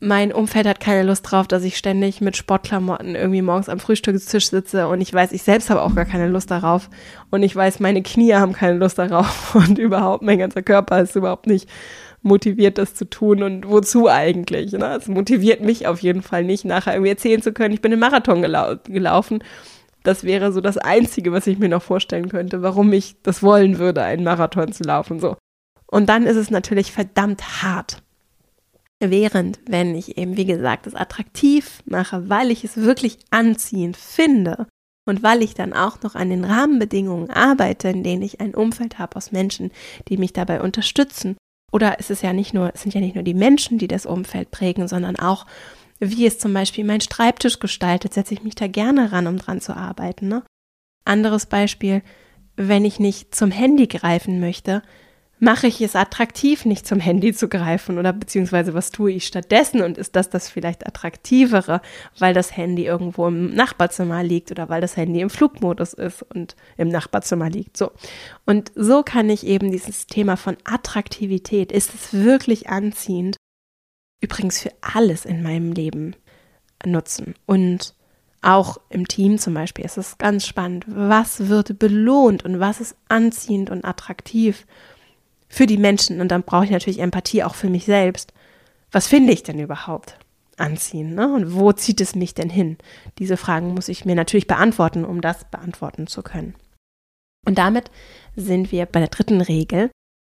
mein 0.00 0.32
Umfeld 0.32 0.66
hat 0.66 0.78
keine 0.78 1.02
Lust 1.02 1.22
drauf, 1.28 1.48
dass 1.48 1.64
ich 1.64 1.76
ständig 1.76 2.20
mit 2.20 2.36
Sportklamotten 2.36 3.16
irgendwie 3.16 3.42
morgens 3.42 3.68
am 3.68 3.80
Frühstückstisch 3.80 4.48
sitze 4.48 4.86
und 4.86 5.00
ich 5.00 5.12
weiß, 5.12 5.32
ich 5.32 5.42
selbst 5.42 5.70
habe 5.70 5.82
auch 5.82 5.94
gar 5.94 6.04
keine 6.04 6.28
Lust 6.28 6.52
darauf 6.52 6.88
und 7.30 7.42
ich 7.42 7.54
weiß, 7.54 7.80
meine 7.80 8.02
Knie 8.02 8.34
haben 8.34 8.52
keine 8.52 8.78
Lust 8.78 8.98
darauf 8.98 9.54
und 9.56 9.78
überhaupt 9.78 10.22
mein 10.22 10.38
ganzer 10.38 10.62
Körper 10.62 11.00
ist 11.00 11.16
überhaupt 11.16 11.48
nicht 11.48 11.68
motiviert, 12.22 12.78
das 12.78 12.94
zu 12.94 13.06
tun 13.06 13.42
und 13.42 13.68
wozu 13.68 14.08
eigentlich. 14.08 14.72
Ne? 14.72 14.96
Es 14.96 15.08
motiviert 15.08 15.62
mich 15.62 15.86
auf 15.88 16.00
jeden 16.00 16.22
Fall 16.22 16.44
nicht, 16.44 16.64
nachher 16.64 16.94
irgendwie 16.94 17.10
erzählen 17.10 17.42
zu 17.42 17.52
können, 17.52 17.74
ich 17.74 17.82
bin 17.82 17.92
im 17.92 18.00
Marathon 18.00 18.42
gelau 18.42 18.76
gelaufen. 18.84 19.42
Das 20.04 20.22
wäre 20.22 20.52
so 20.52 20.60
das 20.60 20.78
Einzige, 20.78 21.32
was 21.32 21.48
ich 21.48 21.58
mir 21.58 21.68
noch 21.68 21.82
vorstellen 21.82 22.28
könnte, 22.28 22.62
warum 22.62 22.92
ich 22.92 23.16
das 23.22 23.42
wollen 23.42 23.78
würde, 23.78 24.02
einen 24.02 24.22
Marathon 24.22 24.72
zu 24.72 24.84
laufen. 24.84 25.18
So. 25.18 25.36
Und 25.86 26.08
dann 26.08 26.24
ist 26.24 26.36
es 26.36 26.50
natürlich 26.50 26.92
verdammt 26.92 27.62
hart 27.62 28.02
Während, 29.00 29.60
wenn 29.66 29.94
ich 29.94 30.18
eben, 30.18 30.36
wie 30.36 30.44
gesagt, 30.44 30.86
es 30.86 30.94
attraktiv 30.94 31.82
mache, 31.84 32.28
weil 32.28 32.50
ich 32.50 32.64
es 32.64 32.76
wirklich 32.76 33.18
anziehend 33.30 33.96
finde 33.96 34.66
und 35.06 35.22
weil 35.22 35.42
ich 35.42 35.54
dann 35.54 35.72
auch 35.72 36.02
noch 36.02 36.16
an 36.16 36.30
den 36.30 36.44
Rahmenbedingungen 36.44 37.30
arbeite, 37.30 37.88
in 37.88 38.02
denen 38.02 38.22
ich 38.22 38.40
ein 38.40 38.54
Umfeld 38.54 38.98
habe 38.98 39.16
aus 39.16 39.30
Menschen, 39.30 39.70
die 40.08 40.16
mich 40.16 40.32
dabei 40.32 40.60
unterstützen. 40.60 41.36
Oder 41.70 42.00
es 42.00 42.10
ist 42.10 42.22
ja 42.22 42.32
nicht 42.32 42.54
nur, 42.54 42.72
es 42.74 42.82
sind 42.82 42.94
ja 42.94 43.00
nicht 43.00 43.14
nur 43.14 43.24
die 43.24 43.34
Menschen, 43.34 43.78
die 43.78 43.88
das 43.88 44.04
Umfeld 44.04 44.50
prägen, 44.50 44.88
sondern 44.88 45.16
auch, 45.16 45.46
wie 46.00 46.26
es 46.26 46.38
zum 46.38 46.52
Beispiel 46.52 46.84
mein 46.84 47.00
Schreibtisch 47.00 47.60
gestaltet, 47.60 48.14
setze 48.14 48.34
ich 48.34 48.42
mich 48.42 48.54
da 48.56 48.66
gerne 48.66 49.12
ran, 49.12 49.26
um 49.26 49.38
dran 49.38 49.60
zu 49.60 49.76
arbeiten. 49.76 50.28
Ne? 50.28 50.42
Anderes 51.04 51.46
Beispiel, 51.46 52.02
wenn 52.56 52.84
ich 52.84 52.98
nicht 52.98 53.34
zum 53.34 53.50
Handy 53.50 53.86
greifen 53.86 54.40
möchte, 54.40 54.82
mache 55.40 55.68
ich 55.68 55.80
es 55.80 55.94
attraktiv, 55.94 56.64
nicht 56.64 56.86
zum 56.86 57.00
Handy 57.00 57.32
zu 57.32 57.48
greifen 57.48 57.98
oder 57.98 58.12
beziehungsweise 58.12 58.74
was 58.74 58.90
tue 58.90 59.12
ich 59.12 59.26
stattdessen 59.26 59.82
und 59.82 59.98
ist 59.98 60.16
das 60.16 60.30
das 60.30 60.48
vielleicht 60.48 60.86
attraktivere, 60.86 61.80
weil 62.18 62.34
das 62.34 62.56
Handy 62.56 62.86
irgendwo 62.86 63.28
im 63.28 63.54
Nachbarzimmer 63.54 64.22
liegt 64.22 64.50
oder 64.50 64.68
weil 64.68 64.80
das 64.80 64.96
Handy 64.96 65.20
im 65.20 65.30
Flugmodus 65.30 65.92
ist 65.92 66.22
und 66.22 66.56
im 66.76 66.88
Nachbarzimmer 66.88 67.50
liegt. 67.50 67.76
So. 67.76 67.92
Und 68.46 68.72
so 68.74 69.02
kann 69.02 69.30
ich 69.30 69.46
eben 69.46 69.70
dieses 69.70 70.06
Thema 70.06 70.36
von 70.36 70.56
Attraktivität, 70.64 71.72
ist 71.72 71.94
es 71.94 72.12
wirklich 72.12 72.68
anziehend, 72.68 73.36
übrigens 74.20 74.60
für 74.60 74.72
alles 74.80 75.24
in 75.24 75.42
meinem 75.42 75.72
Leben 75.72 76.16
nutzen 76.84 77.34
und 77.46 77.94
auch 78.40 78.78
im 78.88 79.08
Team 79.08 79.38
zum 79.38 79.54
Beispiel 79.54 79.84
ist 79.84 79.98
es 79.98 80.16
ganz 80.16 80.46
spannend. 80.46 80.84
Was 80.86 81.48
wird 81.48 81.78
belohnt 81.80 82.44
und 82.44 82.60
was 82.60 82.80
ist 82.80 82.96
anziehend 83.08 83.68
und 83.68 83.84
attraktiv? 83.84 84.64
Für 85.48 85.66
die 85.66 85.78
Menschen 85.78 86.20
und 86.20 86.28
dann 86.28 86.42
brauche 86.42 86.64
ich 86.64 86.70
natürlich 86.70 87.00
Empathie 87.00 87.42
auch 87.42 87.54
für 87.54 87.70
mich 87.70 87.84
selbst. 87.84 88.32
Was 88.90 89.06
finde 89.06 89.32
ich 89.32 89.42
denn 89.42 89.58
überhaupt 89.58 90.18
anziehen? 90.56 91.14
Ne? 91.14 91.32
Und 91.32 91.54
wo 91.54 91.72
zieht 91.72 92.00
es 92.00 92.14
mich 92.14 92.34
denn 92.34 92.50
hin? 92.50 92.78
Diese 93.18 93.36
Fragen 93.36 93.74
muss 93.74 93.88
ich 93.88 94.04
mir 94.04 94.14
natürlich 94.14 94.46
beantworten, 94.46 95.04
um 95.04 95.20
das 95.20 95.44
beantworten 95.44 96.06
zu 96.06 96.22
können. 96.22 96.54
Und 97.46 97.58
damit 97.58 97.90
sind 98.36 98.72
wir 98.72 98.86
bei 98.86 99.00
der 99.00 99.08
dritten 99.08 99.40
Regel. 99.40 99.90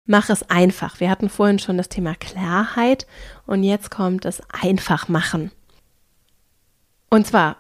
Mach 0.07 0.31
es 0.31 0.49
einfach. 0.51 1.01
Wir 1.01 1.11
hatten 1.11 1.29
vorhin 1.29 1.59
schon 1.59 1.77
das 1.77 1.89
Thema 1.89 2.15
Klarheit 2.15 3.07
und 3.47 3.63
jetzt 3.63 3.91
kommt 3.91 4.25
das 4.25 4.43
Einfachmachen. 4.51 5.51
Und 7.11 7.27
zwar 7.27 7.57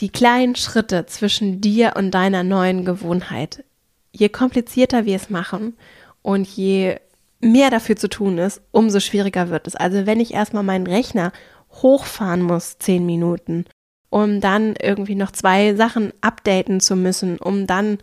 die 0.00 0.08
kleinen 0.08 0.56
Schritte 0.56 1.06
zwischen 1.06 1.60
dir 1.60 1.94
und 1.96 2.10
deiner 2.10 2.42
neuen 2.42 2.84
Gewohnheit. 2.84 3.64
Je 4.12 4.28
komplizierter 4.28 5.04
wir 5.04 5.16
es 5.16 5.30
machen, 5.30 5.76
und 6.24 6.48
je 6.48 6.96
mehr 7.40 7.70
dafür 7.70 7.96
zu 7.96 8.08
tun 8.08 8.38
ist, 8.38 8.62
umso 8.72 8.98
schwieriger 8.98 9.50
wird 9.50 9.66
es. 9.66 9.76
Also 9.76 10.06
wenn 10.06 10.20
ich 10.20 10.32
erstmal 10.32 10.62
meinen 10.62 10.86
Rechner 10.86 11.32
hochfahren 11.70 12.42
muss, 12.42 12.78
zehn 12.78 13.04
Minuten, 13.04 13.66
um 14.08 14.40
dann 14.40 14.74
irgendwie 14.80 15.16
noch 15.16 15.32
zwei 15.32 15.74
Sachen 15.74 16.12
updaten 16.22 16.80
zu 16.80 16.96
müssen, 16.96 17.38
um 17.38 17.66
dann 17.66 17.98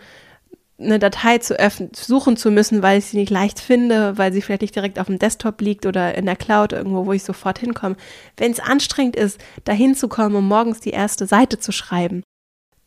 eine 0.80 1.00
Datei 1.00 1.40
zu 1.40 1.60
öffnen, 1.60 1.92
suchen 1.96 2.38
zu 2.38 2.52
müssen, 2.52 2.84
weil 2.84 3.00
ich 3.00 3.06
sie 3.06 3.18
nicht 3.18 3.32
leicht 3.32 3.60
finde, 3.60 4.18
weil 4.18 4.32
sie 4.34 4.42
vielleicht 4.42 4.62
nicht 4.62 4.76
direkt 4.76 5.00
auf 5.00 5.08
dem 5.08 5.20
Desktop 5.20 5.60
liegt 5.62 5.88
oder 5.88 6.16
in 6.16 6.26
der 6.26 6.36
Cloud 6.36 6.74
irgendwo, 6.74 7.08
wo 7.08 7.14
ich 7.14 7.24
sofort 7.24 7.58
hinkomme. 7.58 7.96
Wenn 8.38 8.52
es 8.52 8.60
anstrengend 8.60 9.16
ist, 9.16 9.40
da 9.64 9.74
hinzukommen, 9.74 10.36
um 10.36 10.48
morgens 10.48 10.80
die 10.80 10.92
erste 10.92 11.26
Seite 11.26 11.60
zu 11.60 11.72
schreiben, 11.72 12.24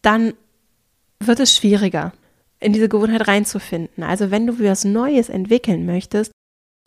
dann 0.02 0.34
wird 1.18 1.40
es 1.40 1.56
schwieriger 1.56 2.12
in 2.64 2.72
diese 2.72 2.88
Gewohnheit 2.88 3.28
reinzufinden. 3.28 4.02
Also 4.02 4.30
wenn 4.30 4.46
du 4.46 4.58
was 4.58 4.84
Neues 4.84 5.28
entwickeln 5.28 5.84
möchtest, 5.84 6.32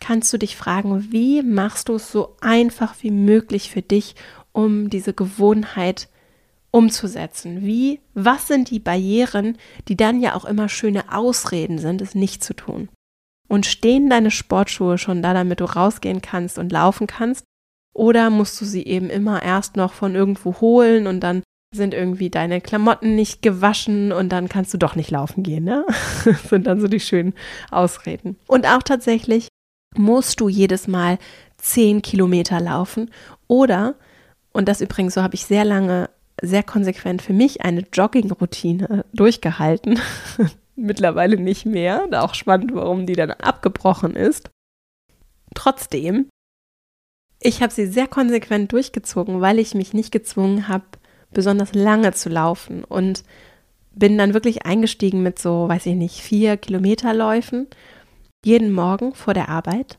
kannst 0.02 0.34
du 0.34 0.40
dich 0.40 0.56
fragen, 0.56 1.12
wie 1.12 1.44
machst 1.44 1.90
du 1.90 1.96
es 1.96 2.12
so 2.12 2.36
einfach 2.42 2.96
wie 3.02 3.12
möglich 3.12 3.70
für 3.70 3.84
dich, 3.84 4.16
um 4.54 4.90
diese 4.90 5.14
Gewohnheit 5.14 6.10
umzusetzen? 6.72 7.62
Wie, 7.62 8.00
was 8.16 8.48
sind 8.48 8.72
die 8.72 8.80
Barrieren, 8.80 9.58
die 9.88 9.96
dann 9.96 10.20
ja 10.20 10.36
auch 10.36 10.46
immer 10.46 10.68
schöne 10.68 11.14
Ausreden 11.14 11.78
sind, 11.78 12.02
es 12.02 12.16
nicht 12.16 12.44
zu 12.44 12.56
tun? 12.56 12.90
Und 13.48 13.68
stehen 13.68 14.10
deine 14.10 14.32
Sportschuhe 14.32 14.98
schon 14.98 15.22
da, 15.22 15.34
damit 15.34 15.60
du 15.60 15.66
rausgehen 15.66 16.22
kannst 16.24 16.58
und 16.58 16.72
laufen 16.72 17.06
kannst? 17.06 17.46
Oder 17.94 18.32
musst 18.32 18.60
du 18.60 18.66
sie 18.66 18.84
eben 18.84 19.12
immer 19.12 19.44
erst 19.44 19.76
noch 19.76 19.94
von 19.94 20.16
irgendwo 20.16 20.60
holen 20.60 21.06
und 21.06 21.22
dann 21.22 21.44
sind 21.78 21.94
irgendwie 21.94 22.30
deine 22.30 22.60
Klamotten 22.60 23.16
nicht 23.16 23.42
gewaschen 23.42 24.12
und 24.12 24.30
dann 24.30 24.50
kannst 24.50 24.74
du 24.74 24.78
doch 24.78 24.96
nicht 24.96 25.12
laufen 25.12 25.44
gehen, 25.44 25.64
ne? 25.64 25.86
Das 26.26 26.44
sind 26.50 26.68
dann 26.68 26.82
so 26.82 26.88
die 26.88 27.00
schönen 27.00 27.34
Ausreden. 27.72 28.38
Und 28.48 28.66
auch 28.68 28.84
tatsächlich 28.84 29.48
musst 29.96 30.42
du 30.42 30.50
jedes 30.50 30.88
Mal 30.88 31.18
zehn 31.58 32.02
Kilometer 32.02 32.60
laufen 32.60 33.10
oder, 33.48 33.96
und 34.52 34.68
das 34.68 34.82
übrigens, 34.82 35.14
so 35.14 35.24
habe 35.24 35.36
ich 35.36 35.46
sehr 35.46 35.64
lange, 35.64 36.10
sehr 36.42 36.64
konsequent 36.64 37.22
für 37.22 37.34
mich 37.34 37.62
eine 37.62 37.86
Jogging-Routine 37.92 39.06
durchgehalten. 39.14 40.00
Mittlerweile 40.76 41.38
nicht 41.38 41.66
mehr. 41.66 42.08
Auch 42.12 42.36
spannend, 42.36 42.74
warum 42.76 43.08
die 43.08 43.14
dann 43.14 43.32
abgebrochen 43.32 44.16
ist. 44.16 44.52
Trotzdem, 45.56 46.30
ich 47.40 47.62
habe 47.62 47.74
sie 47.74 47.88
sehr 47.88 48.08
konsequent 48.08 48.72
durchgezogen, 48.72 49.42
weil 49.42 49.60
ich 49.60 49.74
mich 49.74 49.94
nicht 49.94 50.12
gezwungen 50.12 50.68
habe, 50.68 50.86
besonders 51.32 51.74
lange 51.74 52.14
zu 52.14 52.30
laufen 52.30 52.84
und 52.84 53.24
bin 53.92 54.18
dann 54.18 54.34
wirklich 54.34 54.66
eingestiegen 54.66 55.24
mit 55.24 55.40
so, 55.40 55.68
weiß 55.68 55.86
ich 55.88 55.96
nicht, 55.96 56.22
vier 56.22 56.58
Kilometerläufen 56.58 57.68
jeden 58.46 58.72
Morgen 58.72 59.14
vor 59.14 59.34
der 59.34 59.50
Arbeit, 59.50 59.98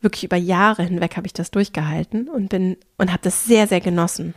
wirklich 0.00 0.24
über 0.24 0.36
Jahre 0.36 0.82
hinweg 0.82 1.16
habe 1.16 1.26
ich 1.26 1.32
das 1.32 1.50
durchgehalten 1.50 2.28
und 2.28 2.48
bin 2.48 2.76
und 2.98 3.10
habe 3.10 3.22
das 3.22 3.44
sehr, 3.44 3.66
sehr 3.66 3.80
genossen. 3.80 4.34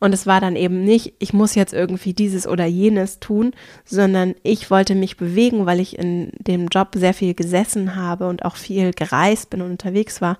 Und 0.00 0.12
es 0.12 0.26
war 0.26 0.40
dann 0.40 0.56
eben 0.56 0.84
nicht, 0.84 1.14
ich 1.18 1.32
muss 1.32 1.54
jetzt 1.54 1.72
irgendwie 1.72 2.12
dieses 2.12 2.46
oder 2.46 2.66
jenes 2.66 3.20
tun, 3.20 3.52
sondern 3.84 4.34
ich 4.42 4.70
wollte 4.70 4.94
mich 4.94 5.16
bewegen, 5.16 5.66
weil 5.66 5.80
ich 5.80 5.98
in 5.98 6.30
dem 6.38 6.66
Job 6.66 6.88
sehr 6.94 7.14
viel 7.14 7.34
gesessen 7.34 7.96
habe 7.96 8.28
und 8.28 8.44
auch 8.44 8.56
viel 8.56 8.92
gereist 8.92 9.50
bin 9.50 9.62
und 9.62 9.70
unterwegs 9.70 10.20
war. 10.20 10.38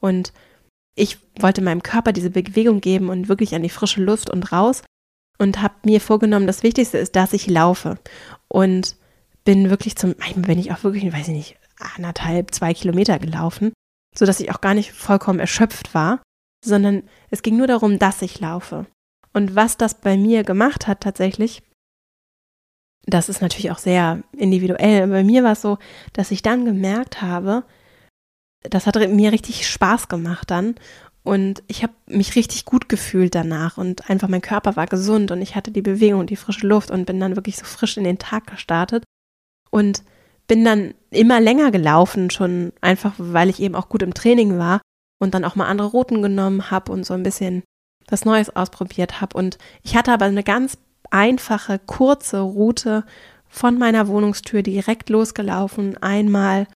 Und 0.00 0.32
ich 0.94 1.18
wollte 1.38 1.62
meinem 1.62 1.82
Körper 1.82 2.12
diese 2.12 2.30
Bewegung 2.30 2.80
geben 2.80 3.08
und 3.08 3.28
wirklich 3.28 3.54
an 3.54 3.62
die 3.62 3.68
frische 3.68 4.02
Luft 4.02 4.30
und 4.30 4.52
raus 4.52 4.82
und 5.38 5.60
habe 5.60 5.74
mir 5.84 6.00
vorgenommen, 6.00 6.46
das 6.46 6.62
Wichtigste 6.62 6.98
ist, 6.98 7.16
dass 7.16 7.32
ich 7.32 7.48
laufe. 7.48 7.98
Und 8.48 8.96
bin 9.44 9.70
wirklich 9.70 9.96
zum, 9.96 10.14
bin 10.36 10.58
ich 10.58 10.72
auch 10.72 10.84
wirklich, 10.84 11.12
weiß 11.12 11.28
ich 11.28 11.34
nicht, 11.34 11.56
anderthalb, 11.96 12.54
zwei 12.54 12.72
Kilometer 12.72 13.18
gelaufen, 13.18 13.72
sodass 14.16 14.40
ich 14.40 14.52
auch 14.52 14.60
gar 14.60 14.74
nicht 14.74 14.92
vollkommen 14.92 15.40
erschöpft 15.40 15.92
war, 15.94 16.22
sondern 16.64 17.02
es 17.30 17.42
ging 17.42 17.56
nur 17.56 17.66
darum, 17.66 17.98
dass 17.98 18.22
ich 18.22 18.40
laufe. 18.40 18.86
Und 19.32 19.56
was 19.56 19.76
das 19.76 20.00
bei 20.00 20.16
mir 20.16 20.44
gemacht 20.44 20.86
hat 20.86 21.00
tatsächlich, 21.00 21.62
das 23.06 23.28
ist 23.28 23.42
natürlich 23.42 23.70
auch 23.70 23.78
sehr 23.78 24.22
individuell. 24.32 25.08
Bei 25.08 25.24
mir 25.24 25.44
war 25.44 25.52
es 25.52 25.60
so, 25.60 25.78
dass 26.14 26.30
ich 26.30 26.40
dann 26.40 26.64
gemerkt 26.64 27.20
habe, 27.20 27.64
das 28.64 28.86
hat 28.86 28.96
mir 29.08 29.32
richtig 29.32 29.68
Spaß 29.68 30.08
gemacht 30.08 30.50
dann. 30.50 30.74
Und 31.22 31.62
ich 31.68 31.82
habe 31.82 31.94
mich 32.06 32.36
richtig 32.36 32.66
gut 32.66 32.88
gefühlt 32.88 33.34
danach 33.34 33.78
und 33.78 34.10
einfach 34.10 34.28
mein 34.28 34.42
Körper 34.42 34.76
war 34.76 34.86
gesund 34.86 35.30
und 35.30 35.40
ich 35.40 35.56
hatte 35.56 35.70
die 35.70 35.80
Bewegung 35.80 36.20
und 36.20 36.28
die 36.28 36.36
frische 36.36 36.66
Luft 36.66 36.90
und 36.90 37.06
bin 37.06 37.18
dann 37.18 37.34
wirklich 37.34 37.56
so 37.56 37.64
frisch 37.64 37.96
in 37.96 38.04
den 38.04 38.18
Tag 38.18 38.46
gestartet 38.46 39.04
und 39.70 40.02
bin 40.46 40.66
dann 40.66 40.92
immer 41.10 41.40
länger 41.40 41.70
gelaufen, 41.70 42.28
schon 42.28 42.74
einfach, 42.82 43.14
weil 43.16 43.48
ich 43.48 43.60
eben 43.60 43.74
auch 43.74 43.88
gut 43.88 44.02
im 44.02 44.12
Training 44.12 44.58
war 44.58 44.82
und 45.18 45.32
dann 45.32 45.46
auch 45.46 45.56
mal 45.56 45.66
andere 45.66 45.88
Routen 45.88 46.20
genommen 46.20 46.70
habe 46.70 46.92
und 46.92 47.06
so 47.06 47.14
ein 47.14 47.22
bisschen 47.22 47.62
was 48.06 48.26
Neues 48.26 48.54
ausprobiert 48.54 49.22
habe. 49.22 49.34
Und 49.38 49.56
ich 49.82 49.96
hatte 49.96 50.12
aber 50.12 50.26
eine 50.26 50.44
ganz 50.44 50.76
einfache, 51.10 51.78
kurze 51.78 52.40
Route 52.40 53.04
von 53.48 53.78
meiner 53.78 54.08
Wohnungstür 54.08 54.62
direkt 54.62 55.08
losgelaufen, 55.08 55.96
einmal 56.02 56.66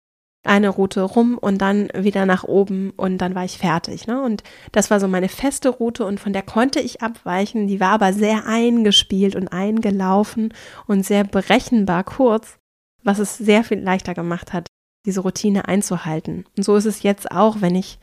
eine 0.49 0.69
Route 0.69 1.03
rum 1.03 1.39
und 1.39 1.59
dann 1.59 1.89
wieder 1.95 2.27
nach 2.27 2.45
oben 2.45 2.91
und 2.97 3.19
dann 3.19 3.35
war 3.35 3.45
ich 3.45 3.59
fertig. 3.59 4.07
Ne? 4.07 4.21
Und 4.23 4.43
das 4.73 4.91
war 4.91 4.99
so 4.99 5.07
meine 5.07 5.29
feste 5.29 5.69
Route 5.69 6.05
und 6.05 6.19
von 6.19 6.33
der 6.33 6.43
konnte 6.43 6.81
ich 6.81 7.03
abweichen. 7.03 7.69
Die 7.69 7.81
war 7.81 7.91
aber 7.91 8.13
sehr 8.13 8.47
eingespielt 8.47 9.37
und 9.37 9.49
eingelaufen 9.49 10.53
und 10.87 11.05
sehr 11.05 11.25
berechenbar 11.25 12.05
kurz, 12.05 12.59
was 13.03 13.19
es 13.19 13.37
sehr 13.39 13.63
viel 13.65 13.79
leichter 13.79 14.15
gemacht 14.15 14.53
hat, 14.53 14.67
diese 15.07 15.21
Routine 15.21 15.69
einzuhalten. 15.69 16.45
Und 16.57 16.65
so 16.65 16.77
ist 16.77 16.87
es 16.87 17.03
jetzt 17.03 17.31
auch, 17.31 17.61
wenn 17.61 17.75
ich 17.75 17.99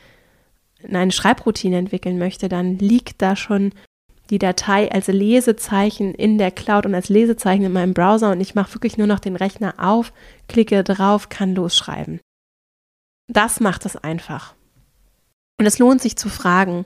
eine 0.89 1.12
Schreibroutine 1.12 1.78
entwickeln 1.78 2.18
möchte, 2.18 2.48
dann 2.48 2.78
liegt 2.78 3.22
da 3.22 3.36
schon 3.36 3.72
die 4.30 4.39
Datei 4.39 4.91
als 4.91 5.08
Lesezeichen 5.08 6.14
in 6.14 6.38
der 6.38 6.52
Cloud 6.52 6.86
und 6.86 6.96
als 6.96 7.10
Lesezeichen 7.10 7.64
in 7.64 7.74
meinem 7.74 7.93
Browser 7.93 8.32
und 8.32 8.41
ich 8.41 8.56
mache 8.56 8.74
wirklich 8.74 8.98
nur 8.98 9.08
noch 9.08 9.20
den 9.20 9.36
Rechner 9.36 9.76
auf, 9.78 10.14
klicke 10.48 10.84
drauf, 10.84 11.30
kann 11.30 11.54
losschreiben. 11.54 12.20
Das 13.28 13.59
macht 13.59 13.86
es 13.86 13.95
einfach. 13.95 14.53
Und 15.59 15.65
es 15.65 15.80
lohnt 15.80 16.01
sich 16.01 16.17
zu 16.17 16.30
fragen, 16.30 16.86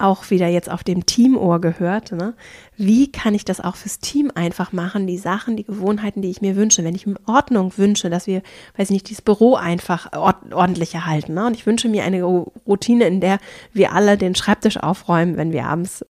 auch 0.00 0.30
wieder 0.30 0.48
jetzt 0.48 0.70
auf 0.70 0.82
dem 0.82 1.04
Teamohr 1.04 1.60
gehört, 1.60 2.12
ne? 2.12 2.34
wie 2.76 3.12
kann 3.12 3.34
ich 3.34 3.44
das 3.44 3.60
auch 3.60 3.76
fürs 3.76 3.98
Team 3.98 4.32
einfach 4.34 4.72
machen, 4.72 5.06
die 5.06 5.18
Sachen, 5.18 5.56
die 5.56 5.64
Gewohnheiten, 5.64 6.22
die 6.22 6.30
ich 6.30 6.40
mir 6.40 6.56
wünsche. 6.56 6.84
Wenn 6.84 6.94
ich 6.94 7.06
mir 7.06 7.16
Ordnung 7.26 7.76
wünsche, 7.76 8.08
dass 8.08 8.26
wir, 8.26 8.42
weiß 8.76 8.88
ich 8.88 8.94
nicht, 8.94 9.08
dieses 9.10 9.22
Büro 9.22 9.56
einfach 9.56 10.12
ordentlich 10.12 10.94
erhalten. 10.94 11.34
Ne? 11.34 11.46
Und 11.46 11.54
ich 11.54 11.66
wünsche 11.66 11.88
mir 11.88 12.04
eine 12.04 12.22
Routine, 12.22 13.06
in 13.06 13.20
der 13.20 13.38
wir 13.72 13.92
alle 13.92 14.16
den 14.16 14.34
Schreibtisch 14.34 14.78
aufräumen, 14.78 15.36
wenn 15.36 15.52
wir 15.52 15.66
abends 15.66 16.04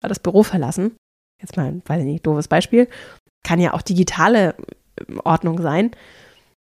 das 0.00 0.20
Büro 0.20 0.42
verlassen. 0.42 0.96
Jetzt 1.42 1.56
mal, 1.56 1.82
weiß 1.84 2.00
ich 2.00 2.06
nicht, 2.06 2.26
doofes 2.26 2.48
Beispiel. 2.48 2.88
Kann 3.42 3.60
ja 3.60 3.74
auch 3.74 3.82
digitale 3.82 4.54
Ordnung 5.24 5.60
sein. 5.60 5.90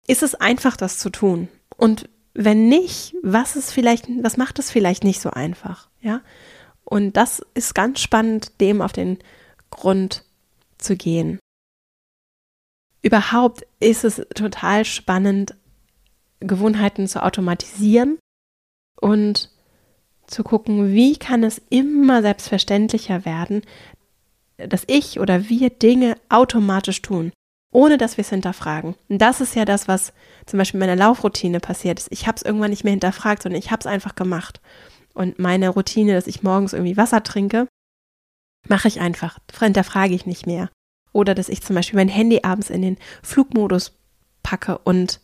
Ist 0.07 0.23
es 0.23 0.35
einfach, 0.35 0.77
das 0.77 0.99
zu 0.99 1.11
tun? 1.11 1.49
Und 1.81 2.11
wenn 2.35 2.69
nicht, 2.69 3.17
was 3.23 3.57
ist 3.57 3.73
vielleicht, 3.73 4.07
was 4.23 4.37
macht 4.37 4.59
es 4.59 4.71
vielleicht 4.71 5.03
nicht 5.03 5.21
so 5.21 5.31
einfach? 5.31 5.89
Ja. 6.03 6.21
Und 6.85 7.17
das 7.17 7.43
ist 7.55 7.75
ganz 7.75 8.01
spannend, 8.01 8.61
dem 8.61 8.83
auf 8.83 8.93
den 8.93 9.19
Grund 9.71 10.25
zu 10.77 10.95
gehen. 10.95 11.39
Überhaupt 13.01 13.67
ist 13.81 14.05
es 14.05 14.17
total 14.35 14.85
spannend, 14.85 15.55
Gewohnheiten 16.41 17.09
zu 17.09 17.23
automatisieren 17.23 18.19
und 19.01 19.51
zu 20.27 20.45
gucken, 20.45 20.93
wie 20.93 21.17
kann 21.17 21.43
es 21.45 21.63
immer 21.71 22.21
selbstverständlicher 22.21 23.25
werden, 23.25 23.63
dass 24.59 24.85
ich 24.87 25.19
oder 25.19 25.49
wir 25.49 25.71
Dinge 25.71 26.17
automatisch 26.29 27.01
tun 27.01 27.33
ohne 27.73 27.99
dass 27.99 28.17
wir 28.17 28.23
es 28.23 28.31
hinterfragen. 28.31 28.95
Und 29.09 29.19
das 29.19 29.41
ist 29.41 29.55
ja 29.55 29.65
das, 29.65 29.89
was 29.89 30.13
zum 30.47 30.59
Beispiel 30.59 30.81
in 30.81 30.87
meiner 30.87 31.01
Laufroutine 31.01 31.61
passiert 31.61 31.99
ist. 31.99 32.09
Ich 32.11 32.27
habe 32.27 32.37
es 32.37 32.43
irgendwann 32.43 32.71
nicht 32.71 32.85
mehr 32.85 32.93
hinterfragt, 32.93 33.43
sondern 33.43 33.61
ich 33.61 33.71
habe 33.71 33.81
es 33.81 33.87
einfach 33.87 34.15
gemacht. 34.15 34.61
Und 35.15 35.39
meine 35.39 35.69
Routine, 35.69 36.15
dass 36.15 36.27
ich 36.27 36.43
morgens 36.43 36.73
irgendwie 36.73 36.97
Wasser 36.97 37.23
trinke, 37.23 37.69
mache 38.69 38.89
ich 38.89 39.01
einfach. 39.01 39.39
Hinterfrage 39.59 40.15
ich 40.15 40.27
nicht 40.27 40.47
mehr. 40.47 40.71
Oder 41.13 41.35
dass 41.35 41.49
ich 41.49 41.63
zum 41.63 41.77
Beispiel 41.77 41.99
mein 41.99 42.09
Handy 42.09 42.41
abends 42.43 42.71
in 42.71 42.83
den 42.83 42.97
Flugmodus 43.23 43.93
packe 44.43 44.79
und 44.79 45.21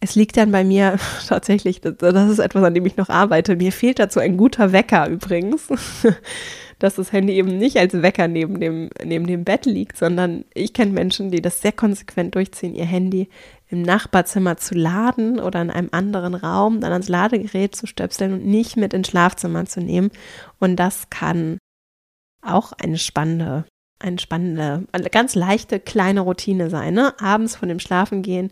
es 0.00 0.14
liegt 0.14 0.36
dann 0.36 0.50
bei 0.50 0.64
mir 0.64 0.98
tatsächlich, 1.28 1.80
das 1.80 2.30
ist 2.30 2.38
etwas, 2.38 2.64
an 2.64 2.74
dem 2.74 2.86
ich 2.86 2.96
noch 2.96 3.08
arbeite. 3.08 3.56
Mir 3.56 3.72
fehlt 3.72 3.98
dazu 3.98 4.18
ein 4.20 4.36
guter 4.36 4.72
Wecker 4.72 5.08
übrigens 5.08 5.68
dass 6.80 6.96
das 6.96 7.12
Handy 7.12 7.34
eben 7.34 7.58
nicht 7.58 7.76
als 7.76 8.02
Wecker 8.02 8.26
neben 8.26 8.58
dem, 8.58 8.90
neben 9.04 9.26
dem 9.26 9.44
Bett 9.44 9.66
liegt, 9.66 9.96
sondern 9.96 10.44
ich 10.54 10.72
kenne 10.72 10.92
Menschen, 10.92 11.30
die 11.30 11.42
das 11.42 11.60
sehr 11.60 11.72
konsequent 11.72 12.34
durchziehen, 12.34 12.74
ihr 12.74 12.86
Handy 12.86 13.28
im 13.68 13.82
Nachbarzimmer 13.82 14.56
zu 14.56 14.74
laden 14.74 15.38
oder 15.38 15.62
in 15.62 15.70
einem 15.70 15.90
anderen 15.92 16.34
Raum 16.34 16.80
dann 16.80 16.92
ans 16.92 17.08
Ladegerät 17.08 17.76
zu 17.76 17.86
stöpseln 17.86 18.32
und 18.32 18.46
nicht 18.46 18.76
mit 18.76 18.94
ins 18.94 19.08
Schlafzimmer 19.08 19.66
zu 19.66 19.80
nehmen. 19.80 20.10
Und 20.58 20.76
das 20.76 21.10
kann 21.10 21.58
auch 22.40 22.72
eine 22.72 22.98
spannende, 22.98 23.66
eine 23.98 24.18
spannende, 24.18 24.86
eine 24.90 25.10
ganz 25.10 25.34
leichte 25.34 25.80
kleine 25.80 26.22
Routine 26.22 26.70
sein. 26.70 26.94
Ne? 26.94 27.12
Abends 27.20 27.56
von 27.56 27.68
dem 27.68 27.78
Schlafengehen 27.78 28.50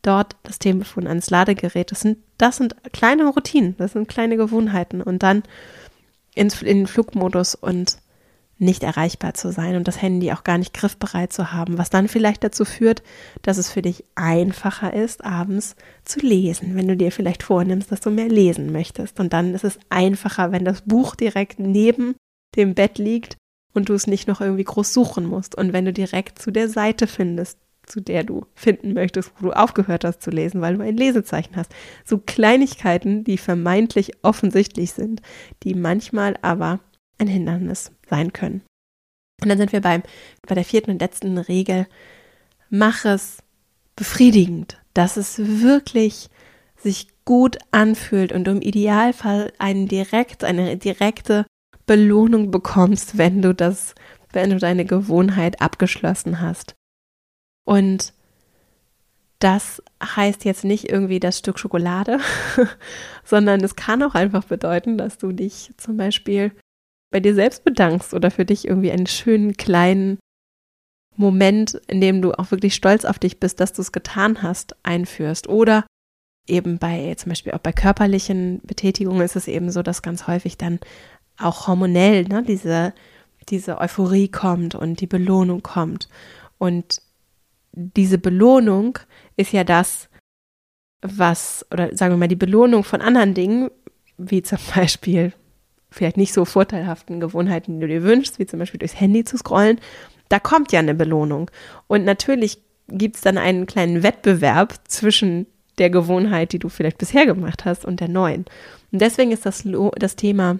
dort 0.00 0.36
das 0.44 0.58
Telefon 0.58 1.06
ans 1.06 1.28
Ladegerät. 1.28 1.90
Das 1.90 2.00
sind, 2.00 2.18
das 2.38 2.56
sind 2.56 2.74
kleine 2.92 3.26
Routinen, 3.26 3.76
das 3.76 3.92
sind 3.92 4.08
kleine 4.08 4.38
Gewohnheiten. 4.38 5.02
Und 5.02 5.22
dann 5.22 5.42
in, 6.36 6.48
den 6.48 6.86
Flugmodus 6.86 7.56
und 7.56 7.98
nicht 8.58 8.82
erreichbar 8.82 9.34
zu 9.34 9.52
sein 9.52 9.76
und 9.76 9.86
das 9.86 10.00
Handy 10.00 10.32
auch 10.32 10.42
gar 10.42 10.56
nicht 10.56 10.72
griffbereit 10.72 11.32
zu 11.32 11.52
haben, 11.52 11.76
was 11.76 11.90
dann 11.90 12.08
vielleicht 12.08 12.42
dazu 12.42 12.64
führt, 12.64 13.02
dass 13.42 13.58
es 13.58 13.70
für 13.70 13.82
dich 13.82 14.04
einfacher 14.14 14.94
ist, 14.94 15.24
abends 15.24 15.76
zu 16.04 16.20
lesen, 16.20 16.74
wenn 16.74 16.88
du 16.88 16.96
dir 16.96 17.12
vielleicht 17.12 17.42
vornimmst, 17.42 17.92
dass 17.92 18.00
du 18.00 18.10
mehr 18.10 18.28
lesen 18.28 18.72
möchtest. 18.72 19.20
Und 19.20 19.32
dann 19.32 19.54
ist 19.54 19.64
es 19.64 19.78
einfacher, 19.90 20.52
wenn 20.52 20.64
das 20.64 20.82
Buch 20.82 21.16
direkt 21.16 21.58
neben 21.58 22.14
dem 22.56 22.74
Bett 22.74 22.96
liegt 22.96 23.36
und 23.74 23.90
du 23.90 23.94
es 23.94 24.06
nicht 24.06 24.26
noch 24.26 24.40
irgendwie 24.40 24.64
groß 24.64 24.92
suchen 24.92 25.26
musst. 25.26 25.54
Und 25.54 25.74
wenn 25.74 25.84
du 25.84 25.92
direkt 25.92 26.40
zu 26.40 26.50
der 26.50 26.70
Seite 26.70 27.06
findest, 27.06 27.58
zu 27.86 28.00
der 28.00 28.24
du 28.24 28.46
finden 28.54 28.92
möchtest, 28.92 29.32
wo 29.38 29.46
du 29.46 29.52
aufgehört 29.52 30.04
hast 30.04 30.22
zu 30.22 30.30
lesen, 30.30 30.60
weil 30.60 30.76
du 30.76 30.82
ein 30.82 30.96
Lesezeichen 30.96 31.56
hast. 31.56 31.74
So 32.04 32.18
Kleinigkeiten, 32.18 33.24
die 33.24 33.38
vermeintlich 33.38 34.12
offensichtlich 34.22 34.92
sind, 34.92 35.22
die 35.62 35.74
manchmal 35.74 36.36
aber 36.42 36.80
ein 37.18 37.28
Hindernis 37.28 37.92
sein 38.08 38.32
können. 38.32 38.62
Und 39.42 39.48
dann 39.48 39.58
sind 39.58 39.72
wir 39.72 39.80
beim, 39.80 40.02
bei 40.46 40.54
der 40.54 40.64
vierten 40.64 40.90
und 40.90 41.00
letzten 41.00 41.38
Regel. 41.38 41.86
Mach 42.70 43.04
es 43.04 43.38
befriedigend, 43.94 44.80
dass 44.94 45.16
es 45.16 45.38
wirklich 45.38 46.28
sich 46.76 47.08
gut 47.24 47.58
anfühlt 47.70 48.32
und 48.32 48.44
du 48.44 48.52
im 48.52 48.62
Idealfall 48.62 49.52
einen 49.58 49.88
direkt, 49.88 50.44
eine 50.44 50.76
direkte 50.76 51.46
Belohnung 51.86 52.50
bekommst, 52.50 53.18
wenn 53.18 53.42
du 53.42 53.54
das, 53.54 53.94
wenn 54.32 54.50
du 54.50 54.58
deine 54.58 54.84
Gewohnheit 54.84 55.60
abgeschlossen 55.60 56.40
hast. 56.40 56.75
Und 57.66 58.14
das 59.40 59.82
heißt 60.02 60.46
jetzt 60.46 60.64
nicht 60.64 60.88
irgendwie 60.88 61.20
das 61.20 61.38
Stück 61.38 61.58
Schokolade, 61.58 62.20
sondern 63.24 63.62
es 63.62 63.76
kann 63.76 64.02
auch 64.02 64.14
einfach 64.14 64.44
bedeuten, 64.44 64.96
dass 64.96 65.18
du 65.18 65.32
dich 65.32 65.72
zum 65.76 65.98
Beispiel 65.98 66.52
bei 67.10 67.20
dir 67.20 67.34
selbst 67.34 67.64
bedankst 67.64 68.14
oder 68.14 68.30
für 68.30 68.44
dich 68.46 68.66
irgendwie 68.66 68.90
einen 68.90 69.06
schönen 69.06 69.56
kleinen 69.56 70.18
Moment, 71.16 71.74
in 71.86 72.00
dem 72.00 72.22
du 72.22 72.32
auch 72.32 72.50
wirklich 72.50 72.74
stolz 72.74 73.04
auf 73.04 73.18
dich 73.18 73.40
bist, 73.40 73.60
dass 73.60 73.72
du 73.72 73.82
es 73.82 73.92
getan 73.92 74.42
hast, 74.42 74.76
einführst. 74.82 75.48
Oder 75.48 75.86
eben 76.46 76.78
bei, 76.78 77.14
zum 77.16 77.30
Beispiel 77.30 77.52
auch 77.52 77.58
bei 77.58 77.72
körperlichen 77.72 78.60
Betätigungen 78.62 79.22
ist 79.22 79.36
es 79.36 79.48
eben 79.48 79.70
so, 79.70 79.82
dass 79.82 80.02
ganz 80.02 80.26
häufig 80.26 80.56
dann 80.56 80.78
auch 81.38 81.66
hormonell 81.66 82.24
ne, 82.24 82.42
diese, 82.42 82.94
diese 83.48 83.78
Euphorie 83.78 84.28
kommt 84.28 84.74
und 84.74 85.00
die 85.00 85.06
Belohnung 85.06 85.62
kommt. 85.62 86.08
Und 86.58 87.00
diese 87.76 88.18
Belohnung 88.18 88.98
ist 89.36 89.52
ja 89.52 89.62
das, 89.62 90.08
was, 91.02 91.64
oder 91.70 91.94
sagen 91.94 92.14
wir 92.14 92.18
mal, 92.18 92.28
die 92.28 92.34
Belohnung 92.34 92.82
von 92.82 93.02
anderen 93.02 93.34
Dingen, 93.34 93.70
wie 94.16 94.42
zum 94.42 94.58
Beispiel 94.74 95.32
vielleicht 95.90 96.16
nicht 96.16 96.32
so 96.32 96.44
vorteilhaften 96.44 97.20
Gewohnheiten, 97.20 97.74
die 97.74 97.80
du 97.80 97.88
dir 97.88 98.02
wünschst, 98.02 98.38
wie 98.38 98.46
zum 98.46 98.58
Beispiel 98.58 98.78
durchs 98.78 98.98
Handy 98.98 99.24
zu 99.24 99.38
scrollen, 99.38 99.78
da 100.28 100.40
kommt 100.40 100.72
ja 100.72 100.80
eine 100.80 100.94
Belohnung. 100.94 101.50
Und 101.86 102.04
natürlich 102.04 102.58
gibt 102.88 103.16
es 103.16 103.22
dann 103.22 103.38
einen 103.38 103.66
kleinen 103.66 104.02
Wettbewerb 104.02 104.74
zwischen 104.88 105.46
der 105.78 105.90
Gewohnheit, 105.90 106.52
die 106.52 106.58
du 106.58 106.68
vielleicht 106.68 106.98
bisher 106.98 107.26
gemacht 107.26 107.64
hast, 107.64 107.84
und 107.84 108.00
der 108.00 108.08
neuen. 108.08 108.46
Und 108.90 109.00
deswegen 109.00 109.30
ist 109.32 109.46
das, 109.46 109.64
das 109.98 110.16
Thema 110.16 110.58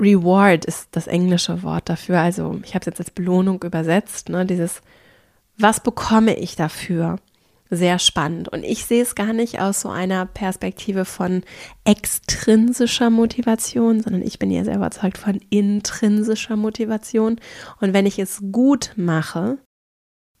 Reward 0.00 0.64
ist 0.64 0.88
das 0.92 1.06
englische 1.06 1.62
Wort 1.62 1.88
dafür. 1.88 2.20
Also 2.20 2.60
ich 2.64 2.74
habe 2.74 2.80
es 2.80 2.86
jetzt 2.86 3.00
als 3.00 3.10
Belohnung 3.10 3.62
übersetzt, 3.62 4.28
ne? 4.28 4.46
dieses, 4.46 4.82
was 5.60 5.80
bekomme 5.82 6.36
ich 6.36 6.56
dafür? 6.56 7.16
Sehr 7.70 8.00
spannend. 8.00 8.48
Und 8.48 8.64
ich 8.64 8.84
sehe 8.84 9.02
es 9.02 9.14
gar 9.14 9.32
nicht 9.32 9.60
aus 9.60 9.80
so 9.80 9.90
einer 9.90 10.26
Perspektive 10.26 11.04
von 11.04 11.42
extrinsischer 11.84 13.10
Motivation, 13.10 14.02
sondern 14.02 14.22
ich 14.22 14.40
bin 14.40 14.50
ja 14.50 14.64
sehr 14.64 14.74
überzeugt 14.74 15.18
von 15.18 15.40
intrinsischer 15.50 16.56
Motivation. 16.56 17.40
Und 17.80 17.92
wenn 17.94 18.06
ich 18.06 18.18
es 18.18 18.40
gut 18.50 18.92
mache, 18.96 19.58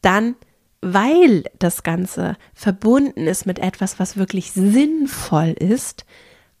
dann 0.02 0.34
weil 0.82 1.44
das 1.58 1.82
Ganze 1.82 2.36
verbunden 2.54 3.26
ist 3.26 3.46
mit 3.46 3.58
etwas, 3.58 3.98
was 3.98 4.16
wirklich 4.16 4.52
sinnvoll 4.52 5.54
ist, 5.58 6.06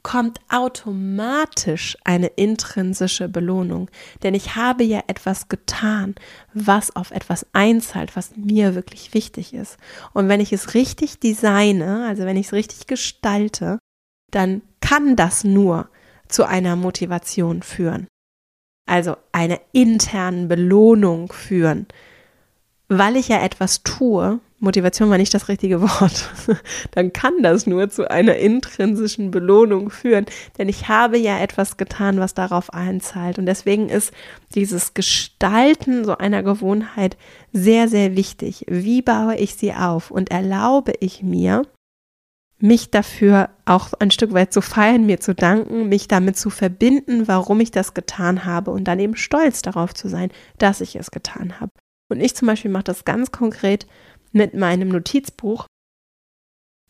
kommt 0.02 0.40
automatisch 0.48 1.96
eine 2.04 2.28
intrinsische 2.28 3.28
Belohnung. 3.28 3.90
Denn 4.22 4.34
ich 4.34 4.56
habe 4.56 4.84
ja 4.84 5.02
etwas 5.06 5.48
getan, 5.48 6.14
was 6.54 6.94
auf 6.96 7.10
etwas 7.10 7.46
einzahlt, 7.52 8.16
was 8.16 8.36
mir 8.36 8.74
wirklich 8.74 9.14
wichtig 9.14 9.54
ist. 9.54 9.76
Und 10.12 10.28
wenn 10.28 10.40
ich 10.40 10.52
es 10.52 10.74
richtig 10.74 11.20
designe, 11.20 12.06
also 12.06 12.24
wenn 12.24 12.36
ich 12.36 12.46
es 12.46 12.52
richtig 12.52 12.86
gestalte, 12.86 13.78
dann 14.30 14.62
kann 14.80 15.16
das 15.16 15.44
nur 15.44 15.88
zu 16.28 16.44
einer 16.44 16.76
Motivation 16.76 17.62
führen. 17.62 18.06
Also 18.88 19.16
einer 19.32 19.60
internen 19.72 20.48
Belohnung 20.48 21.32
führen 21.32 21.86
weil 22.90 23.16
ich 23.16 23.28
ja 23.28 23.40
etwas 23.40 23.84
tue, 23.84 24.40
Motivation 24.60 25.08
war 25.08 25.16
nicht 25.16 25.32
das 25.32 25.48
richtige 25.48 25.80
Wort, 25.80 26.30
dann 26.92 27.12
kann 27.12 27.42
das 27.42 27.66
nur 27.66 27.88
zu 27.88 28.10
einer 28.10 28.36
intrinsischen 28.36 29.30
Belohnung 29.30 29.90
führen, 29.90 30.26
denn 30.58 30.68
ich 30.68 30.88
habe 30.88 31.16
ja 31.16 31.38
etwas 31.38 31.78
getan, 31.78 32.20
was 32.20 32.34
darauf 32.34 32.72
einzahlt. 32.72 33.38
Und 33.38 33.46
deswegen 33.46 33.88
ist 33.88 34.12
dieses 34.54 34.92
Gestalten 34.92 36.04
so 36.04 36.18
einer 36.18 36.42
Gewohnheit 36.42 37.16
sehr, 37.52 37.88
sehr 37.88 38.16
wichtig. 38.16 38.66
Wie 38.68 39.00
baue 39.00 39.36
ich 39.36 39.54
sie 39.54 39.72
auf 39.72 40.10
und 40.10 40.30
erlaube 40.30 40.92
ich 41.00 41.22
mir, 41.22 41.62
mich 42.58 42.90
dafür 42.90 43.48
auch 43.64 43.94
ein 43.94 44.10
Stück 44.10 44.34
weit 44.34 44.52
zu 44.52 44.60
feiern, 44.60 45.06
mir 45.06 45.20
zu 45.20 45.34
danken, 45.34 45.88
mich 45.88 46.08
damit 46.08 46.36
zu 46.36 46.50
verbinden, 46.50 47.26
warum 47.26 47.60
ich 47.60 47.70
das 47.70 47.94
getan 47.94 48.44
habe 48.44 48.70
und 48.70 48.84
dann 48.84 49.00
eben 49.00 49.16
stolz 49.16 49.62
darauf 49.62 49.94
zu 49.94 50.08
sein, 50.08 50.30
dass 50.58 50.82
ich 50.82 50.96
es 50.96 51.10
getan 51.10 51.58
habe. 51.58 51.72
Und 52.10 52.20
ich 52.20 52.34
zum 52.34 52.48
Beispiel 52.48 52.70
mache 52.70 52.84
das 52.84 53.04
ganz 53.04 53.30
konkret 53.30 53.86
mit 54.32 54.54
meinem 54.54 54.88
Notizbuch. 54.88 55.66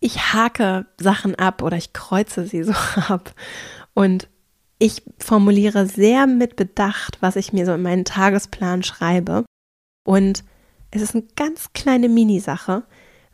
Ich 0.00 0.32
hake 0.32 0.86
Sachen 0.98 1.34
ab 1.34 1.62
oder 1.62 1.76
ich 1.76 1.92
kreuze 1.92 2.46
sie 2.46 2.62
so 2.64 2.72
ab. 2.72 3.34
Und 3.94 4.28
ich 4.78 5.02
formuliere 5.18 5.86
sehr 5.86 6.26
mit 6.26 6.56
Bedacht, 6.56 7.18
was 7.20 7.36
ich 7.36 7.52
mir 7.52 7.66
so 7.66 7.74
in 7.74 7.82
meinen 7.82 8.04
Tagesplan 8.04 8.82
schreibe. 8.82 9.44
Und 10.06 10.44
es 10.90 11.02
ist 11.02 11.14
eine 11.14 11.24
ganz 11.36 11.72
kleine 11.74 12.08
Minisache. 12.08 12.84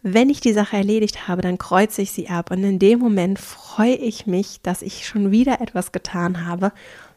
Wenn 0.03 0.29
ich 0.29 0.41
die 0.41 0.53
Sache 0.53 0.77
erledigt 0.77 1.29
habe, 1.29 1.43
dann 1.43 1.59
kreuze 1.59 2.03
ich 2.03 2.13
sie 2.13 2.29
ab. 2.29 2.51
Und 2.51 2.63
in 2.65 2.79
dem 2.79 2.99
Moment 2.99 3.39
freue 3.39 3.95
ich 3.95 4.27
mich, 4.27 4.61
dass 4.63 4.83
ich 4.83 5.07
schon 5.07 5.31
wieder 5.31 5.61
etwas 5.61 5.93
getan 5.93 6.47
habe 6.47 6.73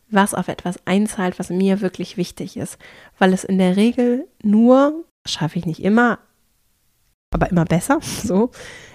was 0.10 0.34
auf 0.34 0.48
etwas 0.48 0.80
einzahlt, 0.86 1.40
was 1.40 1.50
mir 1.50 1.82
wirklich 1.82 2.18
wichtig 2.18 2.58
ist. 2.58 2.78
Weil 3.18 3.34
es 3.34 3.44
in 3.44 3.58
der 3.58 3.76
Regel 3.76 4.28
nur, 4.44 5.06
schaffe 5.28 5.60
ich 5.60 5.66
nicht 5.66 5.84
immer, 5.84 6.20
aber 7.32 7.50
immer 7.50 7.66
besser, 7.66 8.00
so, 8.24 8.52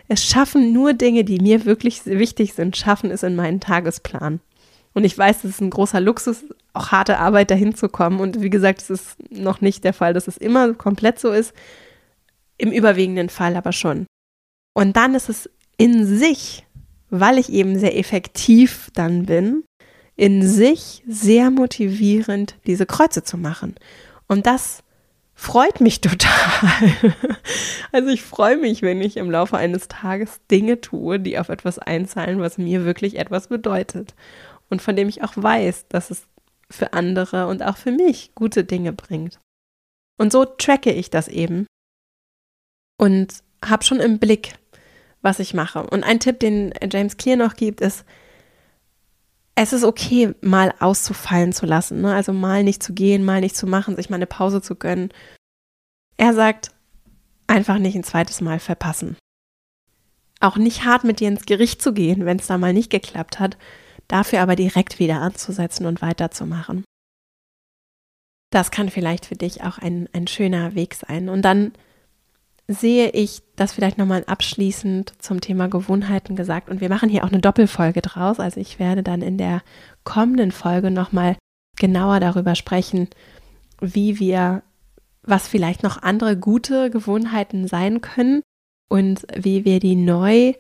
es 0.09 0.25
schaffen 0.25 0.73
nur 0.73 0.93
Dinge, 0.93 1.25
die 1.25 1.41
mir 1.41 1.65
wirklich 1.65 2.05
wichtig 2.05 2.55
sind, 2.55 2.77
schaffen 2.77 3.11
es 3.11 3.23
in 3.23 3.37
meinen 3.37 3.61
Tagesplan. 3.61 4.41
Und 4.93 5.05
ich 5.05 5.19
weiß, 5.19 5.39
es 5.39 5.51
ist 5.51 5.61
ein 5.61 5.71
großer 5.71 6.01
Luxus, 6.01 6.45
auch 6.73 6.93
harte 6.93 7.19
Arbeit 7.19 7.51
dahin 7.51 7.75
zu 7.75 7.89
kommen. 7.89 8.21
Und 8.21 8.43
wie 8.43 8.51
gesagt, 8.51 8.81
es 8.81 8.91
ist 8.91 9.33
noch 9.33 9.61
nicht 9.61 9.83
der 9.83 9.93
Fall, 9.93 10.15
dass 10.15 10.29
es 10.29 10.37
immer 10.37 10.73
komplett 10.75 11.19
so 11.19 11.33
ist. 11.33 11.53
Im 12.59 12.71
überwiegenden 12.71 13.29
Fall 13.29 13.57
aber 13.57 13.73
schon. 13.73 14.07
Und 14.73 14.97
dann 14.97 15.17
ist 15.17 15.29
es 15.29 15.51
in 15.77 16.07
sich, 16.07 16.65
weil 17.11 17.39
ich 17.39 17.51
eben 17.51 17.77
sehr 17.77 17.99
effektiv 17.99 18.91
dann 18.95 19.27
bin, 19.27 19.65
in 20.15 20.47
sich 20.47 21.03
sehr 21.09 21.51
motivierend, 21.51 22.55
diese 22.67 22.87
Kreuze 22.87 23.25
zu 23.25 23.37
machen. 23.37 23.75
Und 24.29 24.47
das 24.47 24.84
freut 25.35 25.81
mich 25.81 26.01
total. 26.01 26.33
Also 27.93 28.09
ich 28.09 28.23
freue 28.23 28.57
mich, 28.57 28.83
wenn 28.83 29.01
ich 29.01 29.17
im 29.17 29.31
Laufe 29.31 29.57
eines 29.57 29.87
Tages 29.87 30.41
Dinge 30.51 30.81
tue, 30.81 31.21
die 31.21 31.39
auf 31.39 31.49
etwas 31.49 31.79
einzahlen, 31.79 32.41
was 32.41 32.59
mir 32.59 32.85
wirklich 32.85 33.17
etwas 33.17 33.47
bedeutet. 33.47 34.17
Und 34.69 34.83
von 34.83 34.97
dem 34.97 35.09
ich 35.09 35.23
auch 35.23 35.35
weiß, 35.37 35.87
dass 35.91 36.11
es 36.11 36.27
für 36.69 36.93
andere 36.93 37.47
und 37.47 37.63
auch 37.63 37.77
für 37.77 37.93
mich 37.93 38.35
gute 38.35 38.65
Dinge 38.65 38.93
bringt. 38.93 39.39
Und 40.19 40.33
so 40.33 40.45
tracke 40.45 40.91
ich 40.91 41.09
das 41.09 41.29
eben 41.29 41.67
und 42.99 43.45
habe 43.65 43.85
schon 43.85 44.01
im 44.01 44.19
Blick, 44.19 44.55
was 45.23 45.39
ich 45.39 45.55
mache. 45.55 45.85
Und 45.85 46.03
ein 46.03 46.19
Tipp, 46.19 46.41
den 46.41 46.75
James 46.93 47.17
Clear 47.17 47.37
noch 47.37 47.55
gibt, 47.55 47.81
ist, 47.81 48.05
es 49.55 49.73
ist 49.73 49.85
okay, 49.85 50.35
mal 50.41 50.75
auszufallen 50.81 51.53
zu 51.53 51.67
lassen, 51.67 52.01
ne? 52.01 52.15
also 52.15 52.33
mal 52.33 52.65
nicht 52.65 52.83
zu 52.83 52.93
gehen, 52.93 53.25
mal 53.25 53.41
nicht 53.41 53.57
zu 53.57 53.67
machen, 53.67 53.97
sich 53.97 54.11
mal 54.11 54.17
eine 54.17 54.27
Pause 54.27 54.61
zu 54.61 54.75
gönnen. 54.75 55.13
Er 56.17 56.35
sagt, 56.35 56.73
einfach 57.47 57.79
nicht 57.79 57.95
ein 57.95 58.05
zweites 58.05 58.41
Mal 58.41 58.59
verpassen. 58.59 59.17
Auch 60.41 60.57
nicht 60.57 60.85
hart 60.85 61.05
mit 61.05 61.21
dir 61.21 61.29
ins 61.29 61.47
Gericht 61.47 61.81
zu 61.81 61.93
gehen, 61.93 62.27
wenn 62.27 62.39
es 62.39 62.49
da 62.49 62.59
mal 62.59 62.73
nicht 62.73 62.91
geklappt 62.91 63.39
hat, 63.39 63.57
dafür 64.09 64.41
aber 64.41 64.57
direkt 64.57 64.99
wieder 64.99 65.21
anzusetzen 65.21 65.87
und 65.87 66.03
weiterzumachen. 66.03 66.85
Das 68.51 68.71
kann 68.71 68.89
vielleicht 68.89 69.27
für 69.27 69.37
dich 69.37 69.63
auch 69.63 69.79
ein, 69.79 70.09
ein 70.13 70.27
schöner 70.27 70.75
Weg 70.75 70.95
sein. 70.95 71.29
Und 71.29 71.43
dann 71.43 71.73
sehe 72.67 73.11
ich 73.11 73.43
das 73.57 73.73
vielleicht 73.73 73.99
nochmal 73.99 74.25
abschließend 74.27 75.13
zum 75.19 75.41
Thema 75.41 75.69
Gewohnheiten 75.69 76.35
gesagt. 76.35 76.71
Und 76.71 76.81
wir 76.81 76.89
machen 76.89 77.09
hier 77.09 77.25
auch 77.25 77.29
eine 77.29 77.41
Doppelfolge 77.41 78.01
draus. 78.01 78.41
Also 78.41 78.61
ich 78.61 78.79
werde 78.79 79.03
dann 79.03 79.23
in 79.23 79.37
der 79.37 79.63
kommenden 80.05 80.51
Folge 80.51 80.91
nochmal 80.91 81.37
genauer 81.77 82.21
darüber 82.21 82.55
sprechen, 82.55 83.09
wie 83.81 84.19
wir, 84.19 84.63
was 85.23 85.49
vielleicht 85.49 85.83
noch 85.83 86.03
andere 86.03 86.37
gute 86.37 86.91
Gewohnheiten 86.91 87.69
sein 87.69 88.01
können 88.01 88.43
und 88.89 89.27
wie 89.37 89.65
wir 89.65 89.81
die 89.81 89.97
neu 89.97 90.55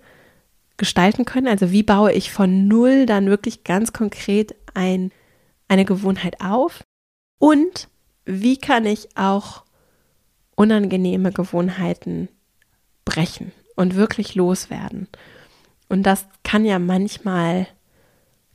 gestalten 0.76 1.24
können. 1.24 1.46
Also 1.46 1.70
wie 1.70 1.82
baue 1.82 2.12
ich 2.12 2.32
von 2.32 2.68
null 2.68 3.06
dann 3.06 3.26
wirklich 3.26 3.64
ganz 3.64 3.92
konkret 3.92 4.54
ein, 4.74 5.10
eine 5.68 5.84
Gewohnheit 5.84 6.40
auf 6.40 6.82
und 7.38 7.88
wie 8.26 8.56
kann 8.56 8.84
ich 8.86 9.16
auch 9.16 9.64
unangenehme 10.56 11.32
Gewohnheiten 11.32 12.28
brechen 13.04 13.52
und 13.76 13.96
wirklich 13.96 14.34
loswerden. 14.34 15.08
Und 15.88 16.04
das 16.04 16.26
kann 16.42 16.64
ja 16.64 16.78
manchmal 16.78 17.66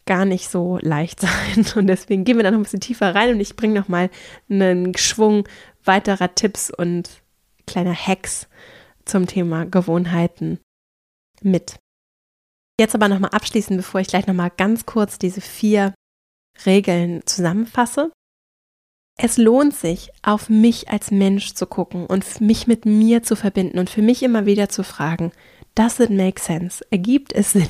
gar 0.05 0.25
nicht 0.25 0.49
so 0.49 0.79
leicht 0.81 1.19
sein. 1.21 1.65
Und 1.75 1.87
deswegen 1.87 2.23
gehen 2.23 2.37
wir 2.37 2.43
da 2.43 2.51
noch 2.51 2.59
ein 2.59 2.63
bisschen 2.63 2.81
tiefer 2.81 3.13
rein 3.13 3.31
und 3.35 3.39
ich 3.39 3.55
bringe 3.55 3.79
noch 3.79 3.87
mal 3.87 4.09
einen 4.49 4.95
Schwung 4.97 5.47
weiterer 5.83 6.33
Tipps 6.35 6.71
und 6.71 7.21
kleiner 7.67 7.93
Hacks 7.93 8.47
zum 9.05 9.27
Thema 9.27 9.65
Gewohnheiten 9.65 10.59
mit. 11.41 11.77
Jetzt 12.79 12.95
aber 12.95 13.07
noch 13.07 13.19
mal 13.19 13.29
abschließend, 13.29 13.77
bevor 13.77 14.01
ich 14.01 14.07
gleich 14.07 14.25
noch 14.25 14.33
mal 14.33 14.49
ganz 14.49 14.85
kurz 14.85 15.19
diese 15.19 15.41
vier 15.41 15.93
Regeln 16.65 17.21
zusammenfasse 17.25 18.11
es 19.21 19.37
lohnt 19.37 19.75
sich, 19.75 20.11
auf 20.21 20.47
mich 20.47 20.89
als 20.89 21.11
Mensch 21.11 21.53
zu 21.53 21.65
gucken 21.67 22.05
und 22.05 22.39
mich 22.39 22.67
mit 22.67 22.85
mir 22.85 23.21
zu 23.21 23.35
verbinden 23.35 23.77
und 23.77 23.89
für 23.89 24.01
mich 24.01 24.23
immer 24.23 24.45
wieder 24.45 24.69
zu 24.69 24.81
fragen, 24.81 25.33
does 25.75 25.99
it 25.99 26.09
make 26.09 26.39
sense? 26.39 26.85
Ergibt 26.89 27.33
es 27.33 27.51
Sinn? 27.51 27.69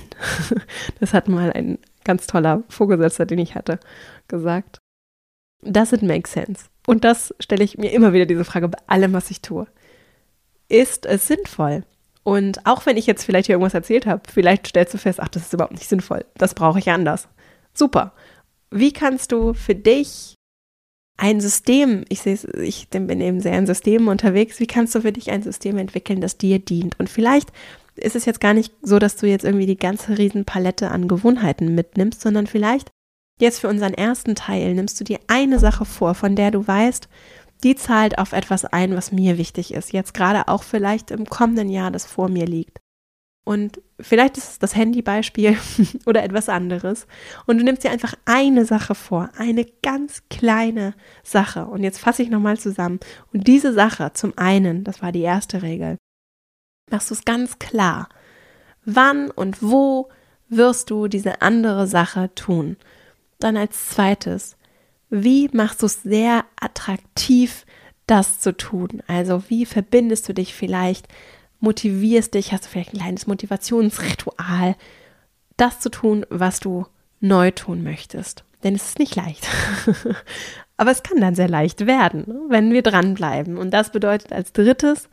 Das 0.99 1.15
hat 1.15 1.27
mal 1.27 1.51
ein 1.51 1.79
ganz 2.03 2.27
toller 2.27 2.63
Vorgesetzter, 2.69 3.25
den 3.25 3.39
ich 3.39 3.55
hatte, 3.55 3.79
gesagt. 4.27 4.77
Does 5.63 5.91
it 5.91 6.03
make 6.03 6.29
sense? 6.29 6.65
Und 6.85 7.03
das 7.03 7.33
stelle 7.39 7.63
ich 7.63 7.79
mir 7.79 7.91
immer 7.93 8.13
wieder 8.13 8.27
diese 8.27 8.45
Frage 8.45 8.69
bei 8.69 8.77
allem, 8.85 9.13
was 9.13 9.31
ich 9.31 9.41
tue. 9.41 9.65
Ist 10.67 11.07
es 11.07 11.25
sinnvoll? 11.25 11.83
Und 12.23 12.63
auch 12.67 12.85
wenn 12.85 12.95
ich 12.95 13.07
jetzt 13.07 13.23
vielleicht 13.23 13.47
hier 13.47 13.55
irgendwas 13.55 13.73
erzählt 13.73 14.05
habe, 14.05 14.21
vielleicht 14.31 14.67
stellst 14.67 14.93
du 14.93 14.99
fest, 14.99 15.19
ach, 15.19 15.29
das 15.29 15.43
ist 15.43 15.53
überhaupt 15.53 15.73
nicht 15.73 15.89
sinnvoll. 15.89 16.25
Das 16.35 16.53
brauche 16.53 16.77
ich 16.77 16.91
anders. 16.91 17.27
Super. 17.73 18.13
Wie 18.69 18.93
kannst 18.93 19.31
du 19.31 19.55
für 19.55 19.73
dich 19.73 20.35
ein 21.19 21.41
System, 21.41 22.05
ich 22.07 22.21
sehe 22.21 22.37
ich 22.61 22.87
bin 22.89 23.19
eben 23.19 23.41
sehr 23.41 23.57
in 23.57 23.67
Systemen 23.67 24.07
unterwegs, 24.07 24.59
wie 24.59 24.67
kannst 24.67 24.95
du 24.95 25.01
für 25.01 25.11
dich 25.11 25.29
ein 25.31 25.43
System 25.43 25.77
entwickeln, 25.77 26.21
das 26.21 26.37
dir 26.37 26.59
dient? 26.59 26.97
Und 26.97 27.09
vielleicht 27.09 27.49
ist 27.95 28.15
es 28.15 28.25
jetzt 28.25 28.39
gar 28.39 28.53
nicht 28.53 28.73
so, 28.81 28.99
dass 28.99 29.17
du 29.17 29.27
jetzt 29.27 29.43
irgendwie 29.43 29.65
die 29.65 29.77
ganze 29.77 30.17
Riesenpalette 30.17 30.89
an 30.89 31.09
Gewohnheiten 31.09 31.75
mitnimmst, 31.75 32.21
sondern 32.21 32.47
vielleicht 32.47 32.89
jetzt 33.39 33.59
für 33.59 33.67
unseren 33.67 33.93
ersten 33.93 34.35
Teil 34.35 34.73
nimmst 34.73 34.99
du 34.99 35.03
dir 35.03 35.19
eine 35.27 35.59
Sache 35.59 35.83
vor, 35.83 36.15
von 36.15 36.37
der 36.37 36.51
du 36.51 36.65
weißt, 36.65 37.09
die 37.63 37.75
zahlt 37.75 38.17
auf 38.17 38.31
etwas 38.31 38.63
ein, 38.63 38.95
was 38.95 39.11
mir 39.11 39.37
wichtig 39.37 39.73
ist. 39.73 39.91
Jetzt 39.91 40.13
gerade 40.13 40.47
auch 40.47 40.63
vielleicht 40.63 41.11
im 41.11 41.25
kommenden 41.25 41.69
Jahr, 41.69 41.91
das 41.91 42.05
vor 42.05 42.29
mir 42.29 42.45
liegt. 42.45 42.79
Und 43.49 43.81
vielleicht 43.99 44.37
ist 44.37 44.47
es 44.47 44.59
das 44.59 44.75
Handybeispiel 44.75 45.57
oder 46.05 46.21
etwas 46.21 46.49
anderes. 46.49 47.07
Und 47.47 47.57
du 47.57 47.63
nimmst 47.63 47.83
dir 47.83 47.89
einfach 47.89 48.13
eine 48.25 48.63
Sache 48.63 48.93
vor, 48.93 49.31
eine 49.39 49.65
ganz 49.81 50.21
kleine 50.29 50.93
Sache. 51.23 51.65
Und 51.65 51.81
jetzt 51.81 51.97
fasse 51.97 52.21
ich 52.21 52.29
nochmal 52.29 52.59
zusammen. 52.59 52.99
Und 53.33 53.47
diese 53.47 53.73
Sache, 53.73 54.11
zum 54.13 54.37
einen, 54.37 54.83
das 54.83 55.01
war 55.01 55.11
die 55.11 55.23
erste 55.23 55.63
Regel, 55.63 55.97
machst 56.91 57.09
du 57.09 57.15
es 57.15 57.25
ganz 57.25 57.57
klar. 57.57 58.09
Wann 58.85 59.31
und 59.31 59.63
wo 59.63 60.09
wirst 60.49 60.91
du 60.91 61.07
diese 61.07 61.41
andere 61.41 61.87
Sache 61.87 62.29
tun? 62.35 62.77
Dann 63.39 63.57
als 63.57 63.89
zweites, 63.89 64.57
wie 65.09 65.49
machst 65.53 65.81
du 65.81 65.87
es 65.87 66.03
sehr 66.03 66.45
attraktiv, 66.61 67.65
das 68.05 68.39
zu 68.39 68.55
tun? 68.55 69.01
Also 69.07 69.41
wie 69.47 69.65
verbindest 69.65 70.29
du 70.29 70.35
dich 70.35 70.53
vielleicht, 70.53 71.07
motivierst 71.59 72.33
dich, 72.33 72.51
hast 72.51 72.65
du 72.65 72.69
vielleicht 72.69 72.93
ein 72.93 72.99
kleines 72.99 73.27
Motivationsritual, 73.27 74.75
das 75.57 75.79
zu 75.79 75.89
tun, 75.89 76.25
was 76.29 76.59
du 76.59 76.85
neu 77.19 77.51
tun 77.51 77.83
möchtest. 77.83 78.43
Denn 78.63 78.75
es 78.75 78.89
ist 78.89 78.99
nicht 78.99 79.15
leicht. 79.15 79.47
Aber 80.77 80.91
es 80.91 81.03
kann 81.03 81.19
dann 81.19 81.35
sehr 81.35 81.49
leicht 81.49 81.85
werden, 81.85 82.23
ne, 82.27 82.41
wenn 82.47 82.71
wir 82.71 82.81
dranbleiben. 82.81 83.57
Und 83.57 83.71
das 83.71 83.91
bedeutet 83.91 84.31
als 84.31 84.53
drittes, 84.53 85.09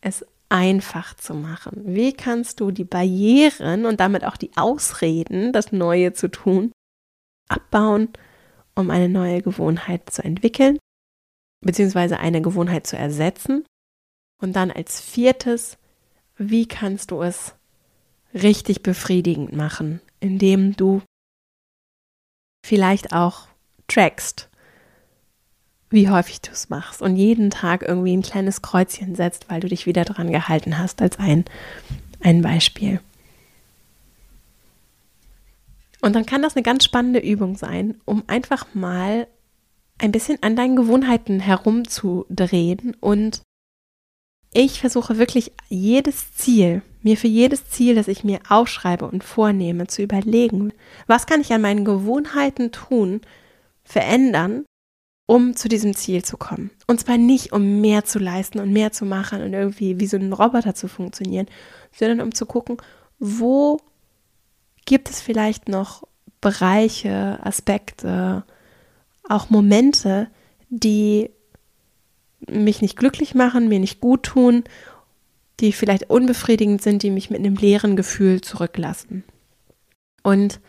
es 0.00 0.24
einfach 0.48 1.14
zu 1.14 1.34
machen. 1.34 1.82
Wie 1.84 2.12
kannst 2.12 2.60
du 2.60 2.70
die 2.70 2.84
Barrieren 2.84 3.86
und 3.86 4.00
damit 4.00 4.24
auch 4.24 4.36
die 4.36 4.50
Ausreden, 4.56 5.52
das 5.52 5.72
Neue 5.72 6.12
zu 6.12 6.28
tun, 6.28 6.72
abbauen, 7.48 8.08
um 8.74 8.90
eine 8.90 9.08
neue 9.08 9.42
Gewohnheit 9.42 10.10
zu 10.10 10.24
entwickeln, 10.24 10.78
beziehungsweise 11.64 12.18
eine 12.18 12.42
Gewohnheit 12.42 12.86
zu 12.86 12.96
ersetzen? 12.96 13.64
Und 14.42 14.56
dann 14.56 14.70
als 14.70 15.00
viertes, 15.00 15.76
wie 16.40 16.66
kannst 16.66 17.10
du 17.10 17.22
es 17.22 17.54
richtig 18.32 18.82
befriedigend 18.82 19.52
machen, 19.54 20.00
indem 20.20 20.74
du 20.74 21.02
vielleicht 22.64 23.12
auch 23.12 23.46
trackst, 23.88 24.48
wie 25.90 26.08
häufig 26.08 26.40
du 26.40 26.50
es 26.50 26.70
machst 26.70 27.02
und 27.02 27.16
jeden 27.16 27.50
Tag 27.50 27.82
irgendwie 27.82 28.16
ein 28.16 28.22
kleines 28.22 28.62
Kreuzchen 28.62 29.14
setzt, 29.14 29.50
weil 29.50 29.60
du 29.60 29.68
dich 29.68 29.84
wieder 29.84 30.04
dran 30.04 30.32
gehalten 30.32 30.78
hast, 30.78 31.02
als 31.02 31.18
ein, 31.18 31.44
ein 32.20 32.40
Beispiel. 32.40 33.00
Und 36.00 36.14
dann 36.14 36.24
kann 36.24 36.40
das 36.40 36.56
eine 36.56 36.62
ganz 36.62 36.84
spannende 36.84 37.20
Übung 37.20 37.58
sein, 37.58 38.00
um 38.06 38.24
einfach 38.28 38.66
mal 38.72 39.26
ein 39.98 40.12
bisschen 40.12 40.42
an 40.42 40.56
deinen 40.56 40.76
Gewohnheiten 40.76 41.40
herumzudrehen. 41.40 42.96
Und 43.00 43.42
ich 44.52 44.80
versuche 44.80 45.18
wirklich 45.18 45.52
jedes 45.68 46.32
Ziel, 46.34 46.82
mir 47.02 47.16
für 47.16 47.28
jedes 47.28 47.68
Ziel, 47.68 47.94
das 47.94 48.08
ich 48.08 48.24
mir 48.24 48.40
aufschreibe 48.48 49.06
und 49.06 49.24
vornehme, 49.24 49.86
zu 49.86 50.02
überlegen, 50.02 50.72
was 51.06 51.26
kann 51.26 51.40
ich 51.40 51.52
an 51.52 51.62
meinen 51.62 51.84
Gewohnheiten 51.84 52.72
tun, 52.72 53.20
verändern, 53.84 54.64
um 55.26 55.54
zu 55.54 55.68
diesem 55.68 55.94
Ziel 55.94 56.24
zu 56.24 56.36
kommen. 56.36 56.70
Und 56.88 57.00
zwar 57.00 57.16
nicht, 57.16 57.52
um 57.52 57.80
mehr 57.80 58.04
zu 58.04 58.18
leisten 58.18 58.58
und 58.58 58.72
mehr 58.72 58.90
zu 58.90 59.04
machen 59.04 59.42
und 59.42 59.52
irgendwie 59.52 60.00
wie 60.00 60.06
so 60.06 60.16
ein 60.16 60.32
Roboter 60.32 60.74
zu 60.74 60.88
funktionieren, 60.88 61.46
sondern 61.92 62.20
um 62.20 62.34
zu 62.34 62.46
gucken, 62.46 62.78
wo 63.20 63.78
gibt 64.86 65.08
es 65.08 65.20
vielleicht 65.20 65.68
noch 65.68 66.02
Bereiche, 66.40 67.38
Aspekte, 67.44 68.44
auch 69.28 69.50
Momente, 69.50 70.28
die 70.68 71.30
mich 72.48 72.82
nicht 72.82 72.96
glücklich 72.96 73.34
machen, 73.34 73.68
mir 73.68 73.78
nicht 73.78 74.00
gut 74.00 74.22
tun, 74.24 74.64
die 75.60 75.72
vielleicht 75.72 76.08
unbefriedigend 76.08 76.82
sind, 76.82 77.02
die 77.02 77.10
mich 77.10 77.30
mit 77.30 77.40
einem 77.40 77.56
leeren 77.56 77.96
Gefühl 77.96 78.40
zurücklassen. 78.40 79.24
Und 80.22 80.60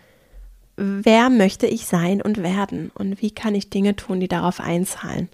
wer 0.75 1.29
möchte 1.29 1.67
ich 1.67 1.85
sein 1.85 2.21
und 2.21 2.43
werden 2.43 2.91
und 2.93 3.21
wie 3.21 3.31
kann 3.31 3.55
ich 3.55 3.69
Dinge 3.69 3.95
tun, 3.95 4.19
die 4.19 4.27
darauf 4.27 4.59
einzahlen. 4.59 5.29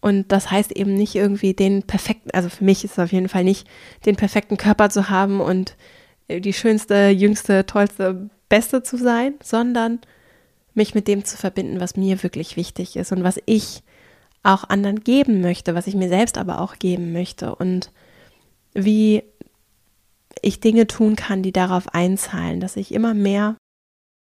Und 0.00 0.32
das 0.32 0.50
heißt 0.50 0.72
eben 0.72 0.94
nicht 0.94 1.14
irgendwie 1.14 1.54
den 1.54 1.82
perfekten, 1.82 2.30
also 2.32 2.50
für 2.50 2.64
mich 2.64 2.84
ist 2.84 2.92
es 2.92 2.98
auf 2.98 3.12
jeden 3.12 3.28
Fall 3.28 3.44
nicht, 3.44 3.66
den 4.04 4.16
perfekten 4.16 4.58
Körper 4.58 4.90
zu 4.90 5.08
haben 5.08 5.40
und 5.40 5.76
die 6.28 6.52
schönste, 6.52 7.08
jüngste, 7.08 7.64
tollste, 7.66 8.28
beste 8.48 8.82
zu 8.82 8.96
sein, 8.96 9.34
sondern 9.42 10.00
mich 10.74 10.94
mit 10.94 11.08
dem 11.08 11.24
zu 11.24 11.36
verbinden, 11.36 11.80
was 11.80 11.96
mir 11.96 12.22
wirklich 12.22 12.56
wichtig 12.56 12.96
ist 12.96 13.12
und 13.12 13.24
was 13.24 13.40
ich 13.46 13.82
auch 14.44 14.64
anderen 14.68 15.02
geben 15.02 15.40
möchte, 15.40 15.74
was 15.74 15.86
ich 15.86 15.94
mir 15.94 16.08
selbst 16.08 16.38
aber 16.38 16.60
auch 16.60 16.78
geben 16.78 17.12
möchte 17.12 17.54
und 17.54 17.90
wie 18.74 19.24
ich 20.42 20.60
Dinge 20.60 20.86
tun 20.86 21.16
kann, 21.16 21.42
die 21.42 21.52
darauf 21.52 21.94
einzahlen, 21.94 22.60
dass 22.60 22.76
ich 22.76 22.92
immer 22.92 23.14
mehr 23.14 23.56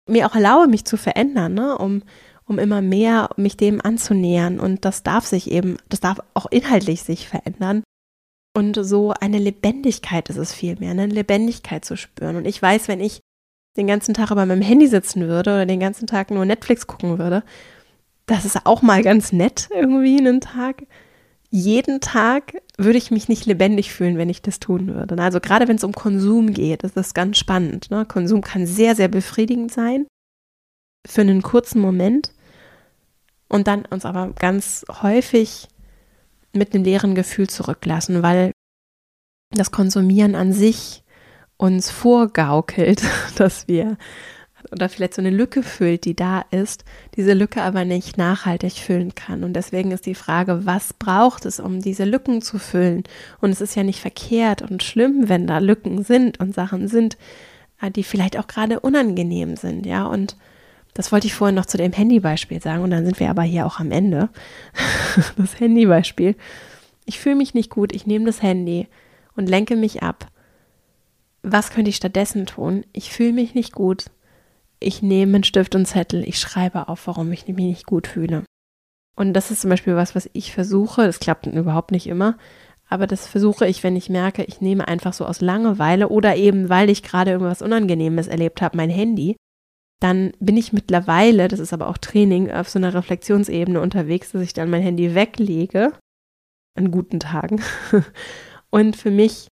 mir 0.08 0.26
auch 0.26 0.34
erlaube, 0.34 0.68
mich 0.68 0.84
zu 0.84 0.96
verändern, 0.96 1.54
ne? 1.54 1.78
um, 1.78 2.02
um 2.44 2.58
immer 2.58 2.82
mehr 2.82 3.30
mich 3.36 3.56
dem 3.56 3.80
anzunähern. 3.80 4.58
Und 4.58 4.84
das 4.84 5.02
darf 5.02 5.26
sich 5.26 5.50
eben, 5.50 5.76
das 5.88 6.00
darf 6.00 6.20
auch 6.34 6.46
inhaltlich 6.46 7.02
sich 7.02 7.28
verändern. 7.28 7.84
Und 8.56 8.74
so 8.74 9.12
eine 9.12 9.38
Lebendigkeit 9.38 10.28
ist 10.28 10.36
es 10.36 10.52
vielmehr, 10.52 10.90
eine 10.90 11.06
Lebendigkeit 11.06 11.84
zu 11.84 11.96
spüren. 11.96 12.34
Und 12.36 12.46
ich 12.46 12.60
weiß, 12.60 12.88
wenn 12.88 13.00
ich 13.00 13.20
den 13.76 13.86
ganzen 13.86 14.14
Tag 14.14 14.32
über 14.32 14.44
meinem 14.46 14.62
Handy 14.62 14.88
sitzen 14.88 15.28
würde 15.28 15.50
oder 15.50 15.66
den 15.66 15.78
ganzen 15.78 16.08
Tag 16.08 16.32
nur 16.32 16.44
Netflix 16.44 16.88
gucken 16.88 17.18
würde, 17.18 17.44
das 18.30 18.44
ist 18.44 18.64
auch 18.64 18.82
mal 18.82 19.02
ganz 19.02 19.32
nett 19.32 19.68
irgendwie 19.70 20.18
einen 20.18 20.40
Tag 20.40 20.84
jeden 21.50 22.00
Tag 22.00 22.54
würde 22.78 22.98
ich 22.98 23.10
mich 23.10 23.28
nicht 23.28 23.44
lebendig 23.44 23.92
fühlen, 23.92 24.16
wenn 24.16 24.28
ich 24.28 24.40
das 24.40 24.60
tun 24.60 24.94
würde. 24.94 25.20
Also 25.20 25.40
gerade 25.40 25.66
wenn 25.66 25.76
es 25.76 25.84
um 25.84 25.92
Konsum 25.92 26.52
geht, 26.52 26.84
ist 26.84 26.96
das 26.96 27.12
ganz 27.12 27.38
spannend. 27.38 27.90
Ne? 27.90 28.06
Konsum 28.06 28.40
kann 28.40 28.66
sehr, 28.66 28.94
sehr 28.94 29.08
befriedigend 29.08 29.72
sein 29.72 30.06
für 31.06 31.22
einen 31.22 31.42
kurzen 31.42 31.80
Moment 31.80 32.32
und 33.48 33.66
dann 33.66 33.84
uns 33.86 34.04
aber 34.04 34.32
ganz 34.38 34.86
häufig 35.02 35.68
mit 36.52 36.72
einem 36.72 36.84
leeren 36.84 37.14
Gefühl 37.16 37.48
zurücklassen, 37.48 38.22
weil 38.22 38.52
das 39.50 39.72
Konsumieren 39.72 40.36
an 40.36 40.52
sich 40.52 41.02
uns 41.56 41.90
vorgaukelt, 41.90 43.02
dass 43.36 43.66
wir 43.66 43.96
oder 44.72 44.88
vielleicht 44.88 45.14
so 45.14 45.22
eine 45.22 45.30
Lücke 45.30 45.62
füllt, 45.62 46.04
die 46.04 46.14
da 46.14 46.44
ist, 46.50 46.84
diese 47.16 47.32
Lücke 47.32 47.62
aber 47.62 47.84
nicht 47.84 48.18
nachhaltig 48.18 48.74
füllen 48.74 49.14
kann. 49.14 49.42
Und 49.42 49.54
deswegen 49.54 49.90
ist 49.90 50.06
die 50.06 50.14
Frage, 50.14 50.64
was 50.64 50.92
braucht 50.92 51.44
es, 51.44 51.58
um 51.58 51.80
diese 51.80 52.04
Lücken 52.04 52.40
zu 52.40 52.58
füllen? 52.58 53.04
Und 53.40 53.50
es 53.50 53.60
ist 53.60 53.74
ja 53.74 53.82
nicht 53.82 54.00
verkehrt 54.00 54.62
und 54.62 54.82
schlimm, 54.82 55.28
wenn 55.28 55.46
da 55.46 55.58
Lücken 55.58 56.04
sind 56.04 56.38
und 56.38 56.54
Sachen 56.54 56.88
sind, 56.88 57.16
äh, 57.80 57.90
die 57.90 58.04
vielleicht 58.04 58.38
auch 58.38 58.46
gerade 58.46 58.80
unangenehm 58.80 59.56
sind, 59.56 59.86
ja. 59.86 60.06
Und 60.06 60.36
das 60.94 61.12
wollte 61.12 61.26
ich 61.26 61.34
vorhin 61.34 61.56
noch 61.56 61.66
zu 61.66 61.76
dem 61.76 61.92
Handybeispiel 61.92 62.60
sagen 62.60 62.82
und 62.82 62.90
dann 62.90 63.04
sind 63.04 63.18
wir 63.20 63.30
aber 63.30 63.42
hier 63.42 63.66
auch 63.66 63.80
am 63.80 63.90
Ende. 63.90 64.28
das 65.36 65.58
Handybeispiel. 65.58 66.36
Ich 67.06 67.18
fühle 67.18 67.36
mich 67.36 67.54
nicht 67.54 67.70
gut, 67.70 67.92
ich 67.92 68.06
nehme 68.06 68.26
das 68.26 68.42
Handy 68.42 68.86
und 69.34 69.48
lenke 69.48 69.74
mich 69.74 70.02
ab. 70.02 70.28
Was 71.42 71.70
könnte 71.70 71.88
ich 71.88 71.96
stattdessen 71.96 72.46
tun? 72.46 72.84
Ich 72.92 73.10
fühle 73.12 73.32
mich 73.32 73.54
nicht 73.54 73.72
gut 73.72 74.04
ich 74.80 75.02
nehme 75.02 75.36
einen 75.36 75.44
Stift 75.44 75.74
und 75.74 75.86
Zettel, 75.86 76.26
ich 76.26 76.38
schreibe 76.38 76.88
auf, 76.88 77.06
warum 77.06 77.30
ich 77.32 77.46
mich 77.46 77.56
nicht 77.56 77.86
gut 77.86 78.06
fühle. 78.06 78.44
Und 79.14 79.34
das 79.34 79.50
ist 79.50 79.60
zum 79.60 79.70
Beispiel 79.70 79.96
was, 79.96 80.14
was 80.14 80.30
ich 80.32 80.52
versuche, 80.52 81.04
das 81.04 81.20
klappt 81.20 81.46
überhaupt 81.46 81.90
nicht 81.90 82.06
immer, 82.06 82.38
aber 82.88 83.06
das 83.06 83.28
versuche 83.28 83.66
ich, 83.66 83.84
wenn 83.84 83.94
ich 83.94 84.08
merke, 84.08 84.42
ich 84.42 84.60
nehme 84.60 84.88
einfach 84.88 85.12
so 85.12 85.24
aus 85.24 85.40
Langeweile 85.40 86.08
oder 86.08 86.36
eben, 86.36 86.68
weil 86.68 86.90
ich 86.90 87.02
gerade 87.02 87.30
irgendwas 87.30 87.62
Unangenehmes 87.62 88.26
erlebt 88.26 88.62
habe, 88.62 88.76
mein 88.76 88.90
Handy, 88.90 89.36
dann 90.00 90.32
bin 90.40 90.56
ich 90.56 90.72
mittlerweile, 90.72 91.46
das 91.46 91.60
ist 91.60 91.72
aber 91.72 91.88
auch 91.88 91.98
Training, 91.98 92.50
auf 92.50 92.68
so 92.68 92.78
einer 92.78 92.94
Reflexionsebene 92.94 93.80
unterwegs, 93.80 94.32
dass 94.32 94.42
ich 94.42 94.54
dann 94.54 94.70
mein 94.70 94.82
Handy 94.82 95.14
weglege, 95.14 95.92
an 96.74 96.90
guten 96.90 97.20
Tagen, 97.20 97.62
und 98.70 98.96
für 98.96 99.10
mich 99.10 99.48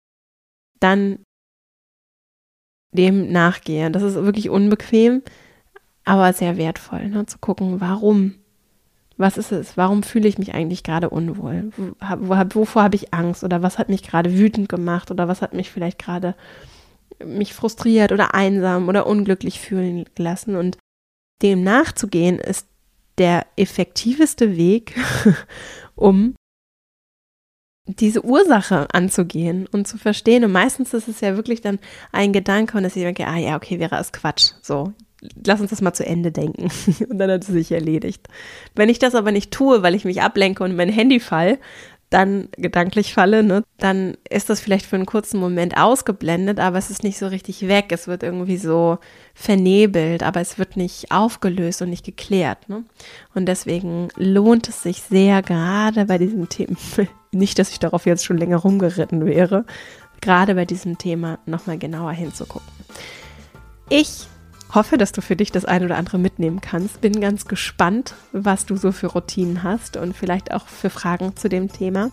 dann 0.78 1.23
dem 2.94 3.30
nachgehe. 3.30 3.90
Das 3.90 4.02
ist 4.02 4.14
wirklich 4.14 4.48
unbequem, 4.48 5.22
aber 6.04 6.32
sehr 6.32 6.56
wertvoll, 6.56 7.08
ne? 7.08 7.26
zu 7.26 7.38
gucken, 7.38 7.80
warum. 7.80 8.36
Was 9.16 9.38
ist 9.38 9.52
es? 9.52 9.76
Warum 9.76 10.02
fühle 10.02 10.26
ich 10.26 10.38
mich 10.38 10.54
eigentlich 10.54 10.82
gerade 10.82 11.08
unwohl? 11.08 11.70
Wovor 12.18 12.82
habe 12.82 12.96
ich 12.96 13.14
Angst? 13.14 13.44
Oder 13.44 13.62
was 13.62 13.78
hat 13.78 13.88
mich 13.88 14.02
gerade 14.02 14.36
wütend 14.36 14.68
gemacht? 14.68 15.12
Oder 15.12 15.28
was 15.28 15.40
hat 15.40 15.54
mich 15.54 15.70
vielleicht 15.70 16.00
gerade 16.00 16.34
mich 17.24 17.54
frustriert 17.54 18.10
oder 18.10 18.34
einsam 18.34 18.88
oder 18.88 19.06
unglücklich 19.06 19.60
fühlen 19.60 20.04
gelassen? 20.16 20.56
Und 20.56 20.78
dem 21.42 21.62
nachzugehen 21.62 22.40
ist 22.40 22.66
der 23.18 23.46
effektiveste 23.56 24.56
Weg, 24.56 24.96
um 25.94 26.34
diese 27.86 28.24
Ursache 28.24 28.88
anzugehen 28.92 29.66
und 29.70 29.86
zu 29.86 29.98
verstehen. 29.98 30.44
Und 30.44 30.52
meistens 30.52 30.94
ist 30.94 31.08
es 31.08 31.20
ja 31.20 31.36
wirklich 31.36 31.60
dann 31.60 31.78
ein 32.12 32.32
Gedanke 32.32 32.76
und 32.76 32.82
dass 32.82 32.96
ich 32.96 33.02
denke, 33.02 33.26
ah 33.26 33.36
ja, 33.36 33.56
okay, 33.56 33.78
wäre 33.78 33.96
es 33.96 34.12
Quatsch. 34.12 34.52
So, 34.62 34.92
lass 35.44 35.60
uns 35.60 35.70
das 35.70 35.82
mal 35.82 35.92
zu 35.92 36.06
Ende 36.06 36.32
denken. 36.32 36.70
und 37.10 37.18
dann 37.18 37.30
hat 37.30 37.42
es 37.42 37.48
sich 37.48 37.72
erledigt. 37.72 38.26
Wenn 38.74 38.88
ich 38.88 38.98
das 38.98 39.14
aber 39.14 39.32
nicht 39.32 39.50
tue, 39.50 39.82
weil 39.82 39.94
ich 39.94 40.04
mich 40.04 40.22
ablenke 40.22 40.64
und 40.64 40.76
mein 40.76 40.88
Handy 40.88 41.20
fall, 41.20 41.58
dann 42.14 42.48
gedanklich 42.56 43.12
falle, 43.12 43.42
ne, 43.42 43.64
dann 43.78 44.16
ist 44.30 44.48
das 44.48 44.60
vielleicht 44.60 44.86
für 44.86 44.94
einen 44.94 45.04
kurzen 45.04 45.40
Moment 45.40 45.76
ausgeblendet, 45.76 46.60
aber 46.60 46.78
es 46.78 46.88
ist 46.88 47.02
nicht 47.02 47.18
so 47.18 47.26
richtig 47.26 47.66
weg. 47.66 47.86
Es 47.90 48.06
wird 48.06 48.22
irgendwie 48.22 48.56
so 48.56 48.98
vernebelt, 49.34 50.22
aber 50.22 50.40
es 50.40 50.56
wird 50.56 50.76
nicht 50.76 51.10
aufgelöst 51.10 51.82
und 51.82 51.90
nicht 51.90 52.04
geklärt. 52.04 52.68
Ne? 52.68 52.84
Und 53.34 53.46
deswegen 53.46 54.08
lohnt 54.16 54.68
es 54.68 54.84
sich 54.84 55.02
sehr, 55.02 55.42
gerade 55.42 56.04
bei 56.04 56.18
diesem 56.18 56.48
Thema, 56.48 56.76
nicht, 57.32 57.58
dass 57.58 57.70
ich 57.70 57.80
darauf 57.80 58.06
jetzt 58.06 58.24
schon 58.24 58.38
länger 58.38 58.58
rumgeritten 58.58 59.26
wäre, 59.26 59.64
gerade 60.20 60.54
bei 60.54 60.64
diesem 60.64 60.96
Thema 60.98 61.40
nochmal 61.46 61.78
genauer 61.78 62.12
hinzugucken. 62.12 62.68
Ich 63.90 64.28
hoffe, 64.74 64.98
dass 64.98 65.12
du 65.12 65.20
für 65.20 65.36
dich 65.36 65.52
das 65.52 65.64
eine 65.64 65.84
oder 65.84 65.96
andere 65.96 66.18
mitnehmen 66.18 66.60
kannst. 66.60 67.00
Bin 67.00 67.20
ganz 67.20 67.46
gespannt, 67.46 68.14
was 68.32 68.66
du 68.66 68.76
so 68.76 68.92
für 68.92 69.08
Routinen 69.08 69.62
hast 69.62 69.96
und 69.96 70.16
vielleicht 70.16 70.52
auch 70.52 70.66
für 70.66 70.90
Fragen 70.90 71.36
zu 71.36 71.48
dem 71.48 71.70
Thema. 71.70 72.10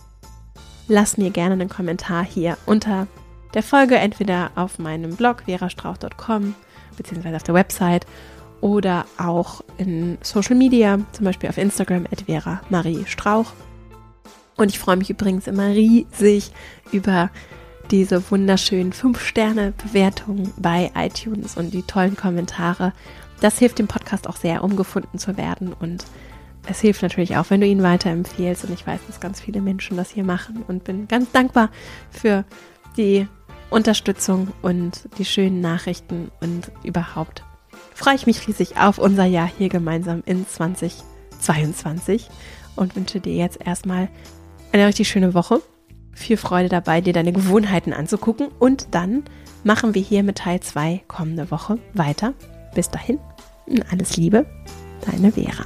Lass 0.88 1.16
mir 1.16 1.30
gerne 1.30 1.54
einen 1.54 1.68
Kommentar 1.68 2.24
hier 2.24 2.56
unter 2.66 3.06
der 3.54 3.62
Folge, 3.62 3.96
entweder 3.96 4.50
auf 4.54 4.78
meinem 4.78 5.16
Blog 5.16 5.42
verastrauch.com 5.46 6.54
beziehungsweise 6.96 7.36
auf 7.36 7.42
der 7.42 7.54
Website 7.54 8.06
oder 8.60 9.06
auch 9.18 9.62
in 9.76 10.18
Social 10.22 10.56
Media, 10.56 10.98
zum 11.12 11.24
Beispiel 11.24 11.48
auf 11.48 11.58
Instagram 11.58 12.06
at 12.12 12.22
Vera 12.22 12.60
Marie 12.70 13.04
Strauch. 13.06 13.52
Und 14.56 14.68
ich 14.68 14.78
freue 14.78 14.96
mich 14.96 15.10
übrigens 15.10 15.46
immer 15.46 15.68
riesig 15.68 16.52
über 16.92 17.30
diese 17.90 18.30
wunderschönen 18.30 18.92
5-Sterne-Bewertungen 18.92 20.52
bei 20.56 20.90
iTunes 20.94 21.56
und 21.56 21.74
die 21.74 21.82
tollen 21.82 22.16
Kommentare. 22.16 22.92
Das 23.40 23.58
hilft 23.58 23.78
dem 23.78 23.88
Podcast 23.88 24.28
auch 24.28 24.36
sehr, 24.36 24.64
um 24.64 24.76
gefunden 24.76 25.18
zu 25.18 25.36
werden. 25.36 25.72
Und 25.72 26.04
es 26.66 26.80
hilft 26.80 27.02
natürlich 27.02 27.36
auch, 27.36 27.50
wenn 27.50 27.60
du 27.60 27.66
ihn 27.66 27.82
weiterempfehlst. 27.82 28.64
Und 28.64 28.72
ich 28.72 28.86
weiß, 28.86 29.00
dass 29.06 29.20
ganz 29.20 29.40
viele 29.40 29.60
Menschen 29.60 29.96
das 29.96 30.10
hier 30.10 30.24
machen 30.24 30.62
und 30.66 30.84
bin 30.84 31.08
ganz 31.08 31.30
dankbar 31.32 31.70
für 32.10 32.44
die 32.96 33.26
Unterstützung 33.70 34.48
und 34.60 35.08
die 35.18 35.24
schönen 35.24 35.60
Nachrichten 35.60 36.30
und 36.40 36.70
überhaupt 36.84 37.42
freue 37.94 38.14
ich 38.14 38.26
mich 38.26 38.46
riesig 38.46 38.76
auf 38.76 38.98
unser 38.98 39.24
Jahr 39.24 39.48
hier 39.58 39.68
gemeinsam 39.68 40.22
in 40.26 40.46
2022 40.46 42.28
und 42.76 42.96
wünsche 42.96 43.20
dir 43.20 43.34
jetzt 43.34 43.60
erstmal 43.64 44.08
eine 44.72 44.86
richtig 44.86 45.08
schöne 45.08 45.34
Woche 45.34 45.62
viel 46.12 46.36
Freude 46.36 46.68
dabei, 46.68 47.00
dir 47.00 47.12
deine 47.12 47.32
Gewohnheiten 47.32 47.92
anzugucken 47.92 48.48
und 48.58 48.88
dann 48.92 49.24
machen 49.64 49.94
wir 49.94 50.02
hier 50.02 50.22
mit 50.22 50.38
Teil 50.38 50.60
2 50.60 51.02
kommende 51.08 51.50
Woche 51.50 51.78
weiter. 51.94 52.34
Bis 52.74 52.90
dahin, 52.90 53.18
alles 53.90 54.16
Liebe, 54.16 54.46
deine 55.04 55.32
Vera. 55.32 55.64